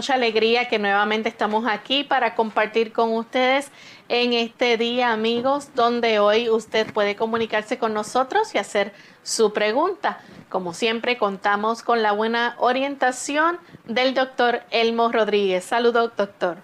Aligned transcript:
Mucha 0.00 0.14
alegría 0.14 0.66
que 0.66 0.78
nuevamente 0.78 1.28
estamos 1.28 1.66
aquí 1.68 2.04
para 2.04 2.34
compartir 2.34 2.90
con 2.90 3.12
ustedes 3.12 3.70
en 4.08 4.32
este 4.32 4.78
día, 4.78 5.12
amigos, 5.12 5.74
donde 5.74 6.18
hoy 6.18 6.48
usted 6.48 6.90
puede 6.94 7.16
comunicarse 7.16 7.78
con 7.78 7.92
nosotros 7.92 8.54
y 8.54 8.58
hacer 8.58 8.94
su 9.22 9.52
pregunta. 9.52 10.22
Como 10.48 10.72
siempre, 10.72 11.18
contamos 11.18 11.82
con 11.82 12.02
la 12.02 12.12
buena 12.12 12.56
orientación 12.60 13.58
del 13.84 14.14
doctor 14.14 14.62
Elmo 14.70 15.12
Rodríguez. 15.12 15.66
Saludos, 15.66 16.12
doctor. 16.16 16.56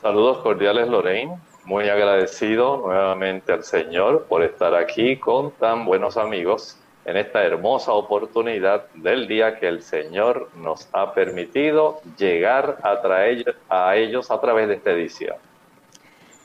Saludos 0.00 0.38
cordiales, 0.38 0.86
Lorraine. 0.86 1.40
Muy 1.64 1.88
agradecido 1.88 2.76
nuevamente 2.76 3.52
al 3.52 3.64
Señor 3.64 4.26
por 4.28 4.44
estar 4.44 4.76
aquí 4.76 5.16
con 5.16 5.50
tan 5.50 5.84
buenos 5.84 6.16
amigos 6.16 6.79
en 7.04 7.16
esta 7.16 7.42
hermosa 7.42 7.92
oportunidad 7.92 8.84
del 8.94 9.26
día 9.26 9.58
que 9.58 9.68
el 9.68 9.82
Señor 9.82 10.50
nos 10.56 10.88
ha 10.92 11.14
permitido 11.14 12.00
llegar 12.18 12.78
a, 12.82 13.00
traer, 13.00 13.56
a 13.68 13.96
ellos 13.96 14.30
a 14.30 14.40
través 14.40 14.68
de 14.68 14.74
esta 14.74 14.90
edición. 14.90 15.36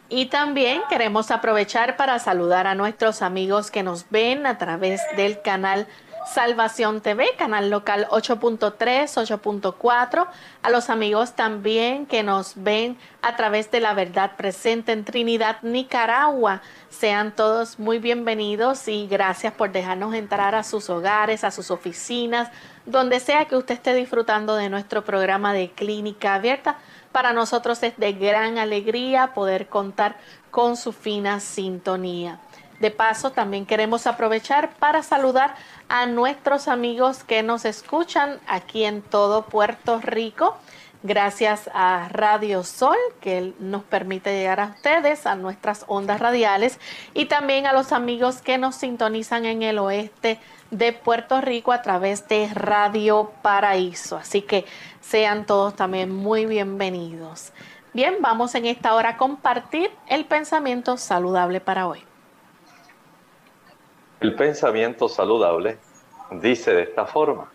Y 0.07 0.27
también 0.27 0.81
queremos 0.87 1.31
aprovechar 1.31 1.97
para 1.97 2.19
saludar 2.19 2.67
a 2.67 2.75
nuestros 2.75 3.21
amigos 3.21 3.71
que 3.71 3.81
nos 3.81 4.09
ven 4.09 4.45
a 4.45 4.57
través 4.57 5.01
del 5.17 5.41
canal 5.41 5.87
Salvación 6.25 7.01
TV, 7.01 7.27
canal 7.37 7.69
local 7.69 8.07
8.3, 8.09 8.77
8.4, 8.77 10.27
a 10.63 10.69
los 10.69 10.89
amigos 10.89 11.33
también 11.33 12.07
que 12.07 12.23
nos 12.23 12.53
ven 12.55 12.97
a 13.21 13.35
través 13.35 13.69
de 13.69 13.79
la 13.79 13.93
verdad 13.93 14.35
presente 14.35 14.91
en 14.91 15.05
Trinidad, 15.05 15.57
Nicaragua. 15.61 16.61
Sean 16.89 17.35
todos 17.35 17.77
muy 17.79 17.99
bienvenidos 17.99 18.87
y 18.87 19.07
gracias 19.07 19.53
por 19.53 19.71
dejarnos 19.71 20.15
entrar 20.15 20.55
a 20.55 20.63
sus 20.63 20.89
hogares, 20.89 21.43
a 21.43 21.51
sus 21.51 21.69
oficinas, 21.69 22.49
donde 22.85 23.19
sea 23.19 23.45
que 23.45 23.55
usted 23.55 23.75
esté 23.75 23.93
disfrutando 23.93 24.55
de 24.55 24.69
nuestro 24.69 25.05
programa 25.05 25.53
de 25.53 25.71
clínica 25.71 26.33
abierta. 26.33 26.77
Para 27.11 27.33
nosotros 27.33 27.81
es 27.83 27.97
de 27.97 28.13
gran 28.13 28.57
alegría 28.57 29.33
poder 29.33 29.67
contar 29.67 30.17
con 30.49 30.75
su 30.75 30.91
fina 30.91 31.39
sintonía. 31.39 32.39
De 32.79 32.91
paso, 32.91 33.31
también 33.31 33.65
queremos 33.65 34.05
aprovechar 34.05 34.71
para 34.75 35.01
saludar 35.01 35.55
a 35.87 36.05
nuestros 36.05 36.67
amigos 36.67 37.23
que 37.23 37.41
nos 37.41 37.63
escuchan 37.63 38.39
aquí 38.47 38.83
en 38.83 39.01
todo 39.01 39.45
Puerto 39.45 39.99
Rico. 40.01 40.57
Gracias 41.01 41.69
a 41.73 42.09
Radio 42.09 42.63
Sol, 42.63 42.97
que 43.21 43.53
nos 43.59 43.83
permite 43.83 44.35
llegar 44.35 44.59
a 44.59 44.73
ustedes, 44.75 45.25
a 45.25 45.35
nuestras 45.35 45.85
ondas 45.87 46.19
radiales, 46.19 46.79
y 47.13 47.25
también 47.25 47.67
a 47.67 47.73
los 47.73 47.91
amigos 47.91 48.41
que 48.41 48.57
nos 48.57 48.75
sintonizan 48.75 49.45
en 49.45 49.61
el 49.61 49.77
oeste 49.77 50.39
de 50.71 50.93
Puerto 50.93 51.41
Rico 51.41 51.71
a 51.71 51.81
través 51.81 52.27
de 52.27 52.49
Radio 52.53 53.31
Paraíso. 53.41 54.17
Así 54.17 54.41
que 54.41 54.65
sean 54.99 55.45
todos 55.45 55.75
también 55.75 56.13
muy 56.13 56.45
bienvenidos. 56.45 57.53
Bien, 57.93 58.15
vamos 58.19 58.55
en 58.55 58.65
esta 58.65 58.95
hora 58.95 59.09
a 59.09 59.17
compartir 59.17 59.91
el 60.07 60.25
pensamiento 60.25 60.97
saludable 60.97 61.61
para 61.61 61.87
hoy. 61.87 62.03
El 64.25 64.33
pensamiento 64.33 65.07
saludable 65.07 65.77
dice 66.31 66.73
de 66.73 66.81
esta 66.81 67.05
forma, 67.05 67.51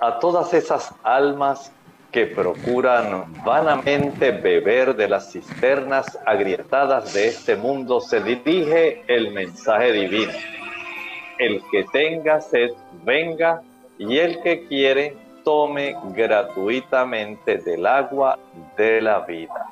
a 0.00 0.18
todas 0.18 0.52
esas 0.52 0.92
almas 1.04 1.72
que 2.10 2.26
procuran 2.26 3.32
vanamente 3.44 4.32
beber 4.32 4.96
de 4.96 5.06
las 5.08 5.30
cisternas 5.30 6.18
agrietadas 6.26 7.14
de 7.14 7.28
este 7.28 7.54
mundo, 7.54 8.00
se 8.00 8.20
dirige 8.20 9.04
el 9.06 9.30
mensaje 9.32 9.92
divino. 9.92 10.32
El 11.38 11.62
que 11.70 11.84
tenga 11.92 12.40
sed, 12.40 12.70
venga, 13.04 13.62
y 13.98 14.18
el 14.18 14.42
que 14.42 14.66
quiere, 14.66 15.16
tome 15.44 15.94
gratuitamente 16.06 17.58
del 17.58 17.86
agua 17.86 18.36
de 18.76 19.00
la 19.00 19.20
vida. 19.20 19.68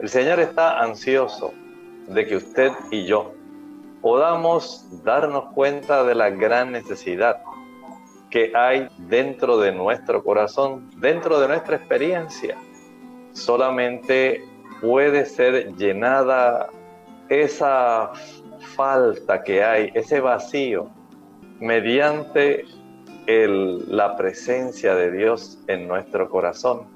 El 0.00 0.08
Señor 0.08 0.40
está 0.40 0.80
ansioso 0.80 1.54
de 2.08 2.26
que 2.26 2.34
usted 2.34 2.72
y 2.90 3.04
yo 3.04 3.34
podamos 4.00 4.86
darnos 5.04 5.52
cuenta 5.54 6.04
de 6.04 6.14
la 6.14 6.30
gran 6.30 6.72
necesidad 6.72 7.42
que 8.30 8.52
hay 8.54 8.88
dentro 8.96 9.58
de 9.58 9.72
nuestro 9.72 10.22
corazón, 10.22 10.88
dentro 10.96 11.40
de 11.40 11.48
nuestra 11.48 11.76
experiencia. 11.76 12.56
Solamente 13.32 14.44
puede 14.80 15.26
ser 15.26 15.74
llenada 15.76 16.68
esa 17.28 18.12
falta 18.76 19.42
que 19.42 19.62
hay, 19.62 19.90
ese 19.94 20.20
vacío, 20.20 20.88
mediante 21.58 22.64
la 23.26 24.16
presencia 24.16 24.94
de 24.94 25.12
Dios 25.12 25.58
en 25.68 25.86
nuestro 25.86 26.28
corazón. 26.28 26.86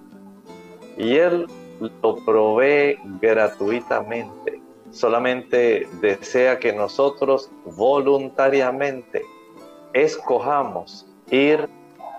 Y 0.96 1.16
Él 1.16 1.46
lo 1.80 2.16
provee 2.24 2.96
gratuitamente. 3.20 4.63
Solamente 4.94 5.88
desea 6.00 6.60
que 6.60 6.72
nosotros 6.72 7.50
voluntariamente 7.64 9.24
escojamos 9.92 11.04
ir 11.32 11.68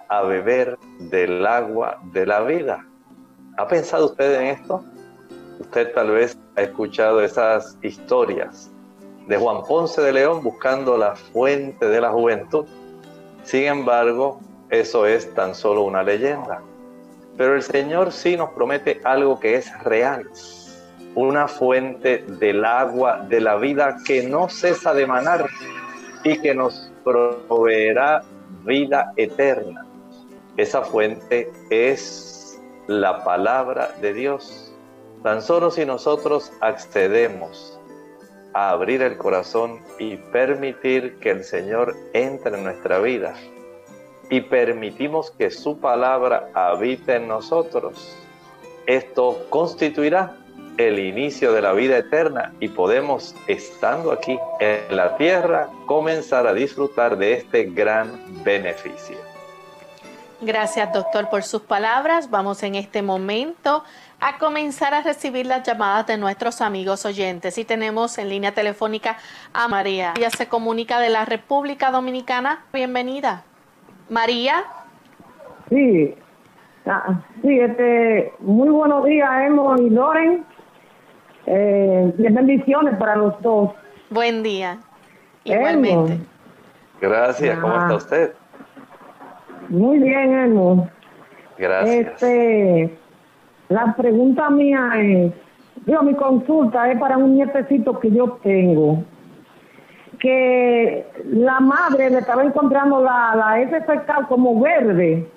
a 0.10 0.24
beber 0.24 0.78
del 1.00 1.46
agua 1.46 2.02
de 2.12 2.26
la 2.26 2.42
vida. 2.42 2.86
¿Ha 3.58 3.66
pensado 3.70 4.08
usted 4.08 4.42
en 4.42 4.48
esto? 4.48 4.84
Usted 5.62 5.94
tal 5.94 6.12
vez 6.12 6.38
ha 6.58 6.64
escuchado 6.64 7.22
esas 7.22 7.78
historias 7.82 8.70
de 9.26 9.38
Juan 9.38 9.64
Ponce 9.64 10.02
de 10.02 10.12
León 10.12 10.44
buscando 10.44 10.98
la 10.98 11.16
fuente 11.16 11.88
de 11.88 12.02
la 12.02 12.12
juventud. 12.12 12.66
Sin 13.46 13.64
embargo, 13.64 14.42
eso 14.70 15.06
es 15.06 15.34
tan 15.34 15.56
solo 15.56 15.84
una 15.84 16.04
leyenda. 16.04 16.62
Pero 17.38 17.56
el 17.56 17.64
Señor 17.64 18.12
sí 18.12 18.36
nos 18.36 18.50
promete 18.50 19.00
algo 19.06 19.40
que 19.40 19.56
es 19.56 19.84
real. 19.84 20.30
Una 21.16 21.48
fuente 21.48 22.26
del 22.28 22.66
agua 22.66 23.26
de 23.30 23.40
la 23.40 23.56
vida 23.56 23.98
que 24.06 24.28
no 24.28 24.50
cesa 24.50 24.94
de 24.94 25.08
manar 25.08 25.48
y 26.24 26.40
que 26.40 26.54
nos 26.54 26.92
proveerá 27.04 28.24
vida 28.66 29.14
eterna. 29.16 29.86
Esa 30.58 30.82
fuente 30.82 31.52
es 31.70 32.62
la 32.88 33.24
palabra 33.24 33.92
de 34.02 34.14
Dios. 34.14 34.74
Tan 35.24 35.42
solo 35.42 35.72
si 35.72 35.86
nosotros 35.86 36.52
accedemos 36.62 37.80
a 38.54 38.72
abrir 38.72 39.02
el 39.02 39.18
corazón 39.18 39.80
y 40.00 40.18
permitir 40.18 41.20
que 41.20 41.32
el 41.32 41.44
Señor 41.44 41.96
entre 42.14 42.58
en 42.58 42.64
nuestra 42.64 43.00
vida 43.00 43.34
y 44.30 44.42
permitimos 44.42 45.32
que 45.32 45.52
su 45.52 45.80
palabra 45.80 46.50
habite 46.54 47.16
en 47.16 47.28
nosotros, 47.28 48.18
esto 48.86 49.46
constituirá 49.50 50.38
el 50.78 51.00
inicio 51.00 51.54
de 51.54 51.62
la 51.62 51.74
vida 51.74 51.98
eterna 51.98 52.54
y 52.60 52.70
podemos, 52.70 53.36
estando 53.48 54.12
aquí 54.12 54.38
en 54.60 54.96
la 54.96 55.18
tierra, 55.18 55.70
comenzar 55.86 56.48
a 56.48 56.54
disfrutar 56.54 57.18
de 57.18 57.34
este 57.34 57.66
gran 57.66 58.44
beneficio. 58.44 59.18
Gracias, 60.42 60.92
doctor, 60.92 61.30
por 61.30 61.44
sus 61.44 61.62
palabras. 61.62 62.30
Vamos 62.30 62.62
en 62.64 62.76
este 62.76 63.02
momento 63.02 63.84
a 64.20 64.38
comenzar 64.38 64.94
a 64.94 65.02
recibir 65.02 65.46
las 65.46 65.64
llamadas 65.64 66.08
de 66.08 66.18
nuestros 66.18 66.62
amigos 66.62 67.06
oyentes. 67.06 67.58
Y 67.58 67.66
tenemos 67.66 68.18
en 68.18 68.30
línea 68.30 68.54
telefónica 68.54 69.18
a 69.54 69.68
María. 69.68 70.14
Ella 70.18 70.30
se 70.30 70.48
comunica 70.48 71.00
de 71.00 71.10
la 71.10 71.26
República 71.26 71.90
Dominicana. 71.90 72.66
Bienvenida. 72.74 73.44
María. 74.10 74.66
Sí, 75.70 76.14
ah, 76.86 77.22
sí, 77.42 77.60
este, 77.60 78.32
muy 78.40 78.70
buenos 78.70 79.06
días, 79.06 79.30
Emo 79.48 79.76
y 79.78 79.90
Loren. 79.90 80.46
Eh, 81.48 82.14
bendiciones 82.18 82.96
para 82.98 83.16
los 83.16 83.40
dos. 83.42 83.72
Buen 84.10 84.44
día. 84.44 84.78
Igualmente. 85.44 86.20
Gracias. 87.02 87.60
¿Cómo 87.60 87.78
está 87.78 87.96
usted? 87.96 88.34
Muy 89.70 90.00
bien, 90.00 90.34
Elmo. 90.34 90.90
Gracias. 91.58 92.08
Este, 92.08 92.98
la 93.70 93.94
pregunta 93.96 94.50
mía 94.50 94.92
es, 94.96 95.34
yo 95.86 96.02
mi 96.04 96.16
consulta 96.16 96.92
es 96.92 97.00
para 97.00 97.18
un 97.18 97.36
nietecito 97.36 98.00
que 98.00 98.12
yo 98.12 98.40
tengo, 98.44 99.04
que 100.20 101.06
la 101.26 101.60
madre 101.60 102.10
le 102.10 102.20
estaba 102.20 102.44
encontrando 102.44 103.04
la, 103.04 103.36
la 103.36 103.68
FFK 103.68 104.28
como 104.28 104.60
verde. 104.60 105.28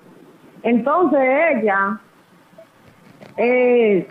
Entonces 0.63 1.21
ella 1.53 2.01
eh, 3.37 4.09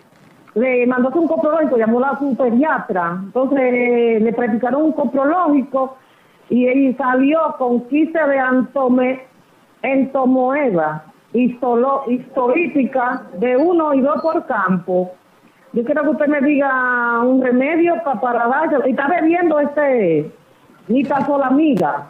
le 0.57 0.87
mandó 0.87 1.09
un 1.09 1.27
coprológico, 1.27 1.77
llamó 1.77 2.03
a 2.03 2.17
su 2.17 2.35
pediatra, 2.35 3.19
entonces 3.23 4.21
le 4.21 4.33
practicaron 4.33 4.83
un 4.83 4.91
coprológico 4.91 5.97
y 6.49 6.65
él 6.67 6.95
salió 6.97 7.55
con 7.57 7.87
15 7.87 8.17
de 8.17 8.39
antome, 8.39 9.21
entomoeba 9.83 11.03
histolítica 11.33 13.23
de 13.33 13.57
uno 13.57 13.93
y 13.93 14.01
dos 14.01 14.21
por 14.21 14.45
campo. 14.47 15.11
Yo 15.73 15.83
quiero 15.83 16.03
que 16.03 16.09
usted 16.09 16.27
me 16.27 16.41
diga 16.41 17.19
un 17.19 17.43
remedio 17.43 18.01
para, 18.03 18.19
para 18.19 18.47
darse. 18.47 18.77
Y 18.87 18.91
está 18.91 19.07
bebiendo 19.07 19.59
este 19.59 20.31
nitazolamida. 20.87 22.09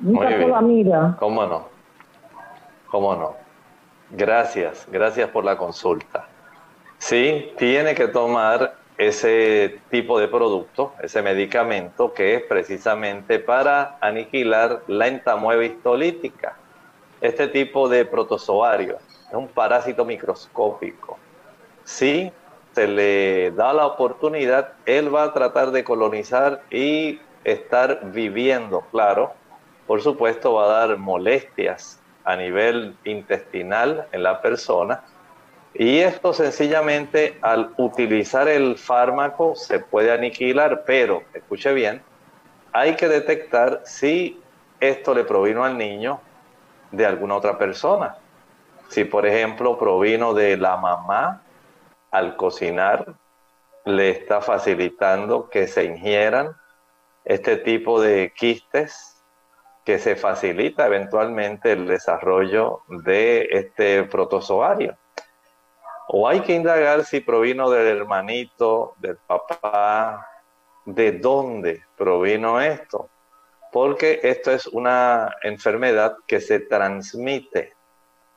Nitazolamida. 0.00 1.16
¿Cómo 1.20 1.46
no? 1.46 1.68
¿Cómo 2.90 3.14
no? 3.14 3.34
Gracias, 4.10 4.88
gracias 4.90 5.28
por 5.28 5.44
la 5.44 5.56
consulta. 5.56 6.26
Sí, 7.00 7.54
tiene 7.56 7.94
que 7.94 8.08
tomar 8.08 8.74
ese 8.98 9.80
tipo 9.90 10.20
de 10.20 10.28
producto, 10.28 10.92
ese 11.02 11.22
medicamento 11.22 12.12
que 12.12 12.34
es 12.34 12.42
precisamente 12.42 13.38
para 13.38 13.96
aniquilar 14.02 14.82
la 14.86 15.08
entamueva 15.08 15.64
histolítica. 15.64 16.58
Este 17.22 17.48
tipo 17.48 17.88
de 17.88 18.04
protozoario 18.04 18.98
es 19.28 19.34
un 19.34 19.48
parásito 19.48 20.04
microscópico. 20.04 21.18
Si 21.84 22.30
se 22.72 22.86
le 22.86 23.50
da 23.52 23.72
la 23.72 23.86
oportunidad, 23.86 24.74
él 24.84 25.12
va 25.12 25.24
a 25.24 25.32
tratar 25.32 25.70
de 25.70 25.82
colonizar 25.82 26.62
y 26.70 27.18
estar 27.44 28.12
viviendo, 28.12 28.82
claro. 28.90 29.32
Por 29.86 30.02
supuesto, 30.02 30.52
va 30.52 30.64
a 30.64 30.86
dar 30.86 30.98
molestias 30.98 31.98
a 32.24 32.36
nivel 32.36 32.94
intestinal 33.04 34.06
en 34.12 34.22
la 34.22 34.42
persona, 34.42 35.02
y 35.74 35.98
esto 35.98 36.32
sencillamente 36.32 37.38
al 37.42 37.72
utilizar 37.76 38.48
el 38.48 38.76
fármaco 38.76 39.54
se 39.54 39.78
puede 39.78 40.12
aniquilar, 40.12 40.84
pero, 40.84 41.22
escuche 41.32 41.72
bien, 41.72 42.02
hay 42.72 42.96
que 42.96 43.08
detectar 43.08 43.82
si 43.84 44.40
esto 44.80 45.14
le 45.14 45.24
provino 45.24 45.64
al 45.64 45.78
niño 45.78 46.20
de 46.90 47.06
alguna 47.06 47.36
otra 47.36 47.56
persona. 47.58 48.16
Si, 48.88 49.04
por 49.04 49.26
ejemplo, 49.26 49.78
provino 49.78 50.34
de 50.34 50.56
la 50.56 50.76
mamá 50.76 51.42
al 52.10 52.36
cocinar, 52.36 53.14
le 53.84 54.10
está 54.10 54.40
facilitando 54.40 55.48
que 55.48 55.68
se 55.68 55.84
ingieran 55.84 56.56
este 57.24 57.56
tipo 57.56 58.00
de 58.00 58.32
quistes 58.36 59.22
que 59.84 59.98
se 59.98 60.16
facilita 60.16 60.86
eventualmente 60.86 61.72
el 61.72 61.86
desarrollo 61.86 62.82
de 62.88 63.48
este 63.50 64.04
protozoario. 64.04 64.96
O 66.12 66.26
hay 66.26 66.40
que 66.40 66.54
indagar 66.54 67.04
si 67.04 67.20
provino 67.20 67.70
del 67.70 67.98
hermanito, 67.98 68.94
del 68.98 69.16
papá, 69.16 70.26
de 70.84 71.12
dónde 71.12 71.84
provino 71.96 72.60
esto. 72.60 73.08
Porque 73.70 74.18
esto 74.24 74.50
es 74.50 74.66
una 74.66 75.32
enfermedad 75.44 76.16
que 76.26 76.40
se 76.40 76.58
transmite. 76.58 77.74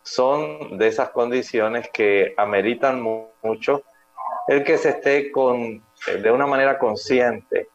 Son 0.03 0.77
de 0.77 0.87
esas 0.87 1.09
condiciones 1.09 1.89
que 1.91 2.35
ameritan 2.37 3.01
mucho 3.01 3.81
el 4.47 4.63
que 4.63 4.77
se 4.77 4.89
esté 4.89 5.31
con, 5.31 5.83
de 6.21 6.31
una 6.31 6.45
manera 6.45 6.77
consciente 6.77 7.69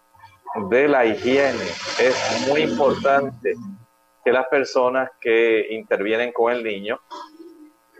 de 0.70 0.86
la 0.86 1.06
higiene. 1.06 1.64
Es 1.98 2.46
muy 2.48 2.60
importante 2.60 3.54
que 4.24 4.30
las 4.30 4.46
personas 4.46 5.10
que 5.20 5.66
intervienen 5.70 6.30
con 6.30 6.52
el 6.52 6.62
niño 6.62 7.00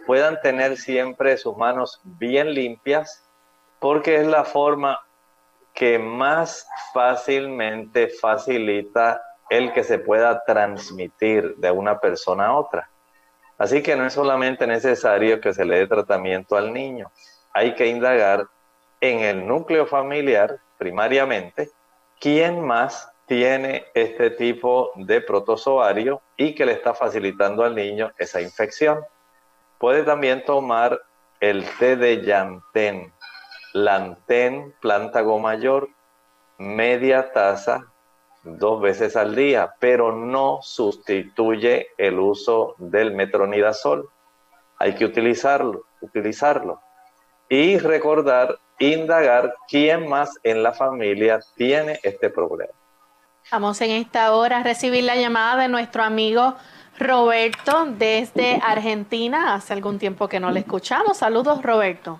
puedan 0.09 0.41
tener 0.41 0.79
siempre 0.79 1.37
sus 1.37 1.55
manos 1.59 2.01
bien 2.03 2.55
limpias 2.55 3.29
porque 3.79 4.17
es 4.17 4.27
la 4.27 4.43
forma 4.43 4.99
que 5.75 5.99
más 5.99 6.67
fácilmente 6.95 8.09
facilita 8.09 9.21
el 9.51 9.71
que 9.75 9.85
se 9.85 9.99
pueda 9.99 10.43
transmitir 10.47 11.57
de 11.57 11.71
una 11.71 12.01
persona 12.01 12.47
a 12.47 12.57
otra. 12.57 12.89
Así 13.59 13.83
que 13.83 13.97
no 13.97 14.07
es 14.07 14.15
solamente 14.15 14.67
necesario 14.67 15.43
que 15.43 15.53
se 15.53 15.67
le 15.67 15.81
dé 15.81 15.87
tratamiento 15.87 16.57
al 16.57 16.73
niño, 16.73 17.13
hay 17.53 17.75
que 17.75 17.89
indagar 17.89 18.47
en 19.03 19.21
el 19.21 19.47
núcleo 19.47 19.85
familiar 19.85 20.59
primariamente 20.79 21.69
quién 22.19 22.63
más 22.63 23.13
tiene 23.27 23.85
este 23.93 24.31
tipo 24.31 24.91
de 24.95 25.21
protozoario 25.21 26.23
y 26.35 26.55
que 26.55 26.65
le 26.65 26.73
está 26.73 26.95
facilitando 26.95 27.63
al 27.63 27.75
niño 27.75 28.11
esa 28.17 28.41
infección. 28.41 29.05
Puede 29.79 30.03
también 30.03 30.45
tomar 30.45 31.01
el 31.41 31.65
té 31.79 31.97
de 31.97 32.23
llantén, 32.23 33.13
lantén, 33.73 34.75
plántago 34.81 35.39
mayor, 35.39 35.89
media 36.59 37.33
taza 37.33 37.87
dos 38.43 38.81
veces 38.81 39.17
al 39.17 39.35
día, 39.35 39.75
pero 39.79 40.15
no 40.15 40.59
sustituye 40.63 41.89
el 41.97 42.19
uso 42.19 42.75
del 42.79 43.13
metronidazol. 43.13 44.09
Hay 44.79 44.95
que 44.95 45.05
utilizarlo, 45.05 45.85
utilizarlo. 46.01 46.81
Y 47.49 47.79
recordar, 47.79 48.59
indagar 48.79 49.55
quién 49.69 50.09
más 50.09 50.39
en 50.43 50.63
la 50.63 50.73
familia 50.73 51.41
tiene 51.57 51.99
este 52.03 52.31
problema. 52.31 52.73
Vamos 53.51 53.81
en 53.81 53.93
esta 53.93 54.35
hora 54.35 54.59
a 54.59 54.63
recibir 54.63 55.05
la 55.05 55.17
llamada 55.17 55.63
de 55.63 55.69
nuestro 55.69 56.03
amigo 56.03 56.55
Roberto 56.99 57.87
desde 57.99 58.59
Argentina. 58.63 59.55
Hace 59.55 59.73
algún 59.73 59.99
tiempo 59.99 60.29
que 60.29 60.41
no 60.41 60.51
le 60.51 60.61
escuchamos. 60.61 61.19
Saludos, 61.19 61.63
Roberto. 61.63 62.19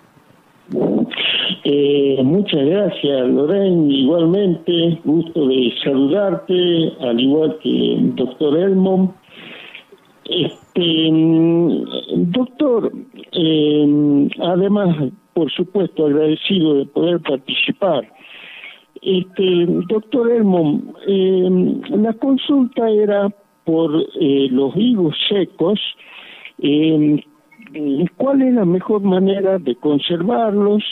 Eh, 1.63 2.21
muchas 2.23 2.65
gracias, 2.65 3.27
Lorraine. 3.27 3.93
Igualmente, 3.93 4.99
gusto 5.03 5.47
de 5.47 5.73
saludarte, 5.83 6.93
al 7.01 7.19
igual 7.19 7.57
que 7.61 7.93
el 7.95 8.15
doctor 8.15 8.57
Elmo. 8.57 9.15
Este, 10.25 11.09
doctor, 12.17 12.91
eh, 13.31 14.29
además, 14.41 15.11
por 15.33 15.51
supuesto, 15.51 16.05
agradecido 16.05 16.75
de 16.75 16.85
poder 16.85 17.19
participar. 17.21 18.07
Este, 19.01 19.65
doctor 19.87 20.31
Elmo, 20.31 20.81
eh, 21.07 21.49
la 21.89 22.13
consulta 22.13 22.89
era 22.89 23.29
por 23.69 23.91
los 23.91 24.75
higos 24.75 25.15
secos. 25.29 25.79
¿Cuál 28.17 28.41
es 28.41 28.53
la 28.55 28.65
mejor 28.65 29.01
manera 29.01 29.59
de 29.59 29.75
conservarlos? 29.75 30.83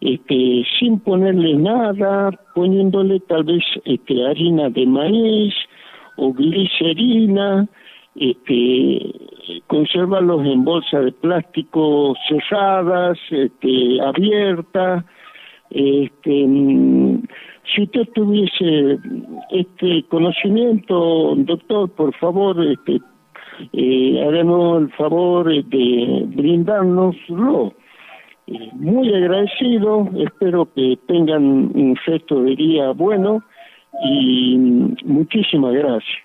este, 0.00 0.64
sin 0.78 1.00
ponerle 1.00 1.54
nada, 1.54 2.30
poniéndole 2.54 3.20
tal 3.20 3.44
vez 3.44 3.64
este, 3.84 4.26
harina 4.26 4.68
de 4.70 4.86
maíz 4.86 5.54
o 6.16 6.32
glicerina, 6.32 7.66
este, 8.14 9.12
conservarlos 9.66 10.46
en 10.46 10.64
bolsas 10.64 11.04
de 11.04 11.12
plástico 11.12 12.14
cerradas, 12.28 13.18
este, 13.30 14.00
abiertas. 14.00 15.04
Este, 15.70 16.46
si 17.74 17.82
usted 17.82 18.08
tuviese 18.14 18.98
este 19.50 20.04
conocimiento, 20.08 21.34
doctor, 21.36 21.90
por 21.90 22.14
favor, 22.16 22.56
este, 22.64 23.00
eh, 23.72 24.22
el 24.22 24.92
favor 24.96 25.46
de 25.46 26.24
brindárnoslo 26.26 27.72
muy 28.74 29.12
agradecido, 29.14 30.08
espero 30.16 30.68
que 30.74 30.98
tengan 31.08 31.42
un 31.42 31.98
resto 32.06 32.42
de 32.42 32.54
día 32.54 32.92
bueno 32.92 33.42
y 34.04 34.56
muchísimas 35.04 35.74
gracias. 35.74 36.18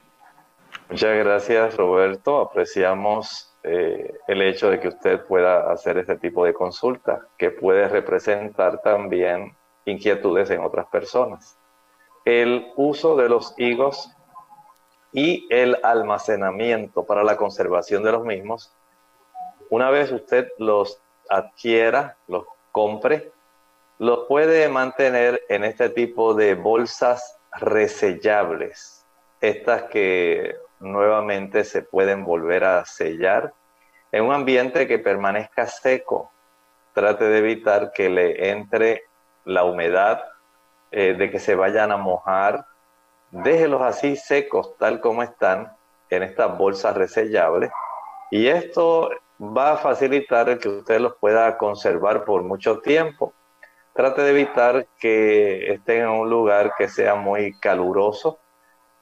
Muchas 0.90 1.18
gracias 1.18 1.78
Roberto, 1.78 2.42
apreciamos 2.42 3.56
eh, 3.64 4.14
el 4.28 4.42
hecho 4.42 4.70
de 4.70 4.80
que 4.80 4.90
usted 4.90 5.22
pueda 5.26 5.72
hacer 5.72 5.98
este 5.98 6.18
tipo 6.18 6.46
de 6.46 6.54
consulta, 6.54 7.22
que 7.38 7.50
puede 7.52 7.88
representar 7.88 8.82
también 8.82 9.54
inquietudes 9.86 10.50
en 10.50 10.62
otras 10.62 10.88
personas. 10.88 11.58
El 12.26 12.72
uso 12.76 13.16
de 13.16 13.30
los 13.30 13.54
higos 13.58 14.12
y 15.12 15.48
el 15.50 15.78
almacenamiento 15.84 17.04
para 17.04 17.24
la 17.24 17.36
conservación 17.36 18.04
de 18.04 18.12
los 18.12 18.24
mismos, 18.24 18.74
una 19.70 19.90
vez 19.90 20.12
usted 20.12 20.50
los 20.58 21.02
adquiera, 21.30 22.18
los 22.28 22.46
compre, 22.72 23.32
los 23.98 24.28
puede 24.28 24.68
mantener 24.70 25.44
en 25.50 25.64
este 25.64 25.90
tipo 25.90 26.34
de 26.34 26.56
bolsas 26.56 27.38
resellables, 27.60 29.06
estas 29.40 29.84
que 29.84 30.56
nuevamente 30.80 31.64
se 31.64 31.84
pueden 31.84 32.26
volver 32.26 32.64
a 32.64 32.86
sellar 32.86 33.54
en 34.12 34.26
un 34.26 34.34
ambiente 34.34 34.88
que 34.88 35.00
permanezca 35.00 35.68
seco. 35.68 36.32
Trate 36.94 37.26
de 37.26 37.38
evitar 37.38 37.92
que 37.94 38.10
le 38.10 38.50
entre 38.50 39.04
la 39.46 39.64
humedad, 39.64 40.24
eh, 40.92 41.14
de 41.14 41.32
que 41.32 41.40
se 41.40 41.56
vayan 41.56 41.92
a 41.92 41.98
mojar. 41.98 42.66
Déjelos 43.32 43.82
así 43.82 44.16
secos, 44.16 44.76
tal 44.78 45.00
como 45.00 45.24
están, 45.24 45.72
en 46.10 46.24
estas 46.24 46.58
bolsas 46.58 46.96
resellables. 46.96 47.72
Y 48.30 48.48
esto 48.48 49.10
va 49.42 49.74
a 49.74 49.78
facilitar 49.78 50.50
el 50.50 50.60
que 50.60 50.70
usted 50.70 51.00
los 51.00 51.16
pueda 51.16 51.58
conservar 51.58 52.26
por 52.26 52.44
mucho 52.44 52.80
tiempo. 52.80 53.34
Trate 53.94 54.22
de 54.22 54.32
evitar 54.32 54.88
que 55.00 55.74
estén 55.74 56.04
en 56.04 56.10
un 56.10 56.30
lugar 56.30 56.74
que 56.78 56.88
sea 56.88 57.16
muy 57.16 57.58
caluroso, 57.60 58.40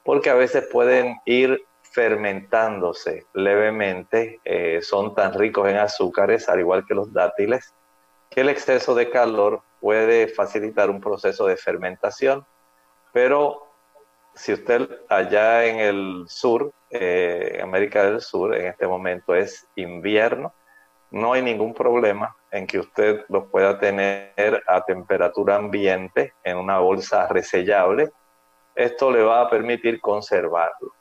porque 0.04 0.30
a 0.30 0.34
veces 0.34 0.68
pueden 0.72 1.16
ir 1.24 1.62
fermentándose 1.82 3.26
levemente. 3.34 4.40
Eh, 4.44 4.80
son 4.82 5.14
tan 5.14 5.34
ricos 5.34 5.68
en 5.68 5.76
azúcares, 5.76 6.48
al 6.48 6.60
igual 6.60 6.84
que 6.86 6.94
los 6.94 7.12
dátiles, 7.12 7.74
que 8.30 8.40
el 8.40 8.48
exceso 8.48 8.94
de 8.94 9.10
calor 9.10 9.62
puede 9.80 10.28
facilitar 10.28 10.90
un 10.90 11.00
proceso 11.00 11.46
de 11.46 11.56
fermentación. 11.56 12.44
Pero 13.12 13.66
si 14.34 14.52
usted 14.52 14.88
allá 15.08 15.64
en 15.64 15.80
el 15.80 16.24
sur 16.28 16.72
eh, 16.90 17.60
América 17.62 18.04
del 18.04 18.20
Sur 18.20 18.54
en 18.54 18.66
este 18.66 18.86
momento 18.86 19.34
es 19.34 19.66
invierno, 19.76 20.52
no 21.10 21.32
hay 21.32 21.42
ningún 21.42 21.74
problema 21.74 22.36
en 22.50 22.66
que 22.66 22.78
usted 22.78 23.24
los 23.28 23.46
pueda 23.46 23.78
tener 23.78 24.62
a 24.66 24.84
temperatura 24.84 25.56
ambiente 25.56 26.34
en 26.44 26.56
una 26.56 26.78
bolsa 26.78 27.26
resellable. 27.28 28.10
Esto 28.74 29.10
le 29.10 29.22
va 29.22 29.42
a 29.42 29.50
permitir 29.50 30.00
conservarlo. 30.00 30.92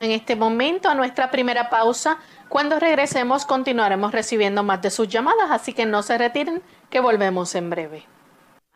En 0.00 0.12
este 0.12 0.36
momento, 0.36 0.88
a 0.88 0.94
nuestra 0.94 1.30
primera 1.30 1.70
pausa, 1.70 2.18
cuando 2.48 2.78
regresemos 2.78 3.44
continuaremos 3.44 4.12
recibiendo 4.12 4.62
más 4.62 4.80
de 4.80 4.90
sus 4.90 5.08
llamadas, 5.08 5.50
así 5.50 5.72
que 5.72 5.86
no 5.86 6.02
se 6.02 6.16
retiren, 6.16 6.62
que 6.88 7.00
volvemos 7.00 7.54
en 7.56 7.68
breve. 7.68 8.04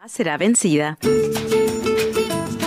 Será 0.07 0.37
vencida. 0.37 0.99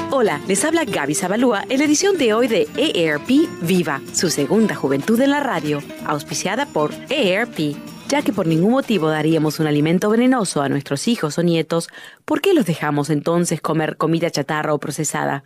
Hola, 0.10 0.40
les 0.48 0.64
habla 0.64 0.86
Gaby 0.86 1.16
Zabalúa 1.16 1.66
en 1.68 1.80
la 1.80 1.84
edición 1.84 2.18
de 2.18 2.34
hoy 2.34 2.48
de 2.48 2.70
EARP 2.78 3.28
Viva, 3.62 4.00
su 4.14 4.30
segunda 4.30 4.74
juventud 4.74 5.20
en 5.20 5.32
la 5.32 5.42
radio, 5.42 5.82
auspiciada 6.06 6.66
por 6.66 6.92
EARP. 7.10 7.76
Ya 8.08 8.22
que 8.22 8.32
por 8.32 8.46
ningún 8.46 8.70
motivo 8.70 9.10
daríamos 9.10 9.60
un 9.60 9.66
alimento 9.66 10.12
venenoso 10.12 10.62
a 10.62 10.70
nuestros 10.70 11.08
hijos 11.08 11.40
o 11.40 11.44
nietos, 11.44 11.90
¿por 12.24 12.40
qué 12.40 12.54
los 12.54 12.68
dejamos 12.68 13.10
entonces 13.10 13.62
comer 13.62 13.98
comida 13.98 14.30
chatarra 14.30 14.76
o 14.76 14.80
procesada? 14.80 15.44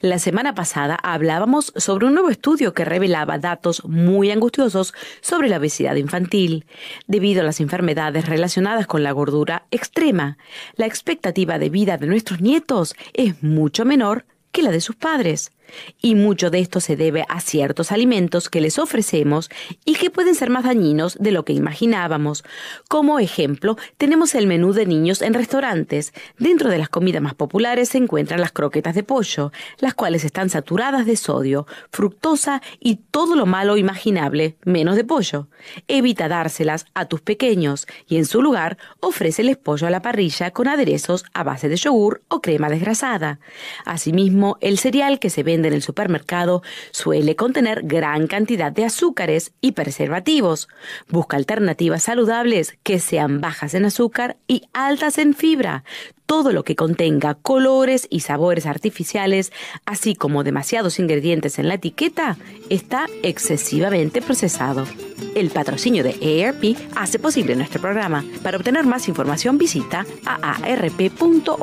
La 0.00 0.18
semana 0.18 0.52
pasada 0.52 0.96
hablábamos 1.00 1.72
sobre 1.76 2.06
un 2.06 2.14
nuevo 2.14 2.28
estudio 2.28 2.74
que 2.74 2.84
revelaba 2.84 3.38
datos 3.38 3.84
muy 3.84 4.32
angustiosos 4.32 4.92
sobre 5.20 5.48
la 5.48 5.58
obesidad 5.58 5.94
infantil. 5.94 6.66
Debido 7.06 7.42
a 7.42 7.44
las 7.44 7.60
enfermedades 7.60 8.26
relacionadas 8.26 8.88
con 8.88 9.04
la 9.04 9.12
gordura 9.12 9.66
extrema, 9.70 10.36
la 10.74 10.86
expectativa 10.86 11.60
de 11.60 11.70
vida 11.70 11.96
de 11.96 12.08
nuestros 12.08 12.40
nietos 12.40 12.96
es 13.12 13.40
mucho 13.40 13.84
menor 13.84 14.24
que 14.50 14.62
la 14.62 14.72
de 14.72 14.80
sus 14.80 14.96
padres 14.96 15.52
y 16.00 16.14
mucho 16.14 16.50
de 16.50 16.60
esto 16.60 16.80
se 16.80 16.96
debe 16.96 17.24
a 17.28 17.40
ciertos 17.40 17.92
alimentos 17.92 18.48
que 18.48 18.60
les 18.60 18.78
ofrecemos 18.78 19.50
y 19.84 19.94
que 19.94 20.10
pueden 20.10 20.34
ser 20.34 20.50
más 20.50 20.64
dañinos 20.64 21.16
de 21.18 21.30
lo 21.30 21.44
que 21.44 21.52
imaginábamos. 21.52 22.44
Como 22.88 23.18
ejemplo, 23.18 23.76
tenemos 23.96 24.34
el 24.34 24.46
menú 24.46 24.72
de 24.72 24.86
niños 24.86 25.22
en 25.22 25.34
restaurantes. 25.34 26.12
Dentro 26.38 26.70
de 26.70 26.78
las 26.78 26.88
comidas 26.88 27.22
más 27.22 27.34
populares 27.34 27.90
se 27.90 27.98
encuentran 27.98 28.40
las 28.40 28.52
croquetas 28.52 28.94
de 28.94 29.02
pollo, 29.02 29.52
las 29.78 29.94
cuales 29.94 30.24
están 30.24 30.50
saturadas 30.50 31.06
de 31.06 31.16
sodio, 31.16 31.66
fructosa 31.90 32.62
y 32.78 32.96
todo 33.10 33.36
lo 33.36 33.46
malo 33.46 33.76
imaginable, 33.76 34.56
menos 34.64 34.96
de 34.96 35.04
pollo. 35.04 35.48
Evita 35.88 36.28
dárselas 36.28 36.86
a 36.94 37.06
tus 37.06 37.20
pequeños 37.20 37.86
y 38.08 38.16
en 38.16 38.26
su 38.26 38.42
lugar 38.42 38.78
ofréceles 39.00 39.56
pollo 39.56 39.86
a 39.86 39.90
la 39.90 40.02
parrilla 40.02 40.50
con 40.50 40.68
aderezos 40.68 41.24
a 41.34 41.44
base 41.44 41.68
de 41.68 41.76
yogur 41.76 42.22
o 42.28 42.40
crema 42.40 42.68
desgrasada. 42.68 43.40
Asimismo, 43.84 44.56
el 44.60 44.78
cereal 44.78 45.18
que 45.18 45.30
se 45.30 45.42
vende 45.42 45.59
en 45.68 45.74
el 45.74 45.82
supermercado 45.82 46.62
suele 46.90 47.36
contener 47.36 47.82
gran 47.84 48.26
cantidad 48.26 48.72
de 48.72 48.84
azúcares 48.84 49.52
y 49.60 49.72
preservativos. 49.72 50.68
Busca 51.08 51.36
alternativas 51.36 52.02
saludables 52.02 52.78
que 52.82 52.98
sean 52.98 53.40
bajas 53.40 53.74
en 53.74 53.84
azúcar 53.84 54.36
y 54.46 54.68
altas 54.72 55.18
en 55.18 55.34
fibra 55.34 55.84
todo 56.30 56.52
lo 56.52 56.62
que 56.62 56.76
contenga 56.76 57.34
colores 57.34 58.06
y 58.08 58.20
sabores 58.20 58.64
artificiales, 58.64 59.50
así 59.84 60.14
como 60.14 60.44
demasiados 60.44 61.00
ingredientes 61.00 61.58
en 61.58 61.66
la 61.66 61.74
etiqueta, 61.74 62.36
está 62.68 63.08
excesivamente 63.24 64.22
procesado. 64.22 64.86
El 65.34 65.50
patrocinio 65.50 66.04
de 66.04 66.44
AARP 66.44 66.76
hace 66.94 67.18
posible 67.18 67.56
nuestro 67.56 67.80
programa. 67.80 68.24
Para 68.44 68.58
obtener 68.58 68.86
más 68.86 69.08
información 69.08 69.58
visita 69.58 70.06
aarp.org 70.24 71.58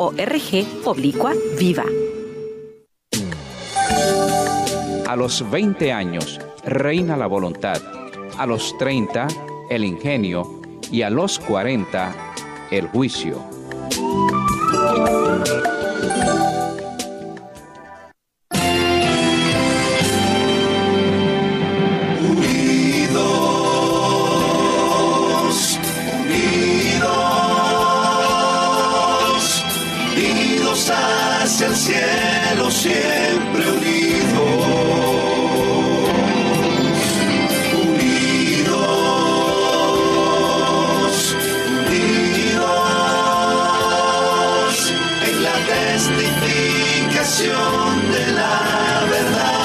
oblicua 0.84 1.34
viva. 1.58 1.86
A 5.08 5.16
los 5.16 5.50
20 5.50 5.92
años 5.92 6.40
reina 6.66 7.16
la 7.18 7.28
voluntad, 7.28 7.82
a 8.38 8.46
los 8.46 8.78
30 8.78 9.28
el 9.70 9.84
ingenio 9.84 10.62
y 10.92 11.02
a 11.02 11.10
los 11.10 11.40
40 11.40 12.16
el 12.72 12.88
juicio. 12.88 13.44
Hacia 31.48 31.68
el 31.68 31.76
cielo, 31.76 32.37
siempre 32.72 33.72
unidos. 33.72 34.08
Unidos, 37.88 38.84
unidos 41.88 42.68
en 45.28 45.36
la 45.44 45.56
testificación 45.74 48.12
de 48.12 48.24
la 48.34 48.60
verdad, 49.10 49.58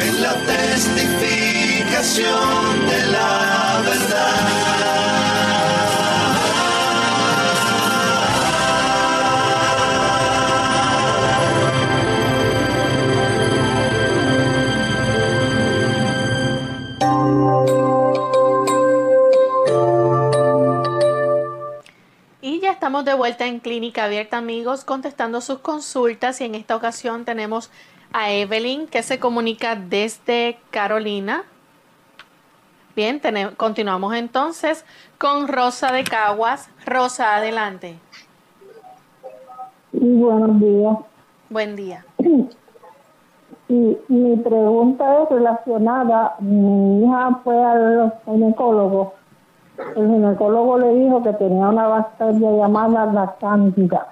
en 0.00 0.14
la 0.22 0.34
testificación 0.34 2.86
de 2.86 3.06
la 3.12 3.63
estamos 22.84 23.06
de 23.06 23.14
vuelta 23.14 23.46
en 23.46 23.60
Clínica 23.60 24.04
Abierta, 24.04 24.36
amigos, 24.36 24.84
contestando 24.84 25.40
sus 25.40 25.60
consultas. 25.60 26.42
Y 26.42 26.44
en 26.44 26.54
esta 26.54 26.76
ocasión 26.76 27.24
tenemos 27.24 27.70
a 28.12 28.30
Evelyn, 28.30 28.88
que 28.88 29.02
se 29.02 29.18
comunica 29.18 29.74
desde 29.74 30.58
Carolina. 30.70 31.44
Bien, 32.94 33.20
tene- 33.20 33.54
continuamos 33.56 34.14
entonces 34.14 34.84
con 35.16 35.48
Rosa 35.48 35.92
de 35.92 36.04
Caguas. 36.04 36.68
Rosa, 36.84 37.36
adelante. 37.36 37.96
Y 39.94 40.16
buenos 40.20 40.60
días. 40.60 40.98
Buen 41.48 41.76
día. 41.76 42.04
Y 42.18 43.96
mi 44.08 44.36
pregunta 44.36 45.22
es 45.22 45.30
relacionada, 45.30 46.34
mi 46.38 47.02
hija 47.02 47.40
fue 47.42 47.64
al 47.64 48.12
ginecólogo, 48.26 49.14
el 49.96 50.08
ginecólogo 50.08 50.78
le 50.78 50.94
dijo 50.94 51.22
que 51.22 51.32
tenía 51.32 51.68
una 51.68 51.86
bacteria 51.88 52.50
llamada 52.52 53.06
la 53.06 53.34
cándida. 53.40 54.08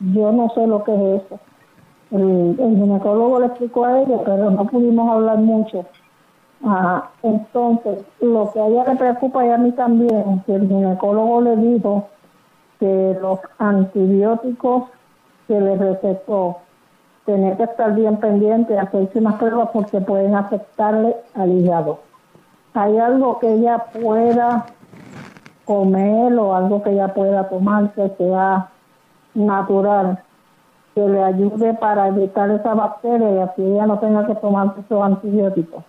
Yo 0.00 0.32
no 0.32 0.48
sé 0.50 0.66
lo 0.66 0.82
que 0.82 0.94
es 0.94 1.22
eso. 1.22 1.38
El, 2.10 2.56
ginecólogo 2.56 3.40
le 3.40 3.46
explicó 3.46 3.84
a 3.84 4.00
ella, 4.00 4.18
pero 4.24 4.50
no 4.50 4.64
pudimos 4.66 5.10
hablar 5.10 5.38
mucho. 5.38 5.84
Ah, 6.64 7.10
entonces, 7.22 8.04
lo 8.20 8.50
que 8.52 8.60
a 8.60 8.66
ella 8.66 8.84
le 8.84 8.96
preocupa 8.96 9.44
y 9.44 9.50
a 9.50 9.58
mí 9.58 9.72
también, 9.72 10.42
que 10.46 10.54
el 10.54 10.68
ginecólogo 10.68 11.42
le 11.42 11.56
dijo 11.56 12.08
que 12.80 13.18
los 13.20 13.40
antibióticos 13.58 14.84
que 15.46 15.60
le 15.60 15.76
recetó 15.76 16.58
tener 17.26 17.56
que 17.56 17.64
estar 17.64 17.94
bien 17.94 18.16
pendiente, 18.18 18.78
hacerse 18.78 19.18
unas 19.18 19.34
pruebas 19.34 19.70
porque 19.72 20.00
pueden 20.00 20.34
afectarle 20.34 21.16
al 21.34 21.52
hígado. 21.52 22.00
¿Hay 22.74 22.98
algo 22.98 23.38
que 23.38 23.52
ella 23.52 23.84
pueda 23.92 24.66
comer 25.64 26.32
o 26.34 26.54
algo 26.54 26.82
que 26.82 26.90
ella 26.90 27.12
pueda 27.14 27.48
tomar 27.48 27.92
que 27.94 28.08
sea 28.18 28.70
natural, 29.34 30.22
que 30.94 31.00
le 31.00 31.22
ayude 31.22 31.74
para 31.74 32.08
evitar 32.08 32.50
esa 32.50 32.74
bacteria 32.74 33.30
y 33.30 33.38
así 33.38 33.62
ella 33.62 33.86
no 33.86 33.98
tenga 33.98 34.26
que 34.26 34.34
tomar 34.36 34.74
esos 34.78 35.02
antibióticos? 35.02 35.84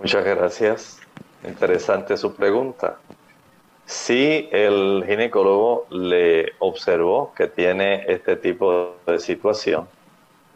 Muchas 0.00 0.24
gracias. 0.24 1.00
Interesante 1.46 2.16
su 2.16 2.34
pregunta. 2.34 2.96
Sí, 3.86 4.48
el 4.50 5.04
ginecólogo 5.06 5.86
le 5.90 6.52
observó 6.58 7.32
que 7.36 7.48
tiene 7.48 8.04
este 8.08 8.36
tipo 8.36 8.94
de 9.06 9.18
situación. 9.18 9.86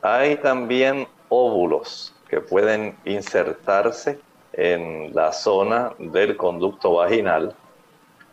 Hay 0.01 0.37
también 0.37 1.07
óvulos 1.29 2.14
que 2.29 2.40
pueden 2.40 2.97
insertarse 3.05 4.18
en 4.59 5.14
la 5.14 5.33
zona 5.33 5.92
del 6.01 6.37
conducto 6.37 6.94
vaginal 6.94 7.55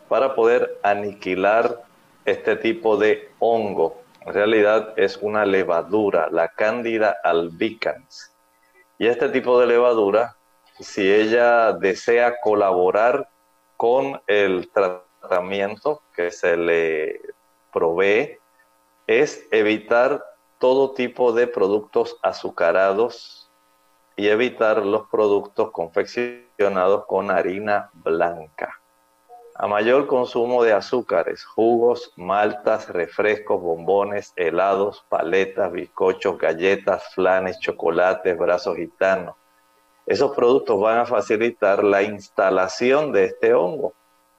para 0.08 0.34
poder 0.34 0.76
aniquilar 0.82 1.84
este 2.24 2.56
tipo 2.56 2.96
de 2.96 3.30
hongo. 3.38 4.02
En 4.22 4.34
realidad 4.34 4.92
es 4.96 5.18
una 5.18 5.46
levadura, 5.46 6.28
la 6.32 6.48
Candida 6.48 7.16
albicans. 7.22 8.32
Y 8.98 9.06
este 9.06 9.28
tipo 9.28 9.60
de 9.60 9.68
levadura, 9.68 10.34
si 10.80 11.08
ella 11.08 11.72
desea 11.72 12.40
colaborar 12.40 13.28
con 13.76 14.20
el 14.26 14.68
tratamiento 14.72 16.02
que 16.12 16.32
se 16.32 16.56
le 16.56 17.20
provee, 17.72 18.38
es 19.06 19.46
evitar 19.52 20.24
todo 20.58 20.92
tipo 20.92 21.32
de 21.32 21.46
productos 21.46 22.16
azucarados 22.20 23.45
y 24.16 24.28
evitar 24.28 24.84
los 24.84 25.08
productos 25.08 25.70
confeccionados 25.70 27.04
con 27.06 27.30
harina 27.30 27.90
blanca. 27.92 28.80
A 29.54 29.66
mayor 29.66 30.06
consumo 30.06 30.64
de 30.64 30.72
azúcares, 30.72 31.44
jugos, 31.44 32.12
maltas, 32.16 32.88
refrescos, 32.88 33.60
bombones, 33.60 34.32
helados, 34.36 35.04
paletas, 35.08 35.72
bizcochos, 35.72 36.38
galletas, 36.38 37.14
flanes, 37.14 37.58
chocolates, 37.60 38.36
brazos 38.36 38.76
gitanos. 38.76 39.34
Esos 40.06 40.34
productos 40.34 40.80
van 40.80 40.98
a 40.98 41.06
facilitar 41.06 41.82
la 41.84 42.02
instalación 42.02 43.12
de 43.12 43.24
este 43.26 43.54
hongo 43.54 43.92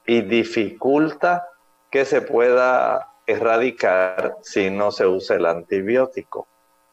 y 0.06 0.22
dificulta 0.22 1.48
que 1.90 2.04
se 2.04 2.22
pueda 2.22 3.12
erradicar 3.26 4.36
si 4.42 4.70
no 4.70 4.90
se 4.90 5.06
usa 5.06 5.36
el 5.36 5.46
antibiótico. 5.46 6.46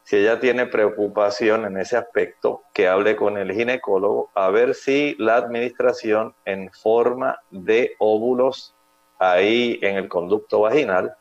Si 0.06 0.14
ella 0.14 0.38
tiene 0.38 0.66
preocupación 0.66 1.64
en 1.64 1.78
ese 1.78 1.96
aspecto, 1.96 2.62
que 2.72 2.86
hable 2.86 3.16
con 3.16 3.36
el 3.36 3.52
ginecólogo 3.52 4.30
a 4.36 4.50
ver 4.50 4.76
si 4.76 5.16
la 5.18 5.34
administración 5.34 6.32
en 6.44 6.70
forma 6.70 7.40
de 7.50 7.96
óvulos 7.98 8.72
ahí 9.18 9.80
en 9.82 9.96
el 9.96 10.08
conducto 10.08 10.60
vaginal 10.60 11.16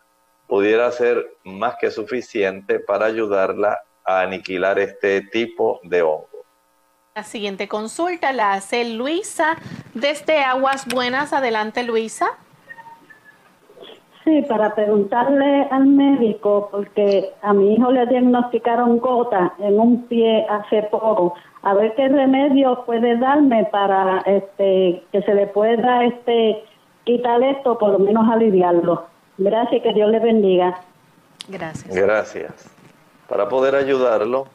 pudiera 0.46 0.92
ser 0.92 1.36
más 1.44 1.78
que 1.78 1.90
suficiente 1.90 2.80
para 2.80 3.08
ayudarla 3.08 3.80
a 4.04 4.22
aniquilar 4.22 4.78
este 4.78 5.22
tipo 5.22 5.80
de 5.82 6.04
hongo. 6.04 6.46
La 7.16 7.24
siguiente 7.24 7.68
consulta 7.68 8.34
la 8.34 8.54
hace 8.54 8.86
Luisa 8.86 9.58
desde 9.96 10.44
Aguas 10.44 10.86
Buenas. 10.86 11.34
Adelante, 11.34 11.82
Luisa. 11.82 12.38
Sí, 14.26 14.42
para 14.50 14.74
preguntarle 14.74 15.68
al 15.70 15.86
médico, 15.86 16.68
porque 16.72 17.32
a 17.44 17.54
mi 17.54 17.76
hijo 17.76 17.92
le 17.92 18.08
diagnosticaron 18.08 18.98
gota 18.98 19.54
en 19.60 19.80
un 19.80 20.08
pie 20.08 20.48
hace 20.50 20.82
poco, 20.84 21.36
a 21.62 21.76
ver 21.76 21.94
qué 21.94 22.08
remedio 22.08 22.84
puede 22.86 23.18
darme 23.18 23.66
para 23.66 24.20
este 24.26 25.04
que 25.12 25.22
se 25.22 25.34
le 25.36 25.46
pueda 25.46 26.04
este 26.06 26.64
quitar 27.04 27.44
esto, 27.44 27.78
por 27.78 27.92
lo 27.92 28.00
menos 28.00 28.28
aliviarlo. 28.28 29.06
Gracias, 29.38 29.84
que 29.84 29.94
Dios 29.94 30.10
le 30.10 30.20
bendiga. 30.20 30.80
Gracias. 31.48 31.96
Gracias. 31.96 32.76
Para 33.30 33.48
poder 33.48 33.76
ayudarlo, 33.76 34.48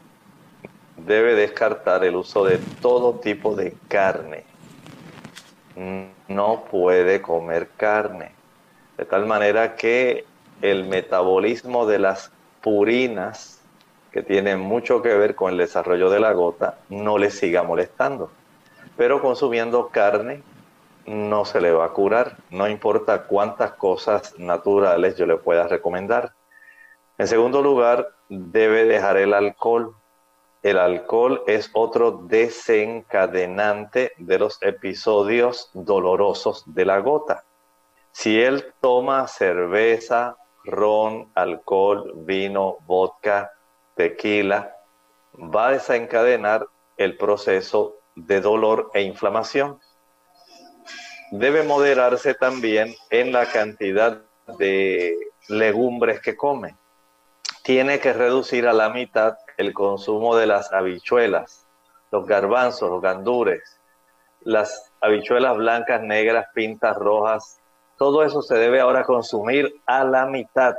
debe 0.97 1.37
descartar 1.37 2.05
el 2.05 2.17
uso 2.17 2.45
de 2.45 2.59
todo 2.83 3.15
tipo 3.21 3.55
de 3.55 3.77
carne. 3.87 4.43
No 6.27 6.65
puede 6.69 7.23
comer 7.23 7.69
carne. 7.77 8.39
De 9.01 9.07
tal 9.07 9.25
manera 9.25 9.77
que 9.77 10.27
el 10.61 10.85
metabolismo 10.85 11.87
de 11.87 11.99
las 11.99 12.31
purinas 12.61 13.63
que 14.13 14.23
tienen 14.23 14.61
mucho 14.61 15.01
que 15.01 15.17
ver 15.17 15.35
con 15.35 15.53
el 15.53 15.57
desarrollo 15.57 16.11
de 16.11 16.21
la 16.21 16.35
gota 16.35 16.81
no 16.91 17.17
le 17.17 17.31
siga 17.31 17.63
molestando. 17.63 18.31
Pero 18.99 19.23
consumiendo 19.23 19.89
carne 19.89 20.43
no 21.07 21.47
se 21.47 21.63
le 21.63 21.73
va 21.73 21.87
a 21.87 21.95
curar, 21.95 22.37
no 22.51 22.69
importa 22.69 23.23
cuántas 23.23 23.73
cosas 23.73 24.39
naturales 24.39 25.17
yo 25.17 25.25
le 25.25 25.39
pueda 25.39 25.67
recomendar. 25.67 26.35
En 27.17 27.27
segundo 27.27 27.63
lugar, 27.63 28.07
debe 28.29 28.85
dejar 28.85 29.17
el 29.17 29.33
alcohol. 29.33 29.95
El 30.63 30.79
alcohol 30.79 31.43
es 31.47 31.71
otro 31.73 32.21
desencadenante 32.29 34.13
de 34.19 34.39
los 34.39 34.63
episodios 34.63 35.71
dolorosos 35.73 36.65
de 36.67 36.85
la 36.85 36.99
gota. 36.99 37.45
Si 38.21 38.39
él 38.39 38.75
toma 38.83 39.27
cerveza, 39.29 40.37
ron, 40.65 41.33
alcohol, 41.35 42.13
vino, 42.17 42.77
vodka, 42.85 43.51
tequila, 43.95 44.77
va 45.35 45.69
a 45.69 45.71
desencadenar 45.71 46.67
el 46.99 47.17
proceso 47.17 47.97
de 48.15 48.43
dolor 48.43 48.91
e 48.93 49.01
inflamación. 49.01 49.81
Debe 51.31 51.63
moderarse 51.63 52.35
también 52.35 52.95
en 53.09 53.33
la 53.33 53.47
cantidad 53.47 54.21
de 54.59 55.17
legumbres 55.49 56.21
que 56.21 56.37
come. 56.37 56.77
Tiene 57.63 58.01
que 58.01 58.13
reducir 58.13 58.69
a 58.69 58.75
la 58.75 58.91
mitad 58.91 59.39
el 59.57 59.73
consumo 59.73 60.37
de 60.37 60.47
las 60.47 60.71
habichuelas, 60.75 61.67
los 62.11 62.27
garbanzos, 62.27 62.91
los 62.91 63.01
gandures, 63.01 63.81
las 64.41 64.93
habichuelas 65.01 65.57
blancas, 65.57 66.03
negras, 66.03 66.49
pintas, 66.53 66.99
rojas. 66.99 67.60
Todo 68.01 68.25
eso 68.25 68.41
se 68.41 68.55
debe 68.55 68.81
ahora 68.81 69.05
consumir 69.05 69.79
a 69.85 70.05
la 70.05 70.25
mitad 70.25 70.75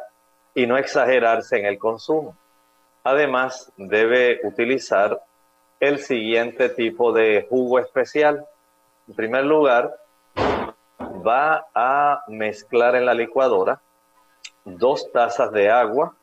y 0.55 0.65
no 0.65 0.75
exagerarse 0.75 1.59
en 1.59 1.67
el 1.67 1.77
consumo. 1.77 2.35
Además, 3.03 3.71
debe 3.77 4.39
utilizar 4.43 5.21
el 5.79 5.99
siguiente 5.99 6.69
tipo 6.69 7.13
de 7.13 7.45
jugo 7.47 7.77
especial. 7.77 8.43
En 9.07 9.13
primer 9.13 9.45
lugar, 9.45 9.95
va 10.35 11.67
a 11.75 12.23
mezclar 12.27 12.95
en 12.95 13.05
la 13.05 13.13
licuadora 13.13 13.79
dos 14.65 15.11
tazas 15.11 15.51
de 15.51 15.69
agua, 15.69 16.15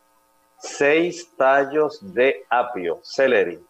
seis 0.58 1.32
tallos 1.36 2.00
de 2.12 2.44
apio, 2.50 2.98
celery 3.04 3.64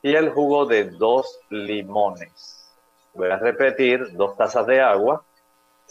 y 0.00 0.14
el 0.14 0.30
jugo 0.30 0.64
de 0.64 0.84
dos 0.84 1.38
limones. 1.50 2.72
Voy 3.12 3.28
a 3.28 3.36
repetir, 3.36 4.16
dos 4.16 4.38
tazas 4.38 4.66
de 4.66 4.80
agua, 4.80 5.22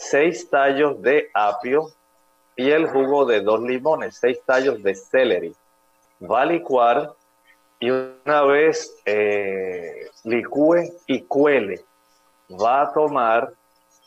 seis 0.02 0.50
tallos 0.50 1.02
de 1.02 1.30
apio 1.34 1.92
y 2.56 2.72
el 2.72 2.88
jugo 2.88 3.26
de 3.26 3.42
dos 3.42 3.62
limones, 3.62 4.18
seis 4.18 4.40
tallos 4.46 4.82
de 4.82 4.96
celery. 4.96 5.56
Va 6.22 6.42
a 6.42 6.46
licuar 6.46 7.14
y 7.80 7.92
una 7.92 8.42
vez 8.44 8.96
eh, 9.06 10.10
licúe 10.24 10.92
y 11.06 11.22
cuele, 11.24 11.86
va 12.52 12.82
a 12.82 12.94
tomar 12.94 13.54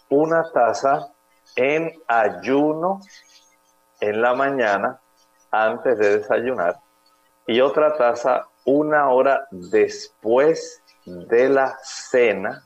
una 0.09 0.51
taza 0.53 1.09
en 1.57 1.93
ayuno 2.09 3.01
en 4.01 4.21
la 4.21 4.35
mañana 4.35 5.01
antes 5.51 5.97
de 5.99 6.19
desayunar 6.19 6.77
y 7.47 7.61
otra 7.61 7.97
taza 7.97 8.49
una 8.65 9.11
hora 9.11 9.47
después 9.51 10.83
de 11.05 11.49
la 11.49 11.79
cena 11.83 12.65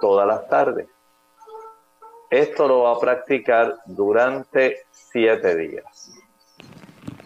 todas 0.00 0.26
las 0.26 0.48
tardes. 0.48 0.88
Esto 2.32 2.66
lo 2.66 2.84
va 2.84 2.92
a 2.92 2.98
practicar 2.98 3.74
durante 3.84 4.78
siete 4.90 5.54
días. 5.54 6.10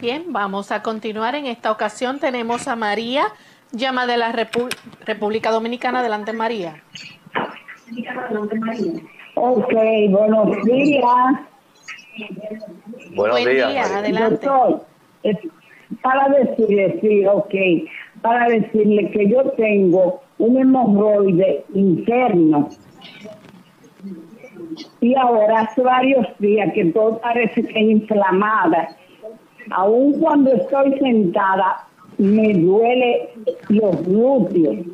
Bien, 0.00 0.32
vamos 0.32 0.72
a 0.72 0.82
continuar. 0.82 1.36
En 1.36 1.46
esta 1.46 1.70
ocasión 1.70 2.18
tenemos 2.18 2.66
a 2.66 2.74
María, 2.74 3.28
llama 3.70 4.08
de 4.08 4.16
la 4.16 4.32
República 4.32 5.52
Dominicana. 5.52 6.00
Adelante, 6.00 6.32
María. 6.32 6.82
Ok, 9.36 9.72
buenos 10.10 10.64
días. 10.64 11.04
Buenos 13.14 13.42
Buen 13.44 13.54
días. 13.54 13.70
día, 13.70 13.82
María. 13.82 13.98
adelante. 13.98 14.46
Doctor, 14.46 14.86
para 16.02 16.28
decirle, 16.30 16.98
sí, 17.00 17.24
ok, 17.26 17.54
para 18.22 18.48
decirle 18.48 19.08
que 19.12 19.28
yo 19.28 19.52
tengo 19.52 20.20
un 20.38 20.58
hemorroide 20.58 21.64
interno. 21.74 22.70
Y 25.00 25.14
ahora 25.14 25.60
hace 25.60 25.82
varios 25.82 26.26
días 26.38 26.72
que 26.72 26.86
todo 26.86 27.18
parece 27.18 27.62
que 27.62 27.78
es 27.78 27.90
inflamada. 27.90 28.96
Aún 29.70 30.18
cuando 30.20 30.52
estoy 30.52 30.98
sentada, 30.98 31.86
me 32.18 32.54
duele 32.54 33.30
los 33.68 34.02
glúteos. 34.06 34.86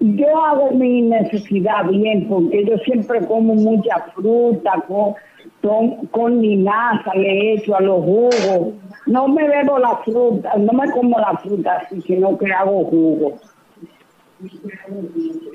Yo 0.00 0.44
hago 0.44 0.70
mi 0.72 1.02
necesidad 1.02 1.86
bien 1.88 2.26
porque 2.28 2.64
yo 2.64 2.78
siempre 2.78 3.24
como 3.26 3.54
mucha 3.54 3.98
fruta 4.14 4.72
con, 4.88 5.14
con, 5.60 6.06
con 6.06 6.40
linaza, 6.40 7.14
le 7.14 7.54
echo 7.54 7.76
a 7.76 7.80
los 7.80 8.02
jugos. 8.02 8.74
No 9.06 9.28
me 9.28 9.46
bebo 9.46 9.78
la 9.78 9.96
fruta, 9.98 10.54
no 10.56 10.72
me 10.72 10.90
como 10.90 11.18
la 11.18 11.36
fruta 11.38 11.78
así, 11.78 12.00
sino 12.02 12.38
que 12.38 12.50
hago 12.52 12.84
jugo. 12.84 13.38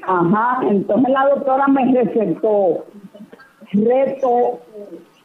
Ajá, 0.03 0.59
entonces 0.63 1.09
la 1.09 1.29
doctora 1.29 1.67
me 1.67 1.91
recetó 1.93 2.85
reto 3.73 4.59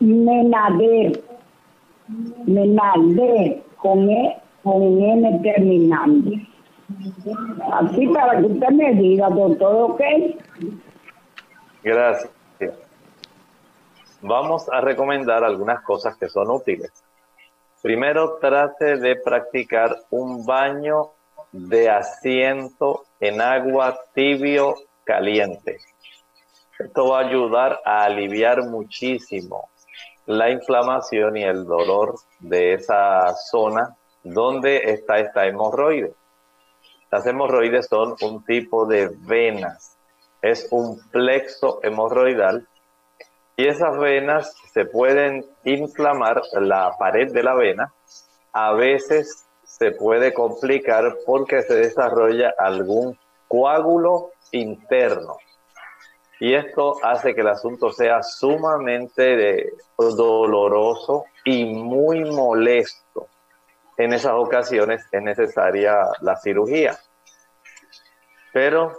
Menader, 0.00 1.22
Menader, 2.46 3.62
con, 3.76 4.10
e, 4.10 4.42
con 4.62 4.82
N 5.00 5.40
terminando. 5.42 6.30
Así 7.72 8.06
para 8.08 8.40
que 8.40 8.46
usted 8.46 8.68
me 8.70 8.94
diga, 8.94 9.28
doctor, 9.30 9.92
¿ok? 9.92 10.00
Gracias. 11.82 12.30
Vamos 14.20 14.68
a 14.70 14.80
recomendar 14.80 15.42
algunas 15.42 15.82
cosas 15.82 16.16
que 16.16 16.28
son 16.28 16.50
útiles. 16.50 16.92
Primero, 17.82 18.38
trate 18.40 18.96
de 18.98 19.16
practicar 19.16 19.96
un 20.10 20.46
baño 20.46 21.10
de 21.50 21.90
asiento 21.90 23.02
en 23.22 23.40
agua 23.40 24.00
tibio 24.14 24.74
caliente. 25.04 25.78
Esto 26.76 27.10
va 27.10 27.20
a 27.20 27.28
ayudar 27.28 27.80
a 27.84 28.02
aliviar 28.02 28.64
muchísimo 28.64 29.70
la 30.26 30.50
inflamación 30.50 31.36
y 31.36 31.44
el 31.44 31.64
dolor 31.64 32.16
de 32.40 32.74
esa 32.74 33.32
zona 33.36 33.96
donde 34.24 34.90
está 34.90 35.20
esta 35.20 35.46
hemorroide. 35.46 36.14
Las 37.12 37.24
hemorroides 37.24 37.86
son 37.86 38.16
un 38.22 38.44
tipo 38.44 38.86
de 38.86 39.10
venas, 39.20 39.96
es 40.40 40.66
un 40.72 40.98
plexo 41.12 41.78
hemorroidal 41.84 42.66
y 43.56 43.68
esas 43.68 43.96
venas 43.98 44.52
se 44.72 44.84
pueden 44.84 45.46
inflamar 45.62 46.42
la 46.54 46.96
pared 46.98 47.32
de 47.32 47.42
la 47.44 47.54
vena, 47.54 47.92
a 48.52 48.72
veces 48.72 49.46
se 49.82 49.90
puede 49.90 50.32
complicar 50.32 51.16
porque 51.26 51.62
se 51.62 51.74
desarrolla 51.74 52.54
algún 52.56 53.18
coágulo 53.48 54.30
interno. 54.52 55.38
Y 56.38 56.54
esto 56.54 56.98
hace 57.02 57.34
que 57.34 57.40
el 57.40 57.48
asunto 57.48 57.90
sea 57.90 58.22
sumamente 58.22 59.72
doloroso 59.98 61.24
y 61.44 61.64
muy 61.64 62.24
molesto. 62.30 63.26
En 63.96 64.12
esas 64.12 64.34
ocasiones 64.34 65.04
es 65.10 65.20
necesaria 65.20 65.96
la 66.20 66.36
cirugía. 66.36 66.96
Pero 68.52 68.92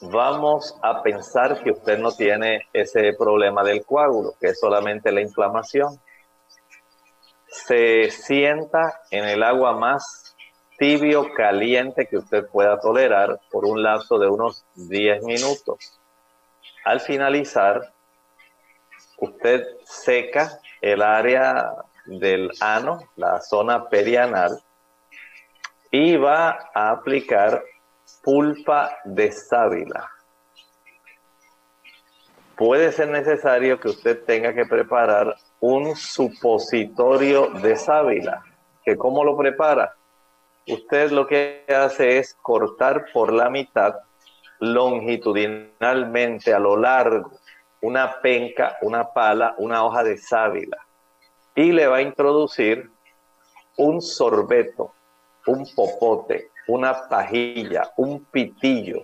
vamos 0.00 0.76
a 0.82 1.04
pensar 1.04 1.62
que 1.62 1.70
usted 1.70 1.98
no 1.98 2.10
tiene 2.10 2.62
ese 2.72 3.12
problema 3.12 3.62
del 3.62 3.84
coágulo, 3.84 4.34
que 4.40 4.48
es 4.48 4.58
solamente 4.58 5.12
la 5.12 5.20
inflamación. 5.20 6.00
Se 7.50 8.10
sienta 8.10 9.00
en 9.10 9.24
el 9.24 9.42
agua 9.42 9.72
más 9.76 10.36
tibio, 10.78 11.32
caliente 11.34 12.06
que 12.06 12.16
usted 12.16 12.46
pueda 12.46 12.80
tolerar 12.80 13.38
por 13.50 13.66
un 13.66 13.82
lapso 13.82 14.18
de 14.18 14.28
unos 14.28 14.64
10 14.76 15.24
minutos. 15.24 16.00
Al 16.84 17.00
finalizar, 17.00 17.92
usted 19.18 19.66
seca 19.84 20.58
el 20.80 21.02
área 21.02 21.74
del 22.06 22.50
ano, 22.60 23.00
la 23.16 23.40
zona 23.40 23.88
perianal, 23.88 24.62
y 25.90 26.16
va 26.16 26.70
a 26.72 26.90
aplicar 26.92 27.62
pulpa 28.22 28.96
de 29.04 29.32
sábila. 29.32 30.08
Puede 32.56 32.92
ser 32.92 33.08
necesario 33.08 33.80
que 33.80 33.88
usted 33.88 34.24
tenga 34.24 34.54
que 34.54 34.64
preparar 34.64 35.36
un 35.60 35.94
supositorio 35.94 37.50
de 37.50 37.76
sábila. 37.76 38.42
¿Que 38.84 38.96
¿Cómo 38.96 39.24
lo 39.24 39.36
prepara? 39.36 39.94
Usted 40.66 41.10
lo 41.10 41.26
que 41.26 41.64
hace 41.68 42.18
es 42.18 42.34
cortar 42.42 43.06
por 43.12 43.32
la 43.32 43.50
mitad 43.50 43.94
longitudinalmente 44.58 46.52
a 46.52 46.58
lo 46.58 46.76
largo 46.76 47.30
una 47.82 48.20
penca, 48.20 48.76
una 48.82 49.12
pala, 49.12 49.54
una 49.58 49.84
hoja 49.84 50.02
de 50.04 50.18
sábila. 50.18 50.76
y 51.54 51.72
le 51.72 51.86
va 51.86 51.96
a 51.96 52.02
introducir 52.02 52.90
un 53.76 54.00
sorbeto, 54.00 54.92
un 55.46 55.66
popote, 55.74 56.50
una 56.68 57.08
pajilla, 57.08 57.90
un 57.96 58.24
pitillo 58.24 59.02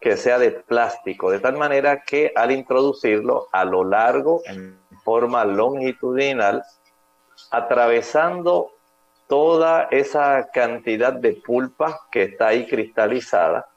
que 0.00 0.16
sea 0.16 0.38
de 0.38 0.50
plástico, 0.52 1.30
de 1.30 1.38
tal 1.38 1.56
manera 1.56 2.02
que 2.02 2.32
al 2.34 2.50
introducirlo 2.50 3.48
a 3.52 3.64
lo 3.64 3.84
largo, 3.84 4.40
en 4.46 4.80
forma 5.06 5.44
longitudinal, 5.44 6.64
atravesando 7.52 8.72
toda 9.28 9.84
esa 9.92 10.48
cantidad 10.52 11.12
de 11.12 11.34
pulpa 11.34 12.00
que 12.10 12.24
está 12.24 12.48
ahí 12.48 12.66
cristalizada, 12.66 13.68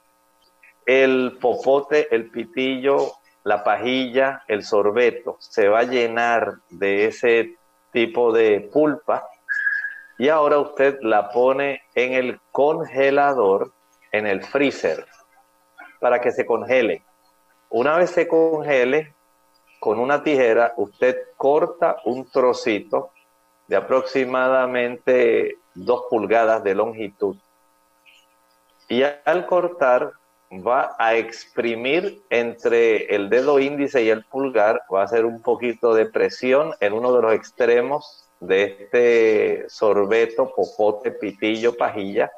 el 0.87 1.37
popote, 1.39 2.07
el 2.15 2.31
pitillo, 2.31 3.11
la 3.43 3.63
pajilla, 3.63 4.41
el 4.47 4.63
sorbeto, 4.63 5.37
se 5.39 5.67
va 5.67 5.79
a 5.81 5.83
llenar 5.83 6.55
de 6.71 7.05
ese 7.05 7.57
tipo 7.91 8.33
de 8.33 8.67
pulpa 8.73 9.27
y 10.17 10.29
ahora 10.29 10.57
usted 10.57 10.97
la 11.01 11.29
pone 11.29 11.83
en 11.93 12.13
el 12.13 12.39
congelador, 12.51 13.71
en 14.11 14.25
el 14.25 14.43
freezer, 14.43 15.05
para 15.99 16.19
que 16.21 16.31
se 16.31 16.45
congele. 16.45 17.03
Una 17.69 17.97
vez 17.97 18.09
se 18.09 18.27
congele, 18.27 19.13
con 19.79 19.99
una 19.99 20.23
tijera 20.23 20.73
usted 20.77 21.17
corta 21.37 21.97
un 22.05 22.29
trocito 22.29 23.11
de 23.67 23.75
aproximadamente 23.75 25.57
dos 25.73 26.03
pulgadas 26.09 26.63
de 26.63 26.75
longitud. 26.75 27.37
Y 28.87 29.03
al 29.03 29.45
cortar 29.45 30.13
va 30.51 30.95
a 30.97 31.15
exprimir 31.15 32.23
entre 32.29 33.15
el 33.15 33.29
dedo 33.29 33.59
índice 33.59 34.01
y 34.01 34.09
el 34.09 34.25
pulgar, 34.25 34.81
va 34.93 35.01
a 35.01 35.05
hacer 35.05 35.25
un 35.25 35.41
poquito 35.41 35.93
de 35.93 36.07
presión 36.07 36.73
en 36.79 36.93
uno 36.93 37.13
de 37.13 37.21
los 37.21 37.33
extremos 37.33 38.25
de 38.39 38.63
este 38.63 39.69
sorbeto, 39.69 40.51
popote, 40.55 41.11
pitillo, 41.11 41.77
pajilla, 41.77 42.31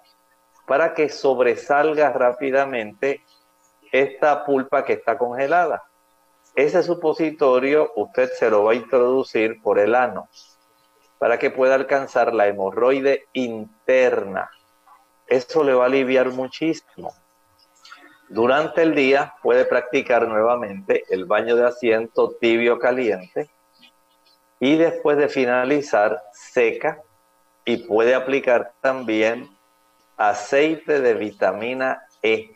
para 0.67 0.93
que 0.93 1.10
sobresalga 1.10 2.12
rápidamente 2.12 3.21
esta 3.91 4.43
pulpa 4.45 4.84
que 4.84 4.93
está 4.93 5.17
congelada. 5.17 5.84
Ese 6.55 6.83
supositorio 6.83 7.91
usted 7.95 8.31
se 8.33 8.49
lo 8.49 8.63
va 8.63 8.73
a 8.73 8.75
introducir 8.75 9.61
por 9.61 9.79
el 9.79 9.95
ano 9.95 10.27
para 11.17 11.37
que 11.37 11.51
pueda 11.51 11.75
alcanzar 11.75 12.33
la 12.33 12.47
hemorroide 12.47 13.27
interna. 13.33 14.49
Eso 15.27 15.63
le 15.63 15.73
va 15.73 15.83
a 15.83 15.87
aliviar 15.87 16.31
muchísimo. 16.31 17.13
Durante 18.27 18.81
el 18.81 18.95
día 18.95 19.35
puede 19.41 19.65
practicar 19.65 20.27
nuevamente 20.27 21.03
el 21.09 21.25
baño 21.25 21.55
de 21.55 21.67
asiento 21.67 22.31
tibio 22.39 22.79
caliente 22.79 23.49
y 24.59 24.77
después 24.77 25.17
de 25.17 25.27
finalizar 25.27 26.21
seca 26.31 27.01
y 27.65 27.77
puede 27.77 28.15
aplicar 28.15 28.73
también 28.81 29.49
aceite 30.17 31.01
de 31.01 31.13
vitamina 31.13 32.07
E 32.21 32.55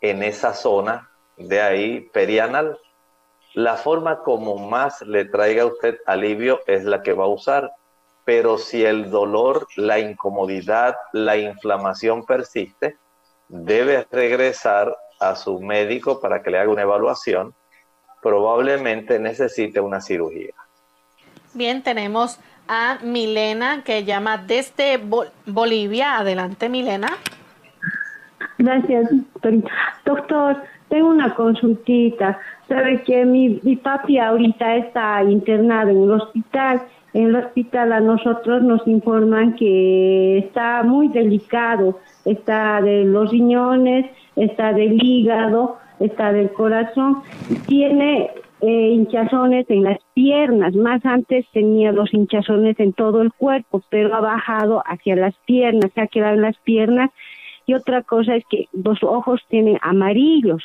en 0.00 0.22
esa 0.22 0.52
zona 0.52 1.10
de 1.36 1.62
ahí 1.62 2.00
perianal. 2.12 2.78
La 3.54 3.76
forma 3.76 4.18
como 4.18 4.56
más 4.56 5.00
le 5.02 5.24
traiga 5.24 5.62
a 5.62 5.66
usted 5.66 5.98
alivio 6.06 6.60
es 6.66 6.84
la 6.84 7.02
que 7.02 7.12
va 7.12 7.24
a 7.24 7.28
usar, 7.28 7.72
pero 8.24 8.58
si 8.58 8.84
el 8.84 9.10
dolor, 9.10 9.68
la 9.76 10.00
incomodidad, 10.00 10.96
la 11.12 11.36
inflamación 11.36 12.26
persiste, 12.26 12.96
debe 13.48 14.06
regresar 14.10 14.96
a 15.20 15.36
su 15.36 15.60
médico 15.60 16.20
para 16.20 16.42
que 16.42 16.50
le 16.50 16.58
haga 16.58 16.70
una 16.70 16.82
evaluación, 16.82 17.54
probablemente 18.20 19.20
necesite 19.20 19.80
una 19.80 20.00
cirugía. 20.00 20.54
Bien, 21.52 21.82
tenemos 21.82 22.40
a 22.66 22.98
Milena 23.02 23.84
que 23.84 24.04
llama 24.04 24.38
desde 24.38 24.98
Bolivia. 25.46 26.18
Adelante, 26.18 26.68
Milena. 26.68 27.08
Gracias, 28.58 29.10
doctor. 30.04 30.56
Tengo 30.88 31.08
una 31.08 31.34
consultita. 31.34 32.38
Sabe 32.68 33.02
que 33.02 33.24
mi, 33.24 33.60
mi 33.62 33.76
papi 33.76 34.18
ahorita 34.18 34.76
está 34.76 35.22
internado 35.24 35.90
en 35.90 35.96
un 35.98 36.10
hospital. 36.12 36.82
En 37.12 37.26
el 37.26 37.36
hospital 37.36 37.92
a 37.92 38.00
nosotros 38.00 38.62
nos 38.62 38.86
informan 38.86 39.54
que 39.54 40.38
está 40.38 40.82
muy 40.82 41.08
delicado. 41.08 41.98
Está 42.24 42.80
de 42.80 43.04
los 43.04 43.30
riñones, 43.30 44.10
está 44.36 44.72
del 44.72 45.02
hígado, 45.02 45.78
está 46.00 46.32
del 46.32 46.50
corazón. 46.50 47.22
Tiene 47.66 48.30
eh, 48.60 48.88
hinchazones 48.94 49.68
en 49.68 49.82
las 49.82 49.98
piernas. 50.14 50.74
Más 50.74 51.04
antes 51.04 51.46
tenía 51.52 51.92
los 51.92 52.14
hinchazones 52.14 52.80
en 52.80 52.92
todo 52.94 53.20
el 53.20 53.32
cuerpo, 53.32 53.82
pero 53.90 54.14
ha 54.14 54.20
bajado 54.20 54.82
hacia 54.86 55.16
las 55.16 55.34
piernas, 55.44 55.90
se 55.94 56.00
ha 56.00 56.06
quedado 56.06 56.34
en 56.34 56.42
las 56.42 56.56
piernas. 56.58 57.10
Y 57.66 57.74
otra 57.74 58.02
cosa 58.02 58.36
es 58.36 58.44
que 58.48 58.68
los 58.72 59.02
ojos 59.02 59.40
tienen 59.48 59.78
amarillos. 59.82 60.62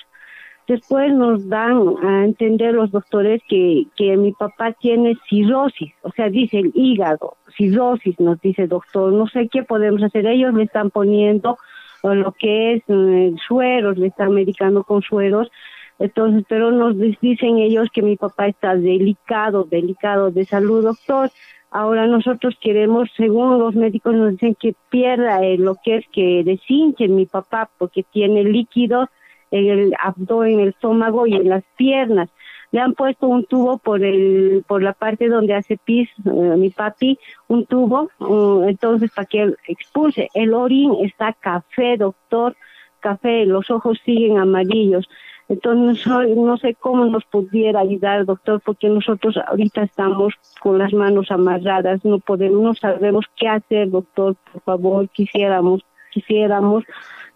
Después 0.68 1.12
nos 1.14 1.50
dan 1.50 1.96
a 2.04 2.26
entender 2.26 2.76
los 2.76 2.92
doctores 2.92 3.42
que, 3.50 3.88
que 3.96 4.16
mi 4.18 4.34
papá 4.34 4.74
tiene 4.74 5.18
cirrosis, 5.28 5.94
o 6.04 6.12
sea, 6.12 6.30
dice 6.30 6.60
el 6.60 6.72
hígado, 6.76 7.38
cirrosis, 7.58 8.20
nos 8.20 8.40
dice 8.40 8.64
el 8.64 8.70
doctor. 8.70 9.12
No 9.12 9.26
sé 9.28 9.48
qué 9.52 9.64
podemos 9.64 10.04
hacer. 10.04 10.28
Ellos 10.28 10.54
le 10.54 10.64
están 10.64 10.92
poniendo 10.92 11.58
lo 12.04 12.32
que 12.34 12.74
es 12.74 12.84
eh, 12.88 13.34
sueros, 13.48 13.98
le 13.98 14.08
están 14.08 14.34
medicando 14.34 14.84
con 14.84 15.02
sueros. 15.02 15.50
Entonces, 15.98 16.46
pero 16.48 16.72
nos 16.72 16.96
dicen 17.20 17.58
ellos 17.58 17.90
que 17.94 18.02
mi 18.02 18.16
papá 18.16 18.48
está 18.48 18.76
delicado, 18.76 19.66
delicado 19.66 20.32
de 20.32 20.46
salud, 20.46 20.84
doctor. 20.84 21.30
Ahora 21.72 22.08
nosotros 22.08 22.56
queremos, 22.60 23.10
según 23.16 23.60
los 23.60 23.76
médicos 23.76 24.16
nos 24.16 24.32
dicen 24.32 24.56
que 24.56 24.74
pierda 24.90 25.44
eh, 25.44 25.58
lo 25.58 25.76
que 25.76 25.98
es 25.98 26.06
que 26.12 26.44
deshinche 26.44 27.08
mi 27.08 27.28
papá 27.28 27.70
porque 27.78 28.04
tiene 28.04 28.44
líquido 28.44 29.08
en 29.52 29.68
el 29.68 29.94
abdomen, 30.02 30.54
en 30.54 30.60
el 30.62 30.70
estómago 30.70 31.28
y 31.28 31.36
en 31.36 31.48
las 31.50 31.64
piernas. 31.78 32.30
Le 32.72 32.80
han 32.80 32.94
puesto 32.94 33.28
un 33.28 33.46
tubo 33.46 33.78
por 33.78 34.04
el 34.04 34.64
por 34.68 34.82
la 34.84 34.94
parte 34.94 35.28
donde 35.28 35.56
hace 35.56 35.78
pis 35.78 36.08
eh, 36.26 36.32
mi 36.32 36.70
papi 36.70 37.18
un 37.48 37.66
tubo 37.66 38.10
uh, 38.20 38.68
entonces 38.68 39.12
para 39.12 39.26
que 39.26 39.54
expulse. 39.68 40.30
El 40.34 40.54
orín 40.54 40.94
está 41.04 41.34
café 41.34 41.98
doctor 41.98 42.56
café 43.00 43.46
los 43.46 43.72
ojos 43.72 44.00
siguen 44.06 44.38
amarillos 44.38 45.08
entonces 45.50 46.08
no, 46.08 46.58
sé 46.58 46.76
cómo 46.76 47.06
nos 47.06 47.26
pudiera 47.26 47.82
ayudar 47.82 48.26
doctor 48.26 48.62
porque 48.64 48.88
nosotros 48.88 49.36
ahorita 49.48 49.84
estamos 49.84 50.34
con 50.62 50.78
las 50.78 50.94
manos 50.94 51.32
amarradas 51.32 52.06
no 52.06 52.20
podemos 52.20 52.62
no 52.62 52.74
sabemos 52.76 53.26
qué 53.36 53.48
hacer 53.48 53.90
doctor 53.90 54.36
por 54.54 54.62
favor 54.62 55.10
quisiéramos 55.10 55.82
quisiéramos 56.12 56.86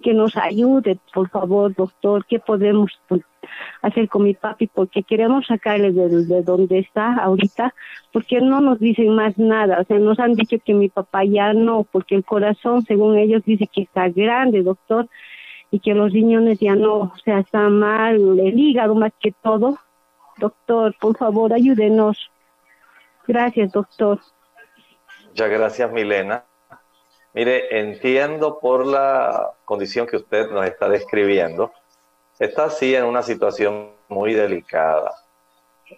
que 0.03 0.13
nos 0.13 0.37
ayude, 0.37 0.99
por 1.13 1.29
favor, 1.29 1.73
doctor, 1.73 2.25
qué 2.27 2.37
podemos 2.37 2.91
hacer 3.81 4.07
con 4.09 4.23
mi 4.23 4.35
papi, 4.35 4.67
porque 4.67 5.01
queremos 5.01 5.47
sacarle 5.47 5.91
de, 5.91 6.43
donde 6.43 6.79
está 6.79 7.15
ahorita, 7.15 7.73
porque 8.11 8.41
no 8.41 8.61
nos 8.61 8.79
dicen 8.79 9.15
más 9.15 9.37
nada, 9.39 9.79
o 9.81 9.85
sea, 9.85 9.97
nos 9.97 10.19
han 10.19 10.33
dicho 10.33 10.57
que 10.63 10.73
mi 10.73 10.89
papá 10.89 11.23
ya 11.23 11.53
no, 11.53 11.87
porque 11.91 12.15
el 12.15 12.23
corazón, 12.23 12.83
según 12.83 13.17
ellos, 13.17 13.43
dice 13.45 13.67
que 13.67 13.81
está 13.81 14.09
grande, 14.09 14.61
doctor, 14.61 15.07
y 15.73 15.79
que 15.79 15.95
los 15.95 16.13
riñones 16.13 16.59
ya 16.59 16.75
no, 16.75 16.93
o 16.97 17.13
sea, 17.25 17.39
está 17.39 17.67
mal, 17.67 18.37
el 18.39 18.59
hígado 18.59 18.93
más 18.93 19.11
que 19.19 19.31
todo. 19.31 19.79
Doctor, 20.37 20.95
por 21.01 21.17
favor, 21.17 21.51
ayúdenos. 21.51 22.29
Gracias, 23.27 23.71
doctor. 23.71 24.19
Muchas 25.29 25.49
gracias, 25.49 25.91
Milena. 25.91 26.43
Mire, 27.33 27.79
entiendo 27.79 28.59
por 28.59 28.85
la 28.85 29.53
condición 29.65 30.05
que 30.05 30.17
usted 30.17 30.51
nos 30.51 30.63
está 30.67 30.87
describiendo, 30.89 31.71
está 32.37 32.65
así 32.65 32.93
en 32.93 33.05
una 33.05 33.23
situación 33.23 33.93
muy 34.09 34.35
delicada. 34.35 35.11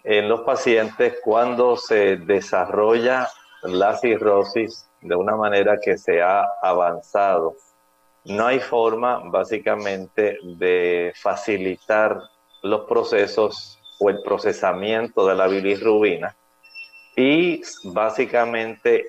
En 0.04 0.26
los 0.26 0.40
pacientes, 0.40 1.18
cuando 1.22 1.76
se 1.76 2.16
desarrolla 2.16 3.28
la 3.62 3.94
cirrosis 3.98 4.88
de 5.02 5.16
una 5.16 5.36
manera 5.36 5.76
que 5.84 5.98
se 5.98 6.22
ha 6.22 6.46
avanzado, 6.62 7.56
no 8.26 8.46
hay 8.46 8.60
forma 8.60 9.20
básicamente 9.24 10.38
de 10.42 11.12
facilitar 11.16 12.20
los 12.62 12.82
procesos 12.86 13.78
o 14.00 14.10
el 14.10 14.20
procesamiento 14.22 15.26
de 15.26 15.34
la 15.34 15.46
bilirrubina 15.46 16.36
y 17.16 17.62
básicamente 17.84 19.06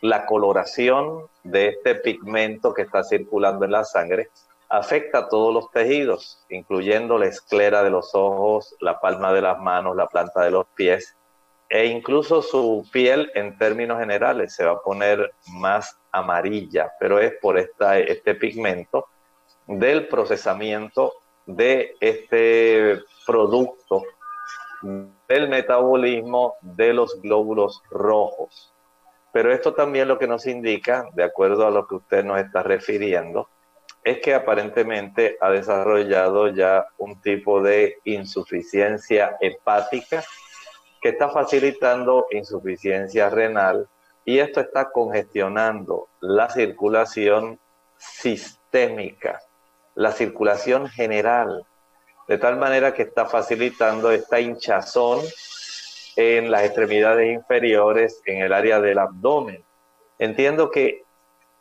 la 0.00 0.26
coloración 0.26 1.26
de 1.42 1.68
este 1.68 1.96
pigmento 1.96 2.72
que 2.72 2.82
está 2.82 3.02
circulando 3.02 3.64
en 3.64 3.72
la 3.72 3.84
sangre 3.84 4.28
afecta 4.68 5.18
a 5.18 5.28
todos 5.28 5.52
los 5.52 5.70
tejidos, 5.70 6.44
incluyendo 6.50 7.18
la 7.18 7.26
esclera 7.26 7.82
de 7.82 7.90
los 7.90 8.14
ojos, 8.14 8.76
la 8.80 9.00
palma 9.00 9.32
de 9.32 9.40
las 9.40 9.58
manos, 9.58 9.96
la 9.96 10.06
planta 10.06 10.44
de 10.44 10.50
los 10.50 10.66
pies 10.74 11.17
e 11.68 11.86
incluso 11.86 12.40
su 12.40 12.86
piel 12.92 13.30
en 13.34 13.58
términos 13.58 13.98
generales 13.98 14.54
se 14.54 14.64
va 14.64 14.72
a 14.72 14.80
poner 14.80 15.32
más 15.52 15.98
amarilla, 16.12 16.92
pero 16.98 17.18
es 17.18 17.34
por 17.40 17.58
esta, 17.58 17.98
este 17.98 18.34
pigmento 18.34 19.06
del 19.66 20.08
procesamiento 20.08 21.12
de 21.44 21.94
este 22.00 23.00
producto 23.26 24.02
del 25.28 25.48
metabolismo 25.48 26.54
de 26.62 26.94
los 26.94 27.20
glóbulos 27.20 27.82
rojos. 27.90 28.72
Pero 29.32 29.52
esto 29.52 29.74
también 29.74 30.08
lo 30.08 30.18
que 30.18 30.26
nos 30.26 30.46
indica, 30.46 31.06
de 31.12 31.24
acuerdo 31.24 31.66
a 31.66 31.70
lo 31.70 31.86
que 31.86 31.96
usted 31.96 32.24
nos 32.24 32.38
está 32.40 32.62
refiriendo, 32.62 33.48
es 34.02 34.20
que 34.20 34.34
aparentemente 34.34 35.36
ha 35.40 35.50
desarrollado 35.50 36.48
ya 36.48 36.86
un 36.96 37.20
tipo 37.20 37.60
de 37.60 37.98
insuficiencia 38.04 39.36
hepática 39.40 40.24
que 41.00 41.10
está 41.10 41.28
facilitando 41.28 42.26
insuficiencia 42.30 43.28
renal 43.30 43.88
y 44.24 44.38
esto 44.38 44.60
está 44.60 44.90
congestionando 44.90 46.08
la 46.20 46.50
circulación 46.50 47.58
sistémica, 47.96 49.40
la 49.94 50.12
circulación 50.12 50.88
general, 50.88 51.66
de 52.28 52.38
tal 52.38 52.58
manera 52.58 52.92
que 52.92 53.02
está 53.02 53.26
facilitando 53.26 54.10
esta 54.10 54.38
hinchazón 54.38 55.20
en 56.16 56.50
las 56.50 56.64
extremidades 56.64 57.32
inferiores, 57.32 58.20
en 58.26 58.42
el 58.42 58.52
área 58.52 58.80
del 58.80 58.98
abdomen. 58.98 59.64
Entiendo 60.18 60.70
que 60.70 61.04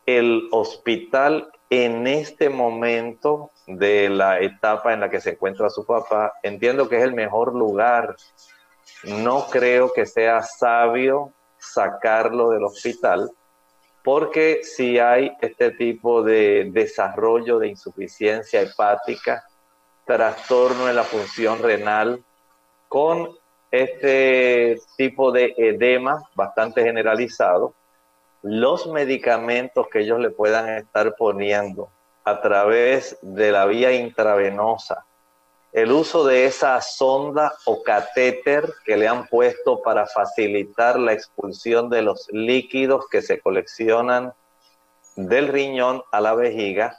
el 0.06 0.48
hospital 0.52 1.52
en 1.70 2.08
este 2.08 2.50
momento 2.50 3.52
de 3.68 4.10
la 4.10 4.40
etapa 4.40 4.94
en 4.94 5.02
la 5.02 5.10
que 5.10 5.22
se 5.22 5.32
encuentra 5.32 5.70
su 5.70 5.86
papá, 5.86 6.34
entiendo 6.44 6.88
que 6.88 6.98
es 6.98 7.04
el 7.04 7.14
mejor 7.14 7.54
lugar. 7.54 8.16
No 9.04 9.48
creo 9.48 9.92
que 9.94 10.06
sea 10.06 10.42
sabio 10.42 11.34
sacarlo 11.58 12.50
del 12.50 12.64
hospital, 12.64 13.30
porque 14.04 14.62
si 14.64 15.00
hay 15.00 15.32
este 15.42 15.72
tipo 15.72 16.24
de 16.24 16.70
desarrollo 16.72 17.60
de 17.60 17.68
insuficiencia 17.68 18.62
hepática, 18.62 19.44
trastorno 20.06 20.90
en 20.90 20.96
la 20.96 21.04
función 21.04 21.62
renal, 21.62 22.24
con 22.88 23.38
este 23.70 24.80
tipo 24.96 25.32
de 25.32 25.54
edema 25.58 26.24
bastante 26.36 26.84
generalizado, 26.84 27.74
los 28.42 28.88
medicamentos 28.88 29.88
que 29.90 30.00
ellos 30.00 30.20
le 30.20 30.30
puedan 30.30 30.70
estar 30.70 31.16
poniendo 31.18 31.90
a 32.24 32.42
través 32.42 33.18
de 33.22 33.52
la 33.52 33.66
vía 33.66 33.92
intravenosa, 33.92 35.06
el 35.74 35.92
uso 35.92 36.26
de 36.26 36.46
esa 36.46 36.82
sonda 36.82 37.54
o 37.66 37.84
catéter 37.84 38.74
que 38.86 38.98
le 38.98 39.08
han 39.08 39.28
puesto 39.28 39.82
para 39.82 40.08
facilitar 40.08 41.00
la 41.00 41.14
expulsión 41.14 41.90
de 41.90 42.02
los 42.02 42.28
líquidos 42.32 43.06
que 43.10 43.22
se 43.22 43.40
coleccionan 43.40 44.34
del 45.16 45.48
riñón 45.48 46.04
a 46.12 46.22
la 46.22 46.34
vejiga, 46.34 46.98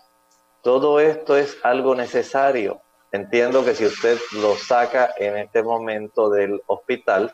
todo 0.63 1.01
esto 1.01 1.37
es 1.37 1.57
algo 1.63 1.95
necesario. 1.95 2.81
Entiendo 3.11 3.65
que 3.65 3.75
si 3.75 3.87
usted 3.87 4.19
lo 4.33 4.55
saca 4.57 5.15
en 5.17 5.39
este 5.39 5.63
momento 5.63 6.29
del 6.29 6.61
hospital, 6.67 7.33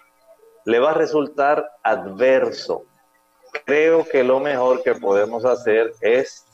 le 0.64 0.78
va 0.78 0.92
a 0.92 0.94
resultar 0.94 1.68
adverso 1.82 2.84
creo 3.64 4.04
que 4.04 4.24
lo 4.24 4.40
mejor 4.40 4.82
que 4.82 4.94
podemos 4.94 5.44
hacer 5.44 5.92
es 6.00 6.44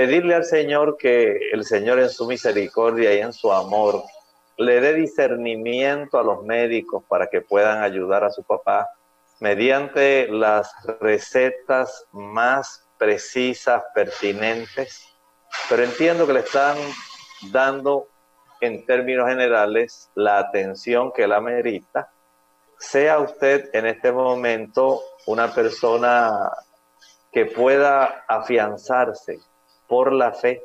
pedirle 0.00 0.34
al 0.34 0.46
Señor 0.46 0.96
que 0.96 1.50
el 1.52 1.62
Señor 1.62 1.98
en 1.98 2.08
su 2.08 2.26
misericordia 2.26 3.12
y 3.12 3.18
en 3.18 3.34
su 3.34 3.52
amor 3.52 4.02
le 4.56 4.80
dé 4.80 4.94
discernimiento 4.94 6.18
a 6.18 6.22
los 6.22 6.42
médicos 6.42 7.04
para 7.06 7.26
que 7.26 7.42
puedan 7.42 7.82
ayudar 7.82 8.24
a 8.24 8.30
su 8.30 8.42
papá 8.42 8.88
mediante 9.40 10.26
las 10.28 10.72
recetas 11.02 12.06
más 12.12 12.88
precisas, 12.96 13.82
pertinentes, 13.94 15.06
pero 15.68 15.82
entiendo 15.82 16.26
que 16.26 16.32
le 16.32 16.40
están 16.40 16.78
dando 17.52 18.08
en 18.62 18.86
términos 18.86 19.28
generales 19.28 20.08
la 20.14 20.38
atención 20.38 21.12
que 21.12 21.24
él 21.24 21.32
amerita. 21.32 22.10
Sea 22.78 23.18
usted 23.18 23.68
en 23.74 23.84
este 23.84 24.12
momento 24.12 25.02
una 25.26 25.54
persona 25.54 26.50
que 27.30 27.44
pueda 27.44 28.24
afianzarse 28.26 29.40
por 29.90 30.12
la 30.12 30.30
fe 30.30 30.64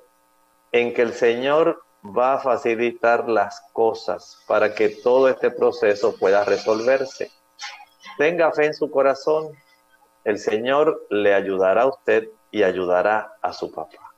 en 0.71 0.93
que 0.93 1.01
el 1.01 1.11
Señor 1.13 1.83
va 2.05 2.35
a 2.35 2.39
facilitar 2.39 3.27
las 3.27 3.59
cosas 3.73 4.37
para 4.47 4.75
que 4.75 4.89
todo 4.89 5.27
este 5.27 5.49
proceso 5.49 6.15
pueda 6.15 6.45
resolverse. 6.45 7.31
Tenga 8.19 8.51
fe 8.51 8.67
en 8.67 8.75
su 8.75 8.91
corazón, 8.91 9.47
el 10.23 10.37
Señor 10.37 11.07
le 11.09 11.33
ayudará 11.33 11.81
a 11.81 11.87
usted 11.87 12.29
y 12.51 12.61
ayudará 12.61 13.33
a 13.41 13.51
su 13.51 13.71
papá. 13.71 14.13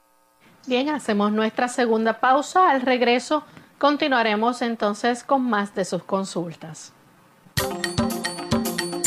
Bien, 0.67 0.89
hacemos 0.89 1.31
nuestra 1.31 1.69
segunda 1.69 2.19
pausa. 2.19 2.69
Al 2.69 2.81
regreso 2.81 3.43
continuaremos 3.77 4.61
entonces 4.61 5.23
con 5.23 5.41
más 5.41 5.73
de 5.73 5.85
sus 5.85 6.03
consultas. 6.03 6.91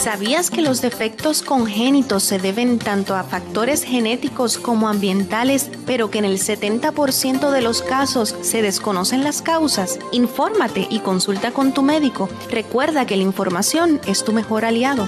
¿Sabías 0.00 0.50
que 0.50 0.62
los 0.62 0.80
defectos 0.80 1.42
congénitos 1.42 2.22
se 2.22 2.38
deben 2.38 2.78
tanto 2.78 3.14
a 3.14 3.22
factores 3.22 3.84
genéticos 3.84 4.56
como 4.56 4.88
ambientales, 4.88 5.70
pero 5.84 6.10
que 6.10 6.20
en 6.20 6.24
el 6.24 6.38
70% 6.38 7.50
de 7.50 7.60
los 7.60 7.82
casos 7.82 8.34
se 8.40 8.62
desconocen 8.62 9.22
las 9.22 9.42
causas? 9.42 9.98
Infórmate 10.10 10.86
y 10.88 11.00
consulta 11.00 11.50
con 11.50 11.74
tu 11.74 11.82
médico. 11.82 12.30
Recuerda 12.50 13.04
que 13.04 13.18
la 13.18 13.24
información 13.24 14.00
es 14.06 14.24
tu 14.24 14.32
mejor 14.32 14.64
aliado. 14.64 15.06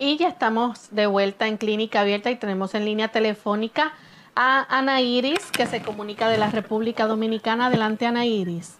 Y 0.00 0.16
ya 0.16 0.28
estamos 0.28 0.94
de 0.94 1.08
vuelta 1.08 1.48
en 1.48 1.56
Clínica 1.56 2.02
Abierta 2.02 2.30
y 2.30 2.36
tenemos 2.36 2.74
en 2.76 2.84
línea 2.84 3.08
telefónica 3.08 3.92
a 4.36 4.64
Ana 4.70 5.00
Iris, 5.00 5.50
que 5.50 5.66
se 5.66 5.82
comunica 5.82 6.28
de 6.28 6.38
la 6.38 6.50
República 6.50 7.08
Dominicana. 7.08 7.66
Adelante, 7.66 8.06
Ana 8.06 8.24
Iris. 8.24 8.78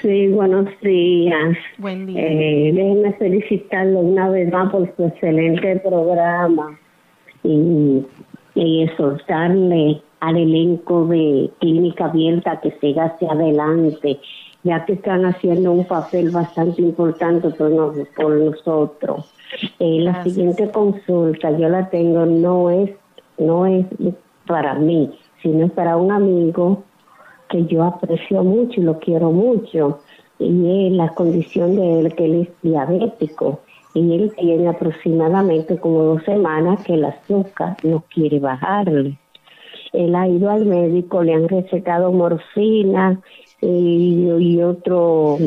Sí, 0.00 0.28
buenos 0.28 0.66
días. 0.80 1.58
Buen 1.76 2.06
día. 2.06 2.20
Eh, 2.20 2.70
déjenme 2.72 3.12
felicitarlo 3.14 3.98
una 3.98 4.28
vez 4.28 4.52
más 4.52 4.70
por 4.70 4.94
su 4.94 5.06
excelente 5.06 5.80
programa 5.80 6.78
y, 7.42 8.06
y 8.54 8.82
exhortarle 8.84 10.00
al 10.20 10.36
elenco 10.36 11.04
de 11.06 11.50
Clínica 11.58 12.04
Abierta 12.04 12.60
que 12.60 12.70
siga 12.80 13.06
hacia 13.06 13.32
adelante, 13.32 14.20
ya 14.62 14.84
que 14.84 14.92
están 14.92 15.26
haciendo 15.26 15.72
un 15.72 15.84
papel 15.84 16.30
bastante 16.30 16.80
importante 16.80 17.50
por, 17.50 18.08
por 18.14 18.30
nosotros. 18.36 19.34
Eh, 19.78 20.00
la 20.00 20.22
siguiente 20.24 20.70
consulta, 20.70 21.50
yo 21.56 21.68
la 21.68 21.88
tengo, 21.88 22.26
no 22.26 22.70
es, 22.70 22.90
no 23.38 23.66
es 23.66 23.86
para 24.46 24.74
mí, 24.74 25.10
sino 25.42 25.68
para 25.68 25.96
un 25.96 26.12
amigo 26.12 26.84
que 27.48 27.64
yo 27.66 27.84
aprecio 27.84 28.44
mucho 28.44 28.80
y 28.80 28.84
lo 28.84 28.98
quiero 28.98 29.30
mucho. 29.30 30.00
Y 30.38 30.86
es 30.86 30.92
la 30.92 31.08
condición 31.14 31.76
de 31.76 32.00
él, 32.00 32.14
que 32.14 32.24
él 32.26 32.42
es 32.42 32.48
diabético. 32.62 33.60
Y 33.94 34.14
él 34.14 34.32
tiene 34.36 34.68
aproximadamente 34.68 35.78
como 35.78 36.02
dos 36.02 36.22
semanas 36.24 36.84
que 36.84 36.94
el 36.94 37.04
azúcar 37.04 37.76
no 37.82 38.04
quiere 38.12 38.38
bajarle. 38.38 39.18
Él 39.92 40.14
ha 40.14 40.28
ido 40.28 40.50
al 40.50 40.66
médico, 40.66 41.22
le 41.22 41.34
han 41.34 41.48
recetado 41.48 42.12
morfina 42.12 43.20
y, 43.60 44.28
y 44.38 44.62
otro 44.62 45.38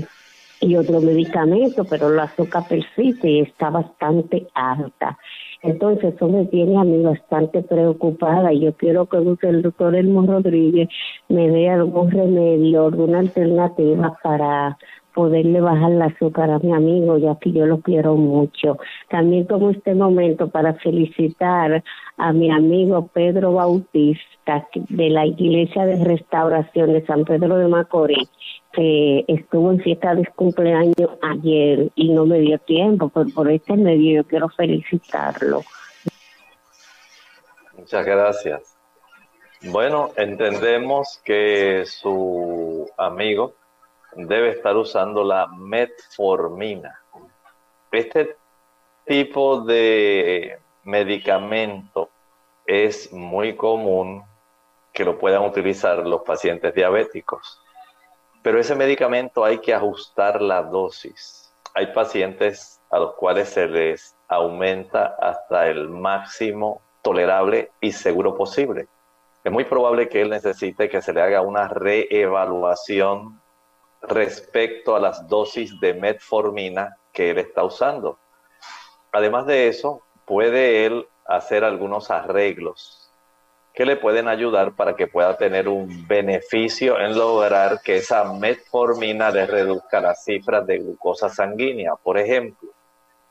y 0.62 0.76
otro 0.76 1.02
medicamento, 1.02 1.84
pero 1.86 2.10
la 2.10 2.24
azúcar 2.24 2.64
persiste 2.70 3.30
y 3.30 3.40
está 3.42 3.70
bastante 3.70 4.48
alta. 4.54 5.18
Entonces 5.64 6.16
eso 6.16 6.28
me 6.28 6.46
tiene 6.46 6.78
a 6.78 6.84
mí 6.84 7.04
bastante 7.04 7.62
preocupada 7.62 8.52
y 8.54 8.62
yo 8.62 8.74
quiero 8.74 9.08
que 9.08 9.18
el 9.18 9.62
doctor 9.62 9.96
Elmo 9.96 10.26
Rodríguez 10.26 10.90
me 11.30 11.50
dé 11.50 11.70
algún 11.70 12.10
remedio, 12.10 12.88
alguna 12.88 13.20
alternativa 13.20 14.18
para 14.24 14.78
poderle 15.14 15.62
bajar 15.62 15.92
el 15.92 16.02
azúcar 16.02 16.50
a 16.50 16.60
mi 16.60 16.74
amigo, 16.74 17.18
ya 17.18 17.36
que 17.36 17.52
yo 17.52 17.66
lo 17.66 17.82
quiero 17.82 18.16
mucho. 18.16 18.78
También 19.10 19.46
como 19.46 19.70
este 19.70 19.94
momento 19.94 20.50
para 20.50 20.74
felicitar 20.76 21.84
a 22.18 22.34
mi 22.34 22.50
amigo 22.50 23.08
Pedro 23.08 23.54
Bautista 23.54 24.68
de 24.90 25.10
la 25.10 25.26
Iglesia 25.26 25.86
de 25.86 26.04
Restauración 26.04 26.94
de 26.94 27.06
San 27.06 27.26
Pedro 27.26 27.58
de 27.58 27.68
Macorís, 27.68 28.30
que 28.74 29.26
estuvo 29.28 29.72
en 29.72 29.80
fiesta 29.82 30.16
de 30.16 30.26
cumpleaños 30.36 31.10
ayer 31.22 31.90
y 31.96 32.10
no 32.10 32.26
me 32.26 32.40
dio 32.40 32.58
tiempo, 32.60 33.10
pero 33.10 33.28
por 33.34 33.50
este 33.50 33.76
medio 33.76 34.22
yo 34.22 34.28
quiero 34.28 34.50
felicitarlo. 34.50 35.64
Muchas 37.78 38.06
gracias. 38.06 38.78
Bueno, 39.64 40.12
entendemos 40.16 41.22
que 41.24 41.84
su 41.86 42.90
amigo 42.98 43.54
debe 44.16 44.50
estar 44.50 44.76
usando 44.76 45.24
la 45.24 45.48
metformina. 45.48 47.00
Este 47.92 48.38
tipo 49.06 49.62
de 49.62 50.58
medicamento 50.84 52.10
es 52.66 53.12
muy 53.12 53.56
común 53.56 54.24
que 54.94 55.06
lo 55.06 55.18
puedan 55.18 55.44
utilizar 55.44 56.06
los 56.08 56.22
pacientes 56.22 56.74
diabéticos. 56.74 57.61
Pero 58.44 58.60
ese 58.60 58.76
medicamento 58.76 59.46
hay 59.46 59.60
que 59.60 59.74
ajustar 59.74 60.42
la 60.42 60.64
dosis. 60.64 61.54
Hay 61.76 61.94
pacientes 61.94 62.82
a 62.90 62.98
los 62.98 63.14
cuales 63.14 63.50
se 63.50 63.68
les 63.68 64.16
aumenta 64.28 65.16
hasta 65.20 65.68
el 65.68 65.90
máximo 65.90 66.82
tolerable 67.04 67.72
y 67.80 67.92
seguro 67.92 68.36
posible. 68.36 68.88
Es 69.44 69.52
muy 69.52 69.66
probable 69.66 70.10
que 70.10 70.22
él 70.22 70.30
necesite 70.30 70.90
que 70.90 71.02
se 71.02 71.14
le 71.14 71.22
haga 71.22 71.42
una 71.42 71.68
reevaluación 71.68 73.40
respecto 74.02 74.96
a 74.96 75.00
las 75.00 75.28
dosis 75.28 75.80
de 75.80 75.94
metformina 75.94 76.98
que 77.14 77.32
él 77.32 77.38
está 77.38 77.64
usando. 77.64 78.18
Además 79.12 79.46
de 79.46 79.68
eso, 79.68 80.02
puede 80.26 80.86
él 80.86 81.08
hacer 81.26 81.64
algunos 81.64 82.10
arreglos 82.10 83.01
que 83.74 83.86
le 83.86 83.96
pueden 83.96 84.28
ayudar 84.28 84.74
para 84.74 84.96
que 84.96 85.08
pueda 85.08 85.38
tener 85.38 85.70
un 85.70 86.08
beneficio 86.08 87.00
en 87.00 87.18
lograr 87.18 87.82
que 87.82 87.98
esa 87.98 88.34
metformina 88.34 89.32
le 89.32 89.46
reduzca 89.46 90.02
las 90.02 90.24
cifras 90.24 90.66
de 90.68 90.80
glucosa 90.80 91.30
sanguínea. 91.30 91.94
Por 91.96 92.18
ejemplo, 92.18 92.70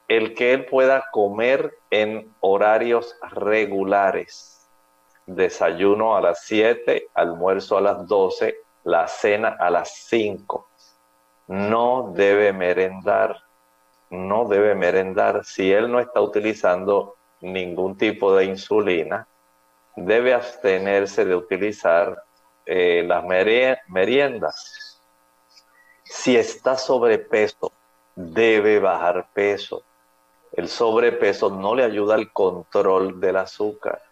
el 0.08 0.34
que 0.34 0.52
él 0.52 0.64
pueda 0.64 1.04
comer 1.12 1.72
en 1.90 2.34
horarios 2.40 3.16
regulares. 3.32 4.68
Desayuno 5.26 6.16
a 6.16 6.20
las 6.20 6.42
7, 6.44 7.08
almuerzo 7.14 7.76
a 7.76 7.80
las 7.80 8.06
12, 8.08 8.56
la 8.84 9.06
cena 9.06 9.56
a 9.60 9.70
las 9.70 9.94
5. 10.08 10.68
No 11.48 12.12
debe 12.16 12.52
merendar, 12.52 13.36
no 14.08 14.48
debe 14.48 14.74
merendar. 14.74 15.44
Si 15.44 15.70
él 15.70 15.92
no 15.92 16.00
está 16.00 16.20
utilizando 16.20 17.14
ningún 17.40 17.96
tipo 17.96 18.34
de 18.34 18.46
insulina, 18.46 19.28
debe 20.06 20.34
abstenerse 20.34 21.24
de 21.24 21.34
utilizar 21.34 22.22
eh, 22.66 23.04
las 23.06 23.24
meriendas. 23.88 25.00
Si 26.04 26.36
está 26.36 26.76
sobrepeso, 26.76 27.72
debe 28.14 28.78
bajar 28.78 29.28
peso. 29.32 29.82
El 30.52 30.68
sobrepeso 30.68 31.50
no 31.50 31.74
le 31.74 31.84
ayuda 31.84 32.14
al 32.14 32.32
control 32.32 33.20
del 33.20 33.36
azúcar. 33.36 34.02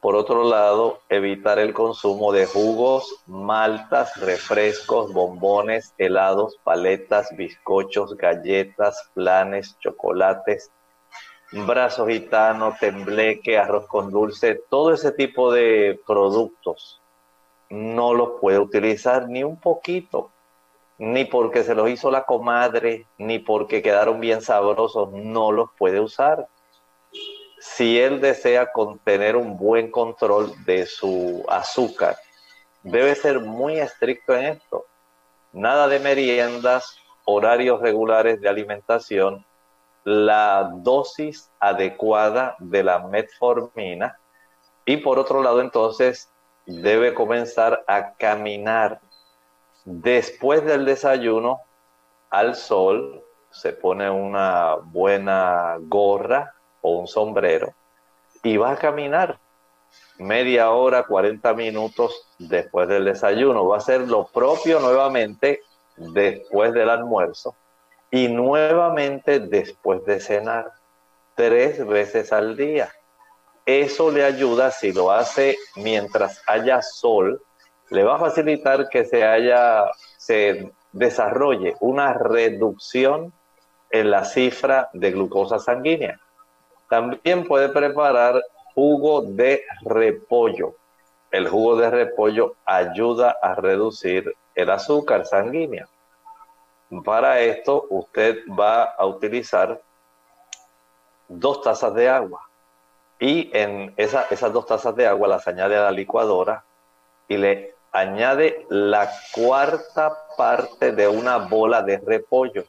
Por 0.00 0.14
otro 0.14 0.44
lado, 0.44 1.00
evitar 1.10 1.58
el 1.58 1.74
consumo 1.74 2.32
de 2.32 2.46
jugos, 2.46 3.22
maltas, 3.26 4.16
refrescos, 4.16 5.12
bombones, 5.12 5.92
helados, 5.98 6.56
paletas, 6.64 7.28
bizcochos, 7.36 8.16
galletas, 8.16 9.10
planes, 9.12 9.76
chocolates, 9.78 10.70
brazo 11.52 12.06
gitano, 12.06 12.76
tembleque, 12.78 13.58
arroz 13.58 13.86
con 13.86 14.10
dulce, 14.10 14.60
todo 14.68 14.92
ese 14.92 15.12
tipo 15.12 15.52
de 15.52 16.00
productos 16.06 17.00
no 17.68 18.14
los 18.14 18.40
puede 18.40 18.58
utilizar 18.58 19.28
ni 19.28 19.44
un 19.44 19.58
poquito, 19.58 20.30
ni 20.98 21.24
porque 21.24 21.62
se 21.62 21.74
los 21.74 21.88
hizo 21.88 22.10
la 22.10 22.24
comadre, 22.24 23.06
ni 23.18 23.38
porque 23.38 23.82
quedaron 23.82 24.20
bien 24.20 24.42
sabrosos, 24.42 25.12
no 25.12 25.52
los 25.52 25.70
puede 25.78 26.00
usar 26.00 26.48
si 27.60 28.00
él 28.00 28.20
desea 28.22 28.70
tener 29.04 29.36
un 29.36 29.58
buen 29.58 29.90
control 29.90 30.52
de 30.64 30.86
su 30.86 31.44
azúcar, 31.46 32.16
debe 32.82 33.14
ser 33.14 33.40
muy 33.40 33.78
estricto 33.78 34.34
en 34.34 34.46
esto. 34.46 34.86
Nada 35.52 35.86
de 35.86 35.98
meriendas, 35.98 36.96
horarios 37.24 37.82
regulares 37.82 38.40
de 38.40 38.48
alimentación, 38.48 39.44
la 40.04 40.70
dosis 40.72 41.50
adecuada 41.58 42.56
de 42.58 42.82
la 42.82 43.00
metformina. 43.00 44.18
Y 44.84 44.98
por 44.98 45.18
otro 45.18 45.42
lado 45.42 45.60
entonces 45.60 46.30
debe 46.66 47.14
comenzar 47.14 47.84
a 47.86 48.12
caminar. 48.14 49.00
Después 49.84 50.64
del 50.64 50.84
desayuno 50.84 51.60
al 52.28 52.54
sol, 52.54 53.22
se 53.50 53.72
pone 53.72 54.08
una 54.08 54.76
buena 54.76 55.76
gorra 55.80 56.54
o 56.82 56.98
un 56.98 57.08
sombrero 57.08 57.74
y 58.42 58.56
va 58.56 58.72
a 58.72 58.76
caminar 58.76 59.38
media 60.18 60.70
hora, 60.70 61.04
40 61.04 61.52
minutos 61.54 62.28
después 62.38 62.88
del 62.88 63.04
desayuno. 63.06 63.66
Va 63.66 63.76
a 63.76 63.78
hacer 63.78 64.02
lo 64.02 64.26
propio 64.26 64.78
nuevamente 64.80 65.62
después 65.96 66.72
del 66.72 66.90
almuerzo 66.90 67.56
y 68.10 68.28
nuevamente 68.28 69.40
después 69.40 70.04
de 70.04 70.20
cenar, 70.20 70.72
tres 71.34 71.86
veces 71.86 72.32
al 72.32 72.56
día. 72.56 72.90
Eso 73.64 74.10
le 74.10 74.24
ayuda 74.24 74.70
si 74.70 74.92
lo 74.92 75.10
hace 75.10 75.56
mientras 75.76 76.42
haya 76.46 76.82
sol, 76.82 77.42
le 77.90 78.04
va 78.04 78.16
a 78.16 78.18
facilitar 78.18 78.88
que 78.88 79.04
se 79.04 79.24
haya, 79.24 79.84
se 80.16 80.72
desarrolle 80.92 81.76
una 81.80 82.12
reducción 82.14 83.32
en 83.90 84.10
la 84.10 84.24
cifra 84.24 84.88
de 84.92 85.10
glucosa 85.12 85.58
sanguínea. 85.58 86.18
También 86.88 87.46
puede 87.46 87.68
preparar 87.68 88.42
jugo 88.74 89.22
de 89.22 89.64
repollo. 89.82 90.74
El 91.30 91.48
jugo 91.48 91.76
de 91.76 91.90
repollo 91.90 92.56
ayuda 92.64 93.36
a 93.40 93.54
reducir 93.54 94.34
el 94.54 94.70
azúcar 94.70 95.26
sanguíneo. 95.26 95.86
Para 97.04 97.40
esto 97.40 97.86
usted 97.90 98.38
va 98.48 98.82
a 98.82 99.06
utilizar 99.06 99.80
dos 101.28 101.62
tazas 101.62 101.94
de 101.94 102.08
agua 102.08 102.48
y 103.20 103.50
en 103.56 103.94
esas 103.96 104.52
dos 104.52 104.66
tazas 104.66 104.96
de 104.96 105.06
agua 105.06 105.28
las 105.28 105.46
añade 105.46 105.76
a 105.76 105.82
la 105.82 105.90
licuadora 105.92 106.64
y 107.28 107.36
le 107.36 107.74
añade 107.92 108.66
la 108.68 109.10
cuarta 109.32 110.16
parte 110.36 110.92
de 110.92 111.06
una 111.06 111.36
bola 111.36 111.82
de 111.82 111.98
repollo. 111.98 112.64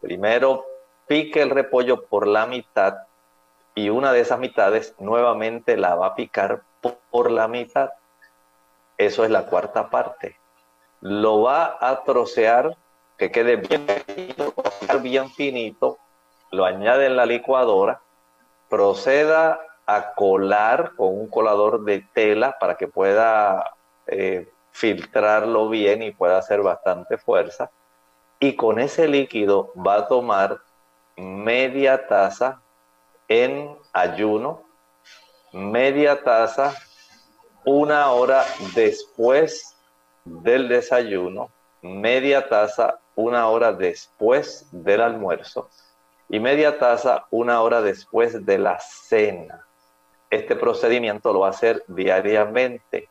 Primero 0.00 0.66
pique 1.06 1.40
el 1.40 1.50
repollo 1.50 2.04
por 2.04 2.26
la 2.26 2.46
mitad 2.46 2.98
y 3.74 3.90
una 3.90 4.12
de 4.12 4.20
esas 4.20 4.38
mitades 4.38 4.94
nuevamente 4.98 5.76
la 5.76 5.94
va 5.94 6.08
a 6.08 6.14
picar 6.14 6.62
por 7.10 7.30
la 7.30 7.48
mitad. 7.48 7.90
Eso 8.98 9.24
es 9.24 9.30
la 9.30 9.46
cuarta 9.46 9.90
parte. 9.90 10.36
Lo 11.00 11.42
va 11.42 11.76
a 11.80 12.02
trocear, 12.04 12.76
que 13.16 13.30
quede 13.30 13.56
bien 15.00 15.30
finito, 15.30 15.98
lo 16.50 16.64
añade 16.64 17.06
en 17.06 17.16
la 17.16 17.26
licuadora, 17.26 18.00
proceda 18.68 19.60
a 19.86 20.14
colar 20.14 20.92
con 20.96 21.08
un 21.18 21.28
colador 21.28 21.84
de 21.84 22.04
tela 22.12 22.56
para 22.58 22.76
que 22.76 22.88
pueda 22.88 23.72
eh, 24.06 24.50
filtrarlo 24.72 25.68
bien 25.68 26.02
y 26.02 26.10
pueda 26.10 26.38
hacer 26.38 26.60
bastante 26.62 27.16
fuerza. 27.18 27.70
Y 28.40 28.56
con 28.56 28.78
ese 28.78 29.08
líquido 29.08 29.72
va 29.74 29.94
a 29.94 30.08
tomar 30.08 30.60
media 31.16 32.06
taza 32.06 32.60
en 33.28 33.76
ayuno, 33.92 34.62
media 35.52 36.22
taza 36.22 36.74
una 37.64 38.10
hora 38.10 38.44
después 38.74 39.76
del 40.24 40.68
desayuno, 40.68 41.50
media 41.80 42.48
taza 42.48 43.00
una 43.16 43.48
hora 43.48 43.72
después 43.72 44.68
del 44.70 45.00
almuerzo 45.00 45.68
y 46.28 46.40
media 46.40 46.78
taza 46.78 47.26
una 47.30 47.62
hora 47.62 47.82
después 47.82 48.44
de 48.44 48.58
la 48.58 48.78
cena. 48.80 49.66
Este 50.30 50.56
procedimiento 50.56 51.32
lo 51.32 51.40
va 51.40 51.48
a 51.48 51.50
hacer 51.50 51.84
diariamente. 51.86 53.08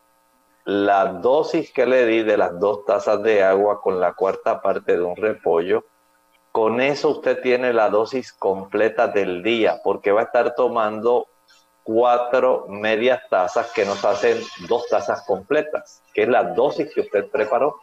La 0.66 1.06
dosis 1.06 1.72
que 1.72 1.86
le 1.86 2.06
di 2.06 2.24
de 2.24 2.38
las 2.38 2.60
dos 2.60 2.86
tazas 2.86 3.22
de 3.24 3.44
agua 3.44 3.82
con 3.82 4.00
la 4.00 4.14
cuarta 4.14 4.62
parte 4.62 4.98
de 4.98 5.04
un 5.04 5.16
repollo, 5.16 5.86
con 6.52 6.82
eso 6.82 7.10
usted 7.10 7.42
tiene 7.42 7.72
la 7.72 7.90
dosis 7.90 8.34
completa 8.34 9.08
del 9.08 9.44
día, 9.44 9.80
porque 9.84 10.12
va 10.12 10.22
a 10.22 10.26
estar 10.26 10.56
tomando 10.56 11.28
cuatro 11.84 12.66
medias 12.68 13.22
tazas 13.30 13.72
que 13.72 13.86
nos 13.86 14.04
hacen 14.04 14.42
dos 14.68 14.88
tazas 14.88 15.24
completas, 15.26 16.02
que 16.14 16.24
es 16.24 16.30
la 16.30 16.44
dosis 16.44 16.92
que 16.94 17.02
usted 17.02 17.30
preparó. 17.30 17.76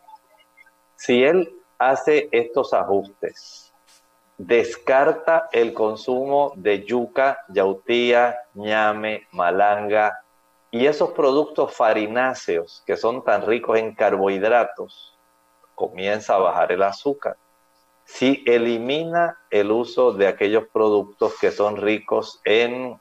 Si 0.96 1.22
él 1.22 1.61
hace 1.90 2.28
estos 2.32 2.72
ajustes, 2.74 3.72
descarta 4.38 5.48
el 5.52 5.72
consumo 5.74 6.52
de 6.56 6.84
yuca, 6.84 7.38
yautía, 7.48 8.38
ñame, 8.54 9.26
malanga 9.32 10.22
y 10.70 10.86
esos 10.86 11.10
productos 11.10 11.74
farináceos 11.74 12.82
que 12.86 12.96
son 12.96 13.22
tan 13.24 13.46
ricos 13.46 13.78
en 13.78 13.94
carbohidratos, 13.94 15.18
comienza 15.74 16.34
a 16.34 16.38
bajar 16.38 16.72
el 16.72 16.82
azúcar. 16.82 17.36
Si 18.04 18.42
elimina 18.46 19.38
el 19.50 19.70
uso 19.70 20.12
de 20.12 20.28
aquellos 20.28 20.64
productos 20.72 21.34
que 21.38 21.50
son 21.50 21.76
ricos 21.76 22.40
en 22.44 22.98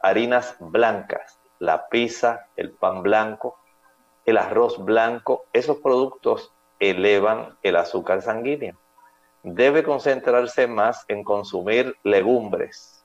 harinas 0.00 0.56
blancas, 0.58 1.38
la 1.58 1.88
pizza, 1.88 2.46
el 2.56 2.72
pan 2.72 3.02
blanco, 3.02 3.58
el 4.24 4.38
arroz 4.38 4.82
blanco, 4.82 5.44
esos 5.52 5.78
productos 5.78 6.53
elevan 6.90 7.56
el 7.62 7.76
azúcar 7.76 8.22
sanguíneo. 8.22 8.76
Debe 9.42 9.82
concentrarse 9.82 10.66
más 10.66 11.04
en 11.08 11.22
consumir 11.22 11.96
legumbres, 12.02 13.04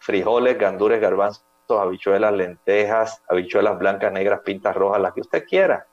frijoles, 0.00 0.58
gandules, 0.58 1.00
garbanzos, 1.00 1.42
habichuelas, 1.68 2.32
lentejas, 2.32 3.22
habichuelas 3.28 3.78
blancas, 3.78 4.12
negras, 4.12 4.40
pintas 4.40 4.74
rojas, 4.76 5.00
las 5.00 5.12
que 5.12 5.20
usted 5.20 5.44
quiera. 5.46 5.86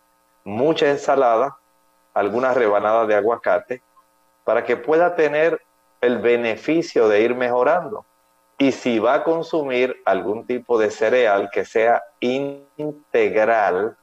Mucha 0.43 0.89
ensalada, 0.89 1.57
algunas 2.13 2.55
rebanadas 2.55 3.07
de 3.07 3.15
aguacate, 3.15 3.81
para 4.43 4.63
que 4.63 4.77
pueda 4.77 5.15
tener 5.15 5.61
el 6.01 6.19
beneficio 6.19 7.07
de 7.07 7.21
ir 7.21 7.35
mejorando. 7.35 8.05
Y 8.57 8.71
si 8.71 8.99
va 8.99 9.15
a 9.15 9.23
consumir 9.23 9.95
algún 10.05 10.45
tipo 10.45 10.77
de 10.77 10.91
cereal 10.91 11.49
que 11.51 11.65
sea 11.65 12.01
integral, 12.19 13.97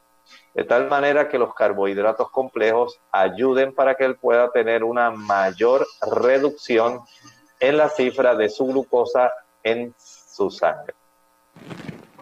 de 0.55 0.65
tal 0.65 0.89
manera 0.89 1.29
que 1.29 1.39
los 1.39 1.55
carbohidratos 1.55 2.31
complejos 2.31 3.01
ayuden 3.11 3.73
para 3.73 3.95
que 3.95 4.05
él 4.05 4.17
pueda 4.17 4.51
tener 4.51 4.85
una 4.85 5.11
mayor 5.11 5.87
reducción 6.11 7.01
en 7.61 7.77
la 7.77 7.89
cifra 7.89 8.35
de 8.35 8.49
su 8.49 8.67
glucosa 8.67 9.31
en 9.63 9.95
su 9.97 10.51
sangre. 10.51 10.95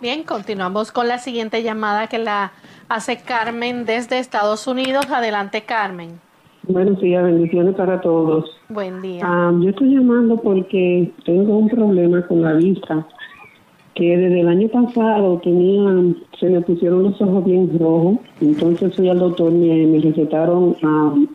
Bien, 0.01 0.23
continuamos 0.23 0.93
con 0.93 1.09
la 1.09 1.19
siguiente 1.19 1.63
llamada 1.63 2.07
que 2.07 2.19
la 2.19 2.53
hace 2.89 3.21
Carmen 3.23 3.85
desde 3.85 4.19
Estados 4.19 4.67
Unidos. 4.67 5.07
Adelante, 5.11 5.63
Carmen. 5.63 6.21
Buenos 6.63 7.01
días, 7.01 7.25
bendiciones 7.25 7.75
para 7.75 8.01
todos. 8.01 8.51
Buen 8.69 9.03
día. 9.03 9.25
Ah, 9.27 9.53
yo 9.61 9.71
estoy 9.71 9.95
llamando 9.95 10.37
porque 10.41 11.13
tengo 11.25 11.59
un 11.59 11.69
problema 11.69 12.27
con 12.27 12.43
la 12.43 12.53
vista, 12.53 13.07
que 14.01 14.17
desde 14.17 14.41
el 14.41 14.49
año 14.49 14.67
pasado 14.69 15.39
tenía, 15.45 16.15
se 16.39 16.49
me 16.49 16.63
pusieron 16.63 17.03
los 17.03 17.21
ojos 17.21 17.45
bien 17.45 17.79
rojos, 17.79 18.17
entonces 18.41 18.97
fui 18.97 19.11
al 19.11 19.19
doctor, 19.19 19.53
me, 19.53 19.87
me 19.87 20.01
recetaron 20.01 20.75
uh, 20.83 21.27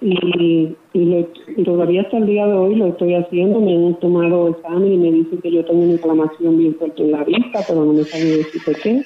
y, 0.00 0.76
y, 0.92 1.64
todavía 1.64 2.02
hasta 2.02 2.18
el 2.18 2.26
día 2.26 2.46
de 2.46 2.52
hoy 2.52 2.76
lo 2.76 2.86
estoy 2.86 3.14
haciendo, 3.14 3.58
me 3.60 3.74
han 3.74 3.96
tomado 3.96 4.50
examen 4.50 4.92
y 4.92 4.98
me 4.98 5.10
dicen 5.10 5.40
que 5.40 5.50
yo 5.50 5.64
tengo 5.64 5.82
una 5.82 5.94
inflamación 5.94 6.58
bien 6.58 6.76
fuerte 6.76 7.02
en 7.02 7.10
la 7.10 7.24
vista, 7.24 7.58
pero 7.66 7.84
no 7.84 7.92
me 7.92 8.04
saben 8.04 8.28
decir 8.28 8.62
por 8.64 8.76
qué. 8.76 9.02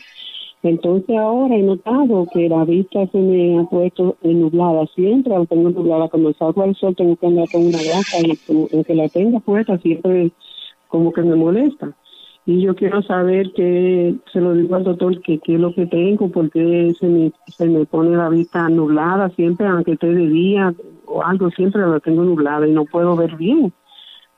Entonces 0.62 1.16
ahora 1.16 1.56
he 1.56 1.62
notado 1.62 2.26
que 2.34 2.50
la 2.50 2.66
vista 2.66 3.06
se 3.06 3.16
me 3.16 3.58
ha 3.58 3.64
puesto 3.64 4.18
nublada 4.22 4.86
siempre, 4.94 5.38
la 5.38 5.46
tengo 5.46 5.70
nublada 5.70 6.08
cuando 6.08 6.34
salgo 6.34 6.64
al 6.64 6.76
sol 6.76 6.94
tengo 6.94 7.16
que 7.16 7.26
andar 7.28 7.48
con 7.50 7.62
una 7.62 7.78
gasa 7.78 8.18
y 8.20 8.38
aunque 8.74 8.94
la 8.94 9.08
tenga 9.08 9.40
puesta 9.40 9.78
siempre 9.78 10.32
como 10.88 11.12
que 11.12 11.22
me 11.22 11.34
molesta. 11.34 11.96
Y 12.50 12.62
yo 12.62 12.74
quiero 12.74 13.00
saber 13.02 13.52
que, 13.52 14.16
se 14.32 14.40
lo 14.40 14.54
digo 14.54 14.74
al 14.74 14.82
doctor, 14.82 15.20
que 15.20 15.38
qué 15.38 15.54
es 15.54 15.60
lo 15.60 15.72
que 15.72 15.86
tengo, 15.86 16.32
porque 16.32 16.92
se 16.98 17.06
me, 17.06 17.30
se 17.46 17.68
me 17.68 17.86
pone 17.86 18.16
la 18.16 18.28
vista 18.28 18.68
nublada 18.68 19.28
siempre, 19.36 19.68
aunque 19.68 19.92
esté 19.92 20.12
de 20.12 20.26
día 20.26 20.74
o 21.06 21.22
algo, 21.22 21.50
siempre 21.50 21.86
la 21.86 22.00
tengo 22.00 22.24
nublada 22.24 22.66
y 22.66 22.72
no 22.72 22.86
puedo 22.86 23.14
ver 23.14 23.36
bien. 23.36 23.72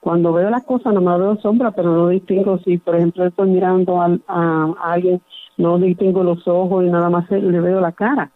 Cuando 0.01 0.35
veo 0.35 0.51
las 0.51 0.63
cosas 0.65 0.93
no 0.93 1.01
me 1.01 1.17
veo 1.17 1.41
sombra, 1.41 1.71
pero 1.71 1.91
no 1.91 2.09
distingo 2.09 2.59
si, 2.59 2.77
por 2.77 2.97
ejemplo, 2.97 3.25
estoy 3.25 3.49
mirando 3.49 3.99
a, 3.99 4.15
a 4.29 4.75
alguien 4.83 5.23
no 5.57 5.79
distingo 5.79 6.23
los 6.23 6.47
ojos 6.47 6.85
y 6.85 6.91
nada 6.91 7.09
más 7.09 7.31
le 7.31 7.61
veo 7.61 7.81
la 7.81 7.93
cara. 7.93 8.31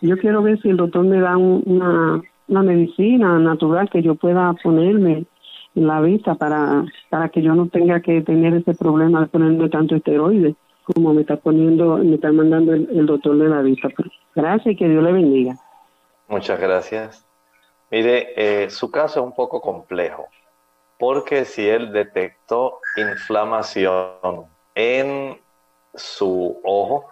Yo 0.00 0.18
quiero 0.18 0.42
ver 0.42 0.60
si 0.62 0.70
el 0.70 0.78
doctor 0.78 1.04
me 1.04 1.20
da 1.20 1.36
una, 1.36 2.20
una 2.48 2.62
medicina 2.64 3.38
natural 3.38 3.88
que 3.88 4.02
yo 4.02 4.16
pueda 4.16 4.52
ponerme 4.64 5.26
la 5.74 6.00
vista 6.00 6.34
para, 6.34 6.84
para 7.10 7.28
que 7.28 7.42
yo 7.42 7.54
no 7.54 7.68
tenga 7.68 8.00
que 8.00 8.20
tener 8.22 8.54
ese 8.54 8.74
problema 8.74 9.20
de 9.20 9.26
ponerme 9.26 9.68
tanto 9.68 9.96
esteroides 9.96 10.54
como 10.84 11.14
me 11.14 11.22
está 11.22 11.36
poniendo, 11.36 11.98
me 11.98 12.16
está 12.16 12.32
mandando 12.32 12.72
el, 12.72 13.06
doctor 13.06 13.36
de 13.38 13.48
la 13.48 13.62
vista. 13.62 13.88
Gracias 14.34 14.74
y 14.74 14.76
que 14.76 14.88
Dios 14.88 15.02
le 15.02 15.12
bendiga. 15.12 15.54
Muchas 16.28 16.60
gracias. 16.60 17.24
Mire, 17.90 18.32
eh, 18.36 18.70
su 18.70 18.90
caso 18.90 19.20
es 19.20 19.26
un 19.26 19.34
poco 19.34 19.60
complejo, 19.60 20.26
porque 20.98 21.44
si 21.44 21.68
él 21.68 21.92
detectó 21.92 22.78
inflamación 22.96 24.46
en 24.74 25.38
su 25.94 26.58
ojo, 26.64 27.06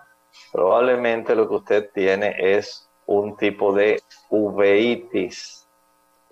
probablemente 0.52 1.34
lo 1.34 1.48
que 1.48 1.54
usted 1.54 1.90
tiene 1.92 2.34
es 2.38 2.88
un 3.06 3.36
tipo 3.36 3.74
de 3.74 4.00
uveitis. 4.30 5.59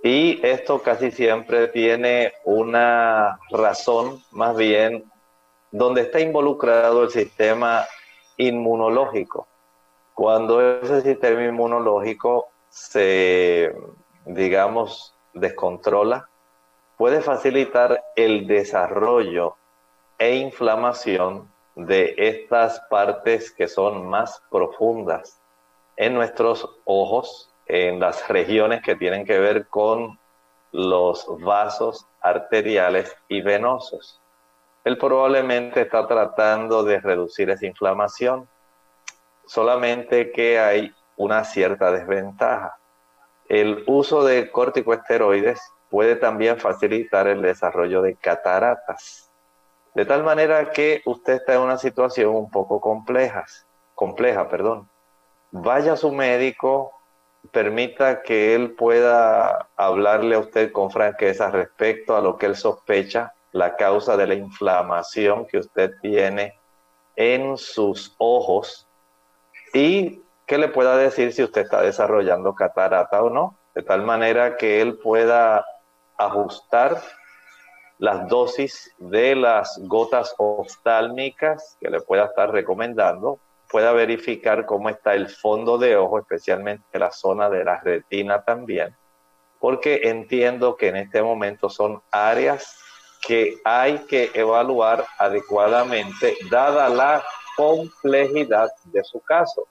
Y 0.02 0.44
esto 0.46 0.80
casi 0.82 1.10
siempre 1.10 1.68
tiene 1.68 2.32
una 2.44 3.38
razón, 3.50 4.22
más 4.30 4.56
bien, 4.56 5.10
donde 5.70 6.02
está 6.02 6.20
involucrado 6.20 7.02
el 7.02 7.10
sistema 7.10 7.84
inmunológico. 8.36 9.48
Cuando 10.14 10.80
ese 10.80 11.02
sistema 11.02 11.44
inmunológico 11.44 12.48
se, 12.68 13.74
digamos, 14.24 15.14
descontrola, 15.34 16.28
puede 16.96 17.20
facilitar 17.20 18.02
el 18.16 18.46
desarrollo 18.46 19.56
e 20.18 20.36
inflamación 20.36 21.48
de 21.74 22.14
estas 22.18 22.80
partes 22.90 23.52
que 23.52 23.68
son 23.68 24.08
más 24.08 24.42
profundas 24.50 25.40
en 25.96 26.14
nuestros 26.14 26.68
ojos, 26.84 27.52
en 27.68 28.00
las 28.00 28.26
regiones 28.28 28.82
que 28.82 28.96
tienen 28.96 29.24
que 29.24 29.38
ver 29.38 29.68
con 29.68 30.18
los 30.72 31.26
vasos 31.40 32.06
arteriales 32.20 33.14
y 33.28 33.42
venosos. 33.42 34.20
Él 34.84 34.98
probablemente 34.98 35.82
está 35.82 36.06
tratando 36.06 36.82
de 36.82 37.00
reducir 37.00 37.50
esa 37.50 37.66
inflamación, 37.66 38.48
solamente 39.46 40.32
que 40.32 40.58
hay 40.58 40.92
una 41.16 41.44
cierta 41.44 41.90
desventaja. 41.90 42.78
El 43.48 43.84
uso 43.86 44.24
de 44.24 44.50
corticosteroides 44.50 45.60
puede 45.90 46.16
también 46.16 46.58
facilitar 46.58 47.28
el 47.28 47.42
desarrollo 47.42 48.02
de 48.02 48.14
cataratas 48.16 49.28
de 49.98 50.04
tal 50.06 50.22
manera 50.22 50.70
que 50.70 51.02
usted 51.06 51.32
está 51.34 51.54
en 51.54 51.62
una 51.62 51.76
situación 51.76 52.32
un 52.32 52.48
poco 52.50 52.80
compleja, 52.80 53.44
compleja, 53.96 54.48
perdón. 54.48 54.88
Vaya 55.50 55.94
a 55.94 55.96
su 55.96 56.12
médico, 56.12 56.92
permita 57.50 58.22
que 58.22 58.54
él 58.54 58.72
pueda 58.72 59.68
hablarle 59.76 60.34
a 60.34 60.40
usted 60.40 60.72
con 60.72 60.90
franqueza 60.90 61.50
respecto 61.50 62.16
a 62.16 62.20
lo 62.20 62.36
que 62.36 62.46
él 62.46 62.56
sospecha, 62.56 63.32
la 63.52 63.76
causa 63.76 64.16
de 64.16 64.26
la 64.26 64.34
inflamación 64.34 65.46
que 65.46 65.58
usted 65.58 65.92
tiene 66.02 66.58
en 67.16 67.56
sus 67.56 68.14
ojos 68.18 68.86
y 69.72 70.22
que 70.46 70.58
le 70.58 70.68
pueda 70.68 70.96
decir 70.96 71.32
si 71.32 71.42
usted 71.42 71.62
está 71.62 71.82
desarrollando 71.82 72.54
catarata 72.54 73.22
o 73.22 73.30
no, 73.30 73.56
de 73.74 73.82
tal 73.82 74.02
manera 74.02 74.56
que 74.56 74.80
él 74.80 74.98
pueda 74.98 75.64
ajustar 76.16 77.00
las 77.98 78.28
dosis 78.28 78.94
de 78.98 79.34
las 79.34 79.78
gotas 79.84 80.34
oftálmicas 80.38 81.76
que 81.80 81.90
le 81.90 82.00
pueda 82.00 82.26
estar 82.26 82.50
recomendando, 82.50 83.40
pueda 83.70 83.92
verificar 83.92 84.66
cómo 84.66 84.88
está 84.88 85.14
el 85.14 85.28
fondo 85.28 85.78
de 85.78 85.96
ojo, 85.96 86.18
especialmente 86.18 86.98
la 86.98 87.10
zona 87.10 87.50
de 87.50 87.64
la 87.64 87.80
retina 87.80 88.42
también, 88.42 88.96
porque 89.60 90.00
entiendo 90.04 90.76
que 90.76 90.88
en 90.88 90.96
este 90.96 91.22
momento 91.22 91.68
son 91.68 92.02
áreas 92.10 92.78
que 93.26 93.58
hay 93.64 93.98
que 94.06 94.30
evaluar 94.34 95.04
adecuadamente, 95.18 96.36
dada 96.50 96.88
la 96.88 97.22
complejidad 97.56 98.70
de 98.84 99.02
su 99.04 99.20
caso. 99.20 99.66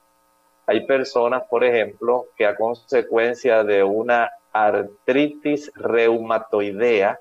Hay 0.65 0.85
personas, 0.85 1.43
por 1.49 1.63
ejemplo, 1.63 2.25
que 2.35 2.45
a 2.45 2.55
consecuencia 2.55 3.63
de 3.63 3.83
una 3.83 4.29
artritis 4.51 5.71
reumatoidea 5.75 7.19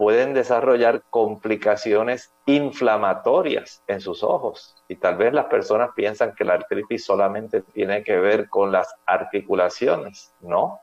pueden 0.00 0.32
desarrollar 0.32 1.02
complicaciones 1.10 2.32
inflamatorias 2.46 3.82
en 3.86 4.00
sus 4.00 4.22
ojos. 4.22 4.74
Y 4.88 4.96
tal 4.96 5.18
vez 5.18 5.34
las 5.34 5.44
personas 5.44 5.90
piensan 5.94 6.34
que 6.34 6.42
la 6.42 6.54
artritis 6.54 7.04
solamente 7.04 7.60
tiene 7.60 8.02
que 8.02 8.16
ver 8.16 8.48
con 8.48 8.72
las 8.72 8.94
articulaciones. 9.04 10.32
No, 10.40 10.80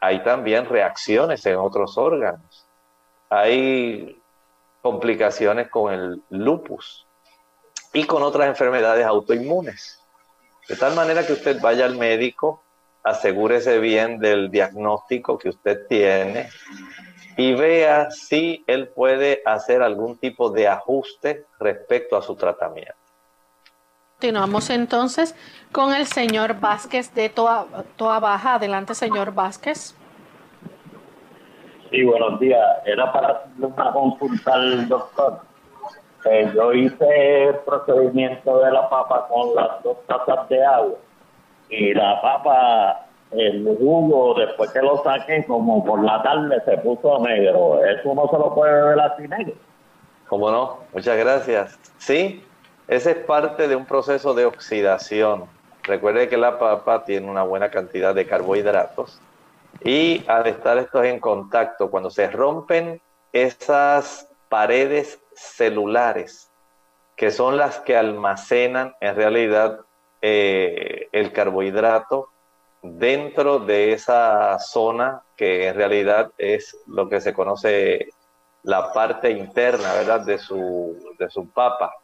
hay 0.00 0.24
también 0.24 0.66
reacciones 0.66 1.46
en 1.46 1.58
otros 1.58 1.96
órganos. 1.96 2.66
Hay 3.28 4.20
complicaciones 4.82 5.68
con 5.68 5.94
el 5.94 6.20
lupus 6.30 7.06
y 7.92 8.02
con 8.02 8.24
otras 8.24 8.48
enfermedades 8.48 9.06
autoinmunes. 9.06 10.02
De 10.68 10.74
tal 10.74 10.96
manera 10.96 11.24
que 11.24 11.34
usted 11.34 11.60
vaya 11.60 11.84
al 11.84 11.96
médico, 11.96 12.64
asegúrese 13.04 13.78
bien 13.78 14.18
del 14.18 14.50
diagnóstico 14.50 15.38
que 15.38 15.50
usted 15.50 15.86
tiene 15.86 16.48
y 17.36 17.54
vea 17.54 18.10
si 18.10 18.64
él 18.66 18.88
puede 18.88 19.42
hacer 19.44 19.82
algún 19.82 20.18
tipo 20.18 20.50
de 20.50 20.68
ajuste 20.68 21.46
respecto 21.58 22.16
a 22.16 22.22
su 22.22 22.36
tratamiento. 22.36 22.94
Continuamos 24.20 24.68
entonces 24.68 25.34
con 25.72 25.94
el 25.94 26.06
señor 26.06 26.60
Vázquez 26.60 27.14
de 27.14 27.30
Toa, 27.30 27.66
Toa 27.96 28.20
Baja. 28.20 28.56
Adelante, 28.56 28.94
señor 28.94 29.32
Vázquez. 29.32 29.96
Sí, 31.90 32.04
buenos 32.04 32.38
días. 32.38 32.62
Era 32.84 33.10
para 33.12 33.28
hacerle 33.28 33.66
una 33.66 33.92
consulta 33.92 34.52
al 34.52 34.88
doctor. 34.88 35.40
Eh, 36.26 36.52
yo 36.54 36.72
hice 36.74 37.44
el 37.44 37.56
procedimiento 37.60 38.58
de 38.58 38.70
la 38.70 38.88
papa 38.90 39.26
con 39.28 39.54
las 39.54 39.82
dos 39.82 39.96
tazas 40.06 40.48
de 40.50 40.64
agua 40.64 40.98
y 41.70 41.94
la 41.94 42.20
papa, 42.20 43.06
el 43.32 43.76
jugo, 43.78 44.34
después 44.34 44.70
que 44.72 44.82
lo 44.82 45.02
saqué, 45.02 45.44
como 45.46 45.84
por 45.84 46.02
la 46.02 46.22
tarde 46.22 46.60
se 46.64 46.78
puso 46.78 47.18
negro. 47.20 47.84
¿Eso 47.84 48.14
no 48.14 48.28
se 48.28 48.38
lo 48.38 48.54
puede 48.54 48.82
ver 48.82 49.00
así 49.00 49.28
negro? 49.28 49.54
¿Cómo 50.28 50.50
no? 50.50 50.78
Muchas 50.92 51.16
gracias. 51.16 51.78
Sí, 51.98 52.44
ese 52.88 53.12
es 53.12 53.16
parte 53.18 53.68
de 53.68 53.76
un 53.76 53.86
proceso 53.86 54.34
de 54.34 54.46
oxidación. 54.46 55.44
Recuerde 55.84 56.28
que 56.28 56.36
la 56.36 56.58
papa 56.58 57.04
tiene 57.04 57.28
una 57.28 57.42
buena 57.42 57.70
cantidad 57.70 58.14
de 58.14 58.26
carbohidratos 58.26 59.20
y 59.82 60.24
al 60.28 60.46
estar 60.46 60.76
estos 60.78 61.04
en 61.04 61.20
contacto, 61.20 61.90
cuando 61.90 62.10
se 62.10 62.28
rompen 62.30 63.00
esas 63.32 64.28
paredes 64.48 65.20
celulares, 65.34 66.50
que 67.16 67.30
son 67.30 67.56
las 67.56 67.78
que 67.78 67.96
almacenan 67.96 68.94
en 69.00 69.14
realidad 69.14 69.80
eh, 70.20 71.08
el 71.12 71.32
carbohidrato 71.32 72.28
dentro 72.82 73.58
de 73.58 73.92
esa 73.92 74.58
zona 74.58 75.22
que 75.36 75.68
en 75.68 75.74
realidad 75.74 76.32
es 76.38 76.76
lo 76.86 77.08
que 77.08 77.20
se 77.20 77.32
conoce 77.32 78.10
la 78.62 78.92
parte 78.92 79.30
interna, 79.30 79.94
¿verdad? 79.94 80.20
De 80.20 80.38
su, 80.38 81.14
de 81.18 81.30
su 81.30 81.48
papa. 81.48 81.94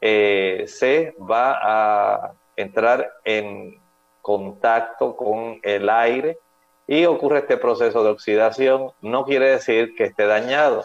Eh, 0.00 0.64
se 0.66 1.14
va 1.18 1.58
a 1.62 2.32
entrar 2.56 3.12
en 3.24 3.80
contacto 4.20 5.16
con 5.16 5.60
el 5.62 5.88
aire 5.88 6.38
y 6.86 7.04
ocurre 7.06 7.40
este 7.40 7.56
proceso 7.56 8.02
de 8.02 8.10
oxidación, 8.10 8.92
no 9.00 9.24
quiere 9.24 9.50
decir 9.50 9.94
que 9.96 10.04
esté 10.04 10.26
dañado. 10.26 10.84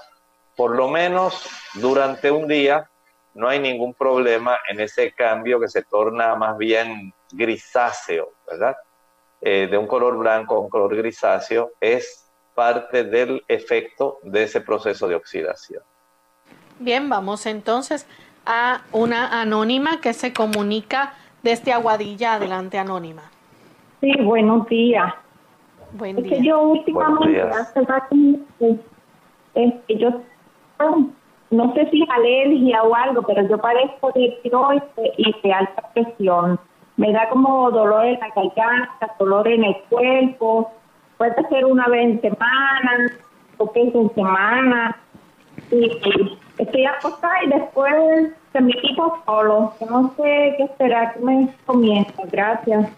Por 0.56 0.76
lo 0.76 0.88
menos 0.88 1.48
durante 1.76 2.32
un 2.32 2.48
día 2.48 2.90
no 3.34 3.48
hay 3.48 3.60
ningún 3.60 3.94
problema 3.94 4.58
en 4.70 4.80
ese 4.80 5.12
cambio 5.12 5.60
que 5.60 5.68
se 5.68 5.84
torna 5.84 6.36
más 6.36 6.58
bien 6.58 7.14
grisáceo, 7.32 8.30
¿verdad? 8.50 8.76
Eh, 9.42 9.68
de 9.70 9.78
un 9.78 9.86
color 9.88 10.18
blanco 10.18 10.56
a 10.56 10.60
un 10.60 10.70
color 10.70 10.96
grisáceo 10.96 11.72
es 11.80 12.28
parte 12.56 13.04
del 13.04 13.44
efecto 13.48 14.18
de 14.24 14.44
ese 14.44 14.62
proceso 14.62 15.08
de 15.08 15.14
oxidación. 15.16 15.84
Bien, 16.80 17.08
vamos 17.08 17.46
entonces 17.46 18.08
a 18.46 18.82
una 18.92 19.40
anónima 19.42 20.02
que 20.02 20.14
se 20.14 20.34
comunica 20.34 21.14
desde 21.44 21.72
Aguadilla. 21.72 22.34
Adelante, 22.36 22.80
anónima. 22.80 23.24
Sí, 24.02 24.12
buenos 24.24 24.68
días. 24.70 25.14
Buen 25.92 26.18
Es 26.18 26.24
día. 26.24 26.38
que 26.38 26.44
yo 26.44 26.60
últimamente, 26.62 27.26
Buenos 27.26 27.52
días. 27.52 27.58
hace 27.58 27.82
rato, 27.82 28.16
este, 29.56 29.98
yo 29.98 30.22
no 31.52 31.74
sé 31.74 31.90
si 31.92 32.02
es 32.04 32.10
alergia 32.10 32.84
o 32.84 32.94
algo, 32.94 33.22
pero 33.24 33.48
yo 33.48 33.58
padezco 33.58 34.12
de 34.14 34.38
tiroides 34.44 34.84
y 35.18 35.34
de 35.42 35.54
alta 35.54 35.94
presión. 35.94 36.60
Me 36.98 37.12
da 37.14 37.30
como 37.30 37.70
dolor 37.72 38.06
en 38.06 38.20
la 38.20 38.30
garganta, 38.30 39.16
dolor 39.20 39.48
en 39.48 39.64
el 39.64 39.78
cuerpo. 39.89 40.72
Puede 41.18 41.48
ser 41.50 41.66
una 41.66 41.88
vez 41.88 42.06
en 42.06 42.22
semana, 42.22 43.12
o 43.58 43.72
que 43.72 43.82
en 43.82 44.14
semana. 44.14 44.98
Y, 45.72 45.86
y 45.86 46.39
estoy 46.58 46.86
acostada 46.86 47.43
y 47.43 47.50
después 47.50 48.34
se 48.52 48.62
me 48.62 48.74
quita 48.74 49.04
solo. 49.26 49.74
No 49.89 50.14
sé 50.18 50.56
qué 50.58 50.64
esperar, 50.64 51.14
que 51.14 51.20
me 51.20 51.56
comienza. 51.66 52.24
Gracias. 52.32 52.89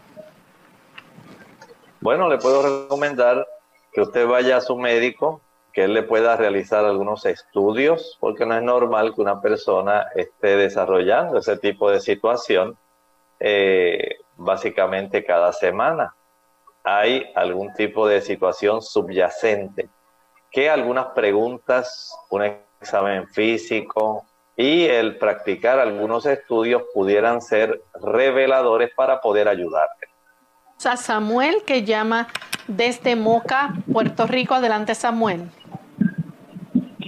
Bueno, 2.02 2.30
le 2.30 2.38
puedo 2.38 2.62
recomendar 2.62 3.46
que 3.92 4.02
usted 4.02 4.26
vaya 4.28 4.58
a 4.58 4.62
su 4.62 4.78
médico, 4.78 5.42
que 5.74 5.84
él 5.84 5.94
le 5.94 6.04
pueda 6.04 6.38
realizar 6.38 6.86
algunos 6.86 7.26
estudios, 7.26 8.18
porque 8.22 8.46
no 8.46 8.56
es 8.56 8.64
normal 8.64 9.14
que 9.14 9.22
una 9.22 9.42
persona 9.42 10.06
esté 10.16 10.56
desarrollando 10.56 11.40
ese 11.40 11.58
tipo 11.58 11.92
de 11.92 12.00
situación 12.00 12.78
eh, 13.40 14.18
básicamente 14.36 15.24
cada 15.24 15.54
semana. 15.54 16.16
Hay 16.84 17.32
algún 17.36 17.74
tipo 17.74 18.08
de 18.08 18.22
situación 18.22 18.82
subyacente 18.82 19.90
que 20.52 20.70
algunas 20.70 21.08
preguntas, 21.08 22.12
un 22.30 22.44
examen 22.82 23.28
físico 23.28 24.26
y 24.56 24.86
el 24.86 25.18
practicar 25.18 25.80
algunos 25.80 26.26
estudios 26.26 26.84
pudieran 26.94 27.42
ser 27.42 27.82
reveladores 28.02 28.92
para 28.96 29.22
poder 29.22 29.48
ayudarle. 29.48 30.08
A 30.86 30.98
Samuel 30.98 31.64
que 31.66 31.84
llama 31.84 32.28
desde 32.68 33.16
Moca, 33.16 33.74
Puerto 33.92 34.28
Rico. 34.28 34.56
Adelante, 34.56 34.96
Samuel. 34.96 35.50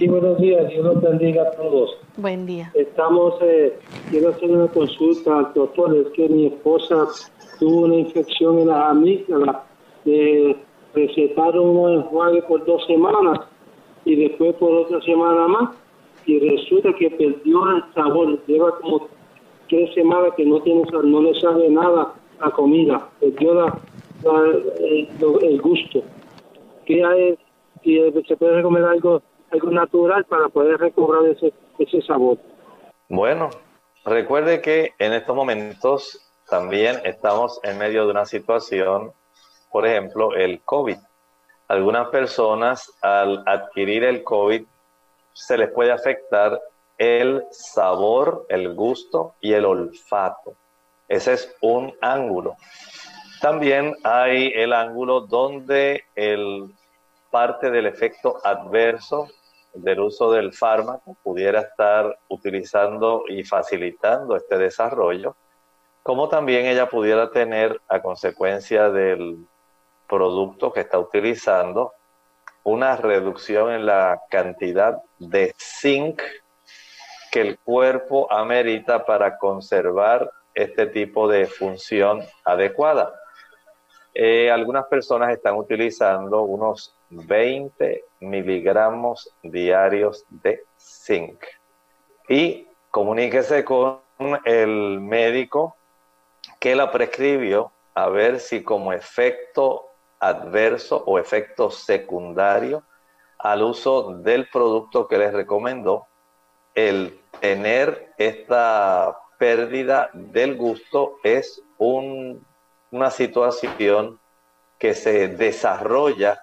Sí, 0.02 0.08
buenos 0.08 0.36
días, 0.38 0.68
Dios 0.68 0.84
los 0.84 1.00
bendiga 1.00 1.42
a 1.44 1.50
todos. 1.52 1.96
Buen 2.16 2.44
día. 2.44 2.72
Estamos, 2.74 3.34
eh, 3.40 3.78
quiero 4.10 4.30
hacer 4.30 4.50
una 4.50 4.66
consulta 4.66 5.38
al 5.38 5.54
doctor, 5.54 5.96
es 5.96 6.08
que 6.14 6.28
mi 6.28 6.46
esposa 6.46 7.06
tuvo 7.60 7.82
una 7.82 7.94
infección 7.94 8.58
en 8.58 8.66
la 8.66 8.90
amígdala, 8.90 9.62
le 10.04 10.56
recetaron 10.92 11.76
un 11.76 11.92
enjuague 11.92 12.42
por 12.42 12.64
dos 12.66 12.84
semanas 12.88 13.42
y 14.04 14.16
después 14.16 14.56
por 14.56 14.72
otra 14.74 15.00
semana 15.02 15.46
más 15.46 15.70
y 16.26 16.40
resulta 16.50 16.92
que 16.98 17.08
perdió 17.08 17.60
el 17.70 17.84
sabor, 17.94 18.44
lleva 18.48 18.76
como 18.80 19.06
tres 19.68 19.94
semanas 19.94 20.32
que 20.36 20.44
no 20.44 20.60
tiene 20.62 20.82
no 21.04 21.22
le 21.22 21.40
sabe 21.40 21.68
nada 21.70 22.12
a 22.40 22.50
comida, 22.50 23.08
perdió 23.20 23.54
la, 23.54 23.78
la- 24.24 24.50
el, 24.80 25.08
el 25.42 25.60
gusto. 25.62 26.02
¿Qué 26.86 27.04
hay? 27.04 27.38
Si 27.84 28.00
se 28.26 28.36
puede 28.36 28.56
recomendar 28.56 28.90
algo, 28.94 29.22
algo 29.52 29.70
natural 29.70 30.24
para 30.24 30.48
poder 30.48 30.78
recobrar 30.78 31.26
ese, 31.26 31.52
ese 31.78 32.02
sabor. 32.02 32.38
Bueno, 33.08 33.50
recuerde 34.04 34.60
que 34.60 34.94
en 34.98 35.12
estos 35.12 35.36
momentos 35.36 36.32
también 36.48 37.00
estamos 37.04 37.60
en 37.62 37.78
medio 37.78 38.04
de 38.04 38.10
una 38.10 38.24
situación, 38.24 39.12
por 39.70 39.86
ejemplo, 39.86 40.34
el 40.34 40.62
COVID. 40.62 40.96
Algunas 41.68 42.08
personas 42.08 42.92
al 43.00 43.42
adquirir 43.46 44.04
el 44.04 44.24
COVID 44.24 44.64
se 45.32 45.58
les 45.58 45.70
puede 45.70 45.92
afectar 45.92 46.60
el 46.98 47.44
sabor, 47.50 48.46
el 48.48 48.74
gusto 48.74 49.34
y 49.40 49.54
el 49.54 49.64
olfato. 49.64 50.54
Ese 51.08 51.34
es 51.34 51.56
un 51.60 51.94
ángulo. 52.00 52.56
También 53.40 53.94
hay 54.04 54.52
el 54.54 54.72
ángulo 54.72 55.22
donde 55.22 56.04
el 56.14 56.74
parte 57.30 57.70
del 57.70 57.86
efecto 57.86 58.38
adverso 58.44 59.28
del 59.74 60.00
uso 60.00 60.32
del 60.32 60.52
fármaco 60.52 61.16
pudiera 61.22 61.60
estar 61.60 62.18
utilizando 62.28 63.24
y 63.28 63.44
facilitando 63.44 64.36
este 64.36 64.58
desarrollo, 64.58 65.36
como 66.02 66.28
también 66.28 66.66
ella 66.66 66.88
pudiera 66.88 67.30
tener 67.30 67.80
a 67.88 68.02
consecuencia 68.02 68.90
del 68.90 69.46
producto 70.08 70.72
que 70.72 70.80
está 70.80 70.98
utilizando 70.98 71.92
una 72.64 72.96
reducción 72.96 73.72
en 73.72 73.86
la 73.86 74.20
cantidad 74.28 74.98
de 75.18 75.54
zinc 75.58 76.22
que 77.30 77.40
el 77.40 77.58
cuerpo 77.58 78.30
amerita 78.30 79.04
para 79.04 79.38
conservar 79.38 80.30
este 80.54 80.86
tipo 80.86 81.28
de 81.28 81.46
función 81.46 82.20
adecuada. 82.44 83.14
Eh, 84.14 84.50
algunas 84.50 84.84
personas 84.86 85.30
están 85.32 85.54
utilizando 85.54 86.42
unos 86.42 86.94
20 87.12 88.04
miligramos 88.20 89.34
diarios 89.42 90.24
de 90.30 90.64
zinc. 90.78 91.44
Y 92.28 92.66
comuníquese 92.90 93.64
con 93.64 94.00
el 94.44 95.00
médico 95.00 95.76
que 96.58 96.74
la 96.74 96.90
prescribió 96.90 97.72
a 97.94 98.08
ver 98.08 98.40
si 98.40 98.62
como 98.62 98.92
efecto 98.92 99.88
adverso 100.18 101.02
o 101.06 101.18
efecto 101.18 101.70
secundario 101.70 102.84
al 103.38 103.62
uso 103.62 104.14
del 104.18 104.48
producto 104.48 105.08
que 105.08 105.18
les 105.18 105.32
recomendó, 105.32 106.06
el 106.74 107.20
tener 107.40 108.12
esta 108.16 109.18
pérdida 109.38 110.10
del 110.12 110.56
gusto 110.56 111.16
es 111.24 111.60
una 111.76 113.10
situación 113.10 114.20
que 114.78 114.94
se 114.94 115.28
desarrolla 115.28 116.41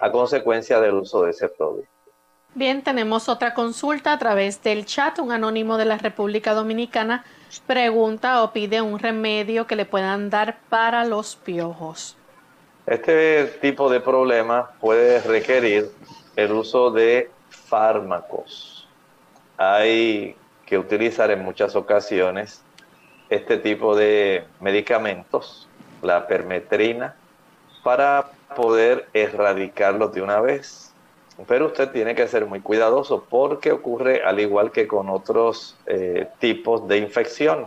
a 0.00 0.10
consecuencia 0.10 0.80
del 0.80 0.94
uso 0.94 1.22
de 1.22 1.30
ese 1.30 1.48
producto. 1.48 1.88
Bien, 2.54 2.82
tenemos 2.82 3.30
otra 3.30 3.54
consulta 3.54 4.12
a 4.12 4.18
través 4.18 4.62
del 4.62 4.84
chat. 4.84 5.18
Un 5.18 5.32
anónimo 5.32 5.78
de 5.78 5.86
la 5.86 5.96
República 5.96 6.52
Dominicana 6.52 7.24
pregunta 7.66 8.42
o 8.42 8.52
pide 8.52 8.82
un 8.82 8.98
remedio 8.98 9.66
que 9.66 9.74
le 9.74 9.86
puedan 9.86 10.28
dar 10.28 10.58
para 10.68 11.04
los 11.06 11.34
piojos. 11.36 12.16
Este 12.86 13.44
tipo 13.62 13.88
de 13.88 14.00
problema 14.00 14.72
puede 14.80 15.20
requerir 15.20 15.90
el 16.36 16.52
uso 16.52 16.90
de 16.90 17.30
fármacos. 17.48 18.88
Hay 19.56 20.36
que 20.66 20.76
utilizar 20.76 21.30
en 21.30 21.42
muchas 21.42 21.74
ocasiones 21.74 22.62
este 23.30 23.56
tipo 23.56 23.96
de 23.96 24.44
medicamentos, 24.60 25.68
la 26.02 26.26
permetrina, 26.26 27.14
para 27.82 28.30
poder 28.54 29.08
erradicarlos 29.12 30.12
de 30.12 30.22
una 30.22 30.40
vez 30.40 30.92
pero 31.46 31.66
usted 31.66 31.90
tiene 31.90 32.14
que 32.14 32.28
ser 32.28 32.46
muy 32.46 32.60
cuidadoso 32.60 33.24
porque 33.28 33.72
ocurre 33.72 34.22
al 34.22 34.38
igual 34.40 34.70
que 34.70 34.86
con 34.86 35.08
otros 35.08 35.76
eh, 35.86 36.28
tipos 36.38 36.86
de 36.88 36.98
infección. 36.98 37.66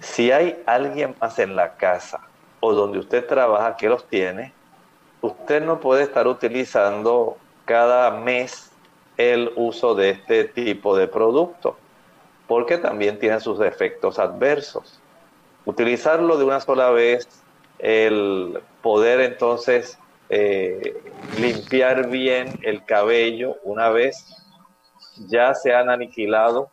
Si 0.00 0.30
hay 0.30 0.62
alguien 0.66 1.14
más 1.20 1.38
en 1.38 1.56
la 1.56 1.74
casa 1.76 2.20
o 2.60 2.72
donde 2.72 2.98
usted 2.98 3.26
trabaja 3.26 3.76
que 3.76 3.88
los 3.88 4.06
tiene, 4.06 4.52
usted 5.20 5.62
no 5.62 5.80
puede 5.80 6.04
estar 6.04 6.26
utilizando 6.26 7.36
cada 7.64 8.10
mes 8.10 8.70
el 9.16 9.52
uso 9.56 9.94
de 9.94 10.10
este 10.10 10.44
tipo 10.44 10.96
de 10.96 11.06
producto 11.08 11.76
porque 12.46 12.78
también 12.78 13.18
tiene 13.18 13.40
sus 13.40 13.60
efectos 13.60 14.18
adversos. 14.18 15.00
Utilizarlo 15.64 16.38
de 16.38 16.44
una 16.44 16.60
sola 16.60 16.90
vez, 16.90 17.28
el 17.82 18.62
poder 18.80 19.20
entonces 19.20 19.98
eh, 20.30 21.02
limpiar 21.38 22.08
bien 22.08 22.58
el 22.62 22.84
cabello 22.84 23.56
una 23.64 23.90
vez 23.90 24.24
ya 25.28 25.52
se 25.54 25.74
han 25.74 25.90
aniquilado 25.90 26.70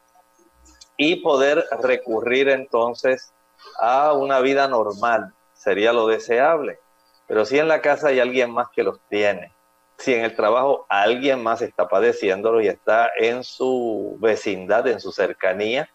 y 0.95 1.17
poder 1.17 1.65
recurrir 1.81 2.47
entonces 2.47 3.33
a 3.81 4.13
una 4.13 4.39
vida 4.39 4.67
normal 4.67 5.33
sería 5.53 5.91
lo 5.93 6.07
deseable. 6.07 6.79
Pero 7.27 7.43
si 7.45 7.59
en 7.59 7.67
la 7.67 7.81
casa 7.81 8.09
hay 8.09 8.19
alguien 8.19 8.51
más 8.51 8.69
que 8.69 8.83
los 8.83 8.99
tiene, 9.09 9.51
si 9.97 10.13
en 10.13 10.23
el 10.23 10.35
trabajo 10.35 10.85
alguien 10.89 11.43
más 11.43 11.61
está 11.61 11.87
padeciéndolo 11.87 12.61
y 12.61 12.67
está 12.67 13.11
en 13.17 13.43
su 13.43 14.17
vecindad, 14.19 14.87
en 14.87 14.99
su 14.99 15.11
cercanía, 15.11 15.89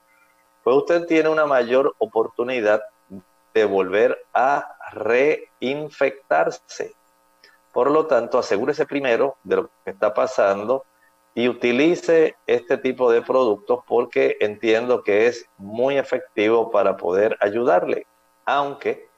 pues 0.63 0.77
usted 0.77 1.07
tiene 1.07 1.29
una 1.29 1.47
mayor 1.47 1.95
oportunidad 1.99 2.83
de 3.55 3.65
volver 3.65 4.27
a 4.35 4.77
reinfectarse. 4.93 6.93
Por 7.73 7.91
lo 7.91 8.07
tanto, 8.07 8.39
asegúrese 8.39 8.85
primero 8.85 9.37
de 9.45 9.57
lo 9.57 9.71
que 9.85 9.91
está 9.91 10.13
pasando 10.13 10.85
y 11.35 11.49
utilice 11.49 12.37
este 12.47 12.79
tipo 12.79 13.11
de 13.11 13.23
productos 13.23 13.81
porque 13.87 14.37
entiendo 14.41 15.03
que 15.03 15.27
es 15.27 15.47
muy 15.57 15.99
efectivo 15.99 16.71
para 16.71 16.97
poder 16.97 17.37
ayudarle. 17.41 18.07
Aunque 18.45 19.09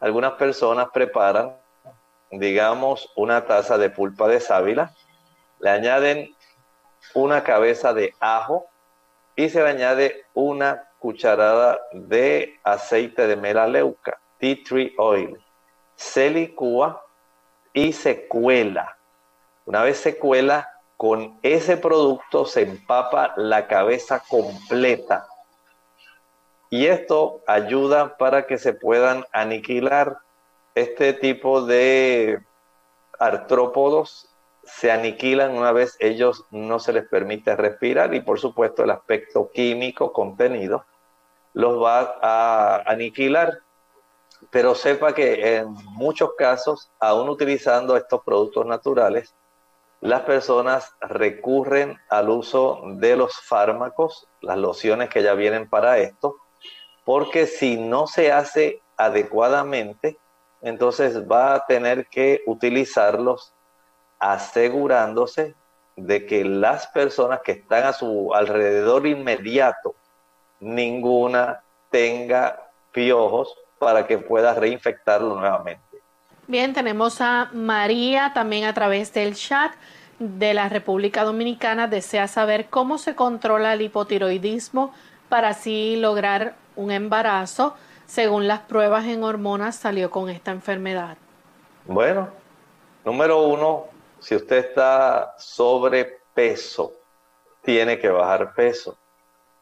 algunas 0.00 0.32
personas 0.32 0.88
preparan, 0.92 1.56
digamos, 2.30 3.12
una 3.16 3.46
taza 3.46 3.78
de 3.78 3.90
pulpa 3.90 4.28
de 4.28 4.40
sábila, 4.40 4.92
le 5.60 5.70
añaden 5.70 6.34
una 7.14 7.44
cabeza 7.44 7.92
de 7.92 8.14
ajo 8.18 8.66
y 9.36 9.48
se 9.48 9.62
le 9.62 9.68
añade 9.68 10.24
una 10.34 10.89
cucharada 11.00 11.80
de 11.92 12.60
aceite 12.62 13.26
de 13.26 13.34
melaleuca, 13.34 14.20
tea 14.38 14.56
tree 14.64 14.94
oil. 14.98 15.36
Se 15.96 16.30
licúa 16.30 17.04
y 17.72 17.92
se 17.92 18.28
cuela. 18.28 18.96
Una 19.64 19.82
vez 19.82 19.98
se 19.98 20.16
cuela, 20.18 20.68
con 20.96 21.38
ese 21.42 21.76
producto 21.76 22.44
se 22.44 22.62
empapa 22.62 23.32
la 23.36 23.66
cabeza 23.66 24.22
completa. 24.28 25.26
Y 26.68 26.86
esto 26.86 27.40
ayuda 27.46 28.16
para 28.16 28.46
que 28.46 28.58
se 28.58 28.74
puedan 28.74 29.24
aniquilar 29.32 30.18
este 30.74 31.14
tipo 31.14 31.62
de 31.62 32.40
artrópodos 33.18 34.30
se 34.64 34.90
aniquilan 34.90 35.56
una 35.56 35.72
vez 35.72 35.96
ellos 36.00 36.44
no 36.50 36.78
se 36.78 36.92
les 36.92 37.08
permite 37.08 37.56
respirar 37.56 38.14
y 38.14 38.20
por 38.20 38.38
supuesto 38.38 38.84
el 38.84 38.90
aspecto 38.90 39.50
químico 39.50 40.12
contenido 40.12 40.84
los 41.52 41.82
va 41.82 42.18
a 42.22 42.82
aniquilar. 42.86 43.60
Pero 44.50 44.74
sepa 44.74 45.14
que 45.14 45.56
en 45.56 45.72
muchos 45.92 46.30
casos, 46.36 46.90
aún 46.98 47.28
utilizando 47.28 47.96
estos 47.96 48.22
productos 48.24 48.64
naturales, 48.66 49.34
las 50.00 50.22
personas 50.22 50.94
recurren 51.00 51.98
al 52.08 52.30
uso 52.30 52.80
de 52.94 53.16
los 53.16 53.40
fármacos, 53.42 54.26
las 54.40 54.56
lociones 54.56 55.10
que 55.10 55.22
ya 55.22 55.34
vienen 55.34 55.68
para 55.68 55.98
esto, 55.98 56.36
porque 57.04 57.46
si 57.46 57.76
no 57.76 58.06
se 58.06 58.32
hace 58.32 58.80
adecuadamente, 58.96 60.18
entonces 60.62 61.28
va 61.30 61.54
a 61.54 61.66
tener 61.66 62.06
que 62.06 62.42
utilizarlos 62.46 63.54
asegurándose 64.18 65.54
de 65.96 66.26
que 66.26 66.44
las 66.44 66.86
personas 66.88 67.40
que 67.42 67.52
están 67.52 67.84
a 67.84 67.92
su 67.92 68.32
alrededor 68.34 69.06
inmediato, 69.06 69.94
ninguna 70.60 71.62
tenga 71.90 72.70
piojos 72.92 73.54
para 73.78 74.06
que 74.06 74.18
pueda 74.18 74.54
reinfectarlo 74.54 75.34
nuevamente. 75.34 76.02
Bien, 76.46 76.72
tenemos 76.72 77.20
a 77.20 77.48
María 77.52 78.32
también 78.34 78.64
a 78.64 78.74
través 78.74 79.12
del 79.12 79.34
chat 79.34 79.72
de 80.18 80.52
la 80.52 80.68
República 80.68 81.24
Dominicana. 81.24 81.86
Desea 81.86 82.28
saber 82.28 82.68
cómo 82.68 82.98
se 82.98 83.14
controla 83.14 83.72
el 83.72 83.82
hipotiroidismo 83.82 84.92
para 85.28 85.50
así 85.50 85.96
lograr 85.96 86.54
un 86.76 86.90
embarazo. 86.90 87.74
Según 88.06 88.48
las 88.48 88.60
pruebas 88.60 89.06
en 89.06 89.22
hormonas, 89.22 89.76
salió 89.76 90.10
con 90.10 90.28
esta 90.28 90.50
enfermedad. 90.50 91.16
Bueno, 91.86 92.28
número 93.04 93.42
uno, 93.42 93.84
si 94.18 94.34
usted 94.34 94.58
está 94.58 95.34
sobrepeso, 95.38 96.92
tiene 97.62 97.98
que 97.98 98.08
bajar 98.08 98.54
peso. 98.54 98.96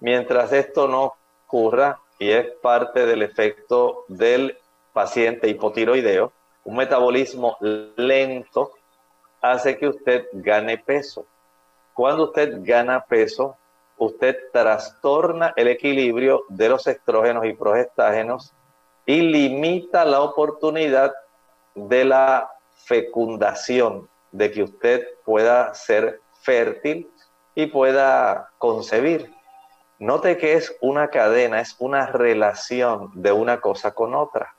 Mientras 0.00 0.52
esto 0.52 0.88
no 0.88 1.14
ocurra, 1.46 2.00
y 2.18 2.30
es 2.30 2.46
parte 2.60 3.06
del 3.06 3.22
efecto 3.22 4.04
del 4.08 4.58
paciente 4.92 5.48
hipotiroideo. 5.48 6.32
Un 6.64 6.76
metabolismo 6.76 7.56
lento 7.60 8.72
hace 9.40 9.78
que 9.78 9.88
usted 9.88 10.26
gane 10.32 10.78
peso. 10.78 11.24
Cuando 11.94 12.24
usted 12.24 12.58
gana 12.62 13.04
peso, 13.04 13.56
usted 13.96 14.36
trastorna 14.52 15.52
el 15.56 15.68
equilibrio 15.68 16.44
de 16.48 16.68
los 16.68 16.86
estrógenos 16.86 17.46
y 17.46 17.52
progestágenos 17.52 18.52
y 19.06 19.20
limita 19.22 20.04
la 20.04 20.20
oportunidad 20.20 21.14
de 21.74 22.04
la 22.04 22.50
fecundación, 22.84 24.08
de 24.30 24.50
que 24.50 24.62
usted 24.62 25.08
pueda 25.24 25.72
ser 25.74 26.20
fértil 26.42 27.10
y 27.54 27.66
pueda 27.66 28.50
concebir. 28.58 29.32
Note 29.98 30.36
que 30.36 30.52
es 30.52 30.76
una 30.80 31.08
cadena, 31.08 31.60
es 31.60 31.74
una 31.80 32.06
relación 32.06 33.10
de 33.14 33.32
una 33.32 33.60
cosa 33.60 33.92
con 33.92 34.14
otra. 34.14 34.54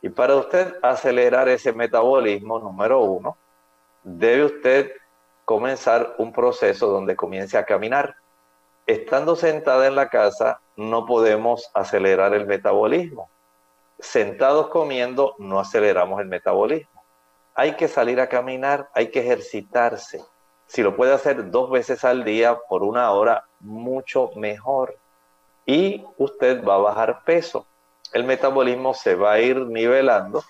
Y 0.00 0.10
para 0.10 0.36
usted 0.36 0.76
acelerar 0.82 1.48
ese 1.48 1.72
metabolismo, 1.72 2.60
número 2.60 3.00
uno, 3.00 3.36
debe 4.04 4.44
usted 4.44 4.92
comenzar 5.44 6.14
un 6.18 6.32
proceso 6.32 6.86
donde 6.86 7.16
comience 7.16 7.58
a 7.58 7.64
caminar. 7.64 8.14
Estando 8.86 9.34
sentada 9.34 9.88
en 9.88 9.96
la 9.96 10.08
casa, 10.08 10.60
no 10.76 11.06
podemos 11.06 11.68
acelerar 11.74 12.32
el 12.34 12.46
metabolismo. 12.46 13.28
Sentados 13.98 14.68
comiendo, 14.68 15.34
no 15.38 15.58
aceleramos 15.58 16.20
el 16.20 16.28
metabolismo. 16.28 17.02
Hay 17.56 17.72
que 17.72 17.88
salir 17.88 18.20
a 18.20 18.28
caminar, 18.28 18.88
hay 18.94 19.10
que 19.10 19.20
ejercitarse. 19.20 20.22
Si 20.66 20.84
lo 20.84 20.94
puede 20.94 21.12
hacer 21.12 21.50
dos 21.50 21.70
veces 21.70 22.04
al 22.04 22.22
día 22.22 22.56
por 22.68 22.84
una 22.84 23.10
hora, 23.10 23.45
mucho 23.60 24.30
mejor. 24.36 24.98
Y 25.64 26.04
usted 26.18 26.64
va 26.64 26.74
a 26.74 26.78
bajar 26.78 27.24
peso. 27.24 27.66
El 28.12 28.24
metabolismo 28.24 28.94
se 28.94 29.14
va 29.14 29.32
a 29.32 29.40
ir 29.40 29.58
nivelando, 29.58 30.44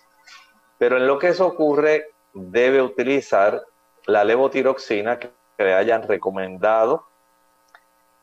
pero 0.78 0.98
en 0.98 1.06
lo 1.06 1.18
que 1.18 1.28
eso 1.28 1.46
ocurre, 1.46 2.12
debe 2.34 2.82
utilizar 2.82 3.62
la 4.04 4.24
levotiroxina 4.24 5.18
que 5.18 5.30
le 5.58 5.74
hayan 5.74 6.02
recomendado 6.02 7.06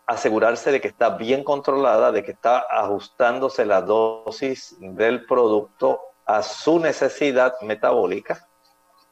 asegurarse 0.06 0.72
de 0.72 0.82
que 0.82 0.88
está 0.88 1.12
bien 1.12 1.44
controlada, 1.44 2.12
de 2.12 2.24
que 2.24 2.32
está 2.32 2.60
ajustándose 2.70 3.66
la 3.66 3.82
dosis 3.82 4.76
del 4.80 5.26
producto 5.26 6.02
a 6.26 6.44
su 6.44 6.80
necesidad 6.80 7.54
metabólica, 7.62 8.48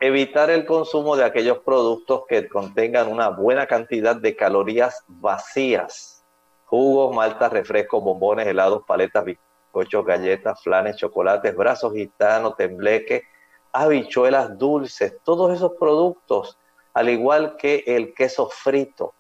evitar 0.02 0.50
el 0.50 0.66
consumo 0.66 1.16
de 1.16 1.24
aquellos 1.24 1.60
productos 1.60 2.24
que 2.28 2.50
contengan 2.50 3.08
una 3.08 3.30
buena 3.30 3.68
cantidad 3.68 4.16
de 4.16 4.36
calorías 4.36 5.04
vacías, 5.08 6.26
jugos, 6.66 7.16
maltas, 7.16 7.54
refrescos, 7.54 8.04
bombones, 8.04 8.48
helados, 8.48 8.82
paletas, 8.88 9.24
bizcochos, 9.24 10.04
galletas, 10.04 10.60
flanes, 10.64 10.96
chocolates, 10.96 11.56
brazos 11.56 11.94
gitanos, 11.94 12.56
tembleque, 12.58 13.26
habichuelas 13.72 14.58
dulces, 14.58 15.18
todos 15.24 15.54
esos 15.54 15.74
productos, 15.80 16.58
al 16.96 17.08
igual 17.08 17.56
que 17.56 17.84
el 17.86 18.16
queso 18.16 18.50
frito, 18.50 19.14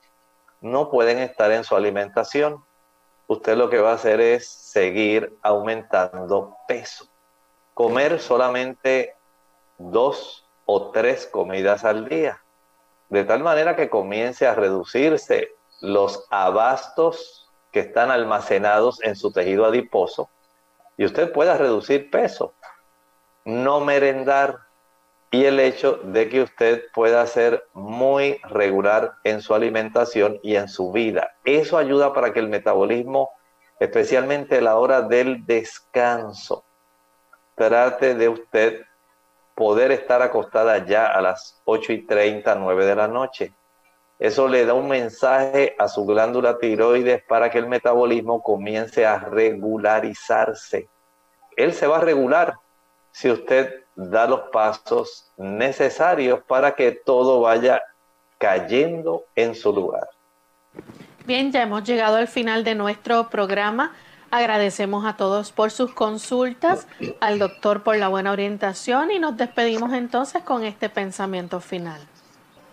no 0.61 0.89
pueden 0.89 1.19
estar 1.19 1.51
en 1.51 1.63
su 1.63 1.75
alimentación. 1.75 2.65
Usted 3.27 3.55
lo 3.55 3.69
que 3.69 3.79
va 3.79 3.91
a 3.91 3.95
hacer 3.95 4.19
es 4.19 4.49
seguir 4.49 5.38
aumentando 5.43 6.55
peso. 6.67 7.05
Comer 7.75 8.19
solamente 8.19 9.15
dos 9.77 10.47
o 10.74 10.91
tres 10.91 11.28
comidas 11.28 11.84
al 11.84 12.07
día, 12.07 12.41
de 13.09 13.26
tal 13.26 13.43
manera 13.43 13.76
que 13.76 13.89
comience 13.89 14.47
a 14.47 14.55
reducirse 14.55 15.49
los 15.82 16.26
abastos 16.30 17.49
que 17.74 17.82
están 17.82 18.09
almacenados 18.09 19.03
en 19.03 19.17
su 19.17 19.34
tejido 19.34 19.65
adiposo 19.65 20.30
y 20.95 21.03
usted 21.03 21.32
pueda 21.34 21.57
reducir 21.57 22.09
peso. 22.09 22.53
No 23.43 23.80
merendar, 23.82 24.59
y 25.32 25.45
el 25.45 25.59
hecho 25.59 25.99
de 26.03 26.30
que 26.30 26.43
usted 26.43 26.84
pueda 26.93 27.26
ser 27.26 27.65
muy 27.74 28.39
regular 28.43 29.13
en 29.24 29.41
su 29.41 29.53
alimentación 29.55 30.39
y 30.43 30.57
en 30.57 30.67
su 30.67 30.91
vida. 30.91 31.32
Eso 31.43 31.78
ayuda 31.78 32.13
para 32.13 32.34
que 32.34 32.39
el 32.39 32.49
metabolismo, 32.49 33.32
especialmente 33.80 34.61
la 34.61 34.78
hora 34.78 35.01
del 35.01 35.45
descanso, 35.45 36.63
trate 37.55 38.13
de 38.15 38.30
usted 38.30 38.86
poder 39.62 39.91
estar 39.91 40.24
acostada 40.24 40.84
ya 40.88 41.05
a 41.05 41.22
las 41.22 41.62
8 41.66 41.93
y 41.93 42.07
30, 42.07 42.55
9 42.55 42.84
de 42.84 42.95
la 42.95 43.07
noche. 43.07 43.53
Eso 44.18 44.47
le 44.47 44.66
da 44.66 44.74
un 44.74 44.88
mensaje 44.88 45.76
a 45.78 45.88
su 45.88 46.03
glándula 46.03 46.57
tiroides 46.57 47.22
para 47.28 47.51
que 47.51 47.59
el 47.59 47.68
metabolismo 47.68 48.41
comience 48.41 49.05
a 49.05 49.20
regularizarse. 49.20 50.89
Él 51.55 51.74
se 51.74 51.86
va 51.86 51.97
a 51.97 52.01
regular 52.01 52.55
si 53.12 53.30
usted 53.30 53.84
da 53.95 54.26
los 54.26 54.49
pasos 54.51 55.32
necesarios 55.38 56.39
para 56.47 56.74
que 56.74 56.93
todo 56.93 57.41
vaya 57.41 57.84
cayendo 58.39 59.26
en 59.36 59.53
su 59.53 59.72
lugar. 59.72 60.09
Bien, 61.28 61.51
ya 61.51 61.62
hemos 61.62 61.84
llegado 61.84 62.16
al 62.16 62.28
final 62.28 62.64
de 62.64 62.74
nuestro 62.74 63.30
programa. 63.30 63.93
Agradecemos 64.32 65.05
a 65.05 65.17
todos 65.17 65.51
por 65.51 65.71
sus 65.71 65.93
consultas, 65.93 66.88
al 67.19 67.38
doctor 67.38 67.84
por 67.84 67.97
la 67.97 68.07
buena 68.07 68.32
orientación 68.32 69.11
y 69.11 69.19
nos 69.19 69.36
despedimos 69.36 69.91
entonces 69.91 70.41
con 70.43 70.63
este 70.63 70.88
pensamiento 70.88 71.59
final. 71.59 71.99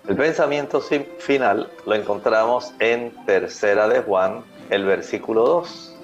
El 0.06 0.14
pensamiento 0.14 0.80
final 0.80 1.68
lo 1.84 1.94
encontramos 1.96 2.72
en 2.78 3.11
Tercera 3.26 3.88
de 3.88 4.00
Juan, 4.02 4.44
el 4.70 4.84
versículo 4.84 5.44
2. 5.44 5.96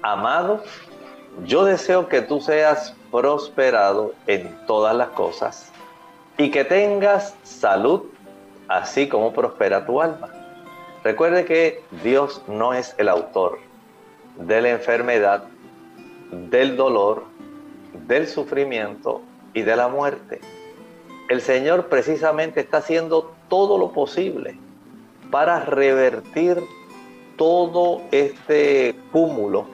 Amado, 0.00 0.64
yo 1.44 1.66
deseo 1.66 2.08
que 2.08 2.22
tú 2.22 2.40
seas 2.40 2.94
prosperado 3.12 4.14
en 4.26 4.56
todas 4.66 4.96
las 4.96 5.08
cosas 5.10 5.70
y 6.38 6.50
que 6.50 6.64
tengas 6.64 7.34
salud, 7.42 8.04
así 8.66 9.08
como 9.10 9.34
prospera 9.34 9.84
tu 9.84 10.00
alma. 10.00 10.30
Recuerde 11.04 11.44
que 11.44 11.84
Dios 12.02 12.40
no 12.48 12.72
es 12.72 12.94
el 12.96 13.10
autor 13.10 13.69
de 14.46 14.62
la 14.62 14.70
enfermedad, 14.70 15.44
del 16.30 16.76
dolor, 16.76 17.24
del 18.06 18.26
sufrimiento 18.26 19.22
y 19.54 19.62
de 19.62 19.76
la 19.76 19.88
muerte. 19.88 20.40
El 21.28 21.40
Señor 21.40 21.88
precisamente 21.88 22.60
está 22.60 22.78
haciendo 22.78 23.32
todo 23.48 23.78
lo 23.78 23.92
posible 23.92 24.56
para 25.30 25.64
revertir 25.64 26.58
todo 27.36 28.02
este 28.10 28.96
cúmulo 29.12 29.66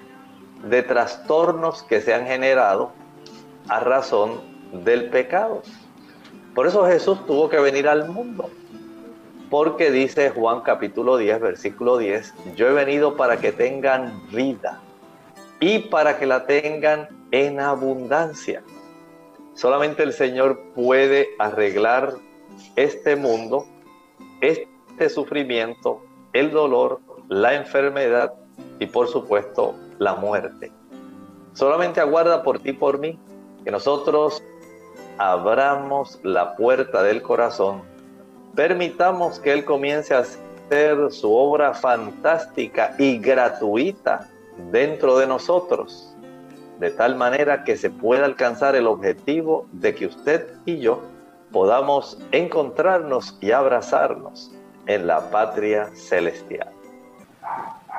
de 0.68 0.82
trastornos 0.82 1.82
que 1.82 2.00
se 2.00 2.14
han 2.14 2.26
generado 2.26 2.92
a 3.68 3.80
razón 3.80 4.40
del 4.84 5.08
pecado. 5.10 5.62
Por 6.54 6.66
eso 6.66 6.86
Jesús 6.86 7.24
tuvo 7.26 7.48
que 7.48 7.58
venir 7.58 7.88
al 7.88 8.08
mundo. 8.08 8.50
Porque 9.50 9.90
dice 9.90 10.30
Juan 10.30 10.62
capítulo 10.62 11.16
10, 11.16 11.40
versículo 11.40 11.98
10, 11.98 12.34
yo 12.56 12.68
he 12.68 12.72
venido 12.72 13.16
para 13.16 13.36
que 13.36 13.52
tengan 13.52 14.20
vida 14.30 14.80
y 15.60 15.78
para 15.78 16.18
que 16.18 16.26
la 16.26 16.46
tengan 16.46 17.08
en 17.30 17.60
abundancia. 17.60 18.62
Solamente 19.54 20.02
el 20.02 20.12
Señor 20.12 20.60
puede 20.74 21.28
arreglar 21.38 22.14
este 22.74 23.14
mundo, 23.14 23.66
este 24.40 25.08
sufrimiento, 25.08 26.02
el 26.32 26.50
dolor, 26.50 27.00
la 27.28 27.54
enfermedad 27.54 28.34
y 28.78 28.86
por 28.86 29.08
supuesto 29.08 29.76
la 29.98 30.14
muerte. 30.14 30.72
Solamente 31.54 32.00
aguarda 32.00 32.42
por 32.42 32.58
ti, 32.58 32.72
por 32.72 32.98
mí, 32.98 33.18
que 33.64 33.70
nosotros 33.70 34.42
abramos 35.18 36.20
la 36.22 36.54
puerta 36.56 37.02
del 37.02 37.22
corazón, 37.22 37.82
permitamos 38.56 39.38
que 39.38 39.52
Él 39.52 39.64
comience 39.64 40.14
a 40.14 40.20
hacer 40.20 41.12
su 41.12 41.32
obra 41.32 41.74
fantástica 41.74 42.96
y 42.98 43.18
gratuita 43.18 44.28
dentro 44.72 45.18
de 45.18 45.26
nosotros, 45.26 46.16
de 46.80 46.90
tal 46.90 47.14
manera 47.14 47.62
que 47.62 47.76
se 47.76 47.90
pueda 47.90 48.24
alcanzar 48.24 48.74
el 48.74 48.86
objetivo 48.86 49.68
de 49.72 49.94
que 49.94 50.06
usted 50.06 50.48
y 50.64 50.78
yo 50.78 51.02
podamos 51.52 52.18
encontrarnos 52.32 53.38
y 53.40 53.52
abrazarnos 53.52 54.50
en 54.86 55.06
la 55.06 55.30
patria 55.30 55.90
celestial. 55.94 56.70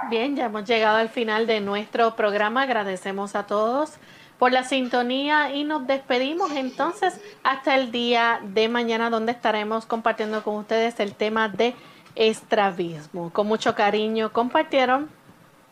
Bien, 0.10 0.36
ya 0.36 0.46
hemos 0.46 0.66
llegado 0.66 0.98
al 0.98 1.10
final 1.10 1.48
de 1.48 1.60
nuestro 1.60 2.16
programa. 2.16 2.64
Agradecemos 2.64 3.36
a 3.36 3.46
todos 3.46 3.98
por 4.40 4.52
la 4.52 4.64
sintonía 4.64 5.54
y 5.54 5.64
nos 5.64 5.88
despedimos 5.88 6.52
entonces 6.52 7.20
hasta 7.44 7.76
el 7.76 7.92
día 7.92 8.40
de 8.44 8.70
mañana 8.70 9.10
donde 9.10 9.32
estaremos 9.32 9.86
compartiendo 9.86 10.44
con 10.44 10.56
ustedes 10.56 11.00
el 11.00 11.16
tema 11.16 11.50
de 11.50 11.76
estrabismo. 12.16 13.32
Con 13.32 13.48
mucho 13.48 13.76
cariño 13.76 14.32
compartieron 14.32 15.10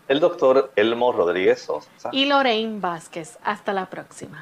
el 0.07 0.19
doctor 0.19 0.71
Elmo 0.75 1.11
Rodríguez 1.11 1.61
Sosa 1.61 2.09
y 2.11 2.25
Lorraine 2.25 2.79
Vázquez. 2.79 3.39
Hasta 3.43 3.73
la 3.73 3.89
próxima. 3.89 4.41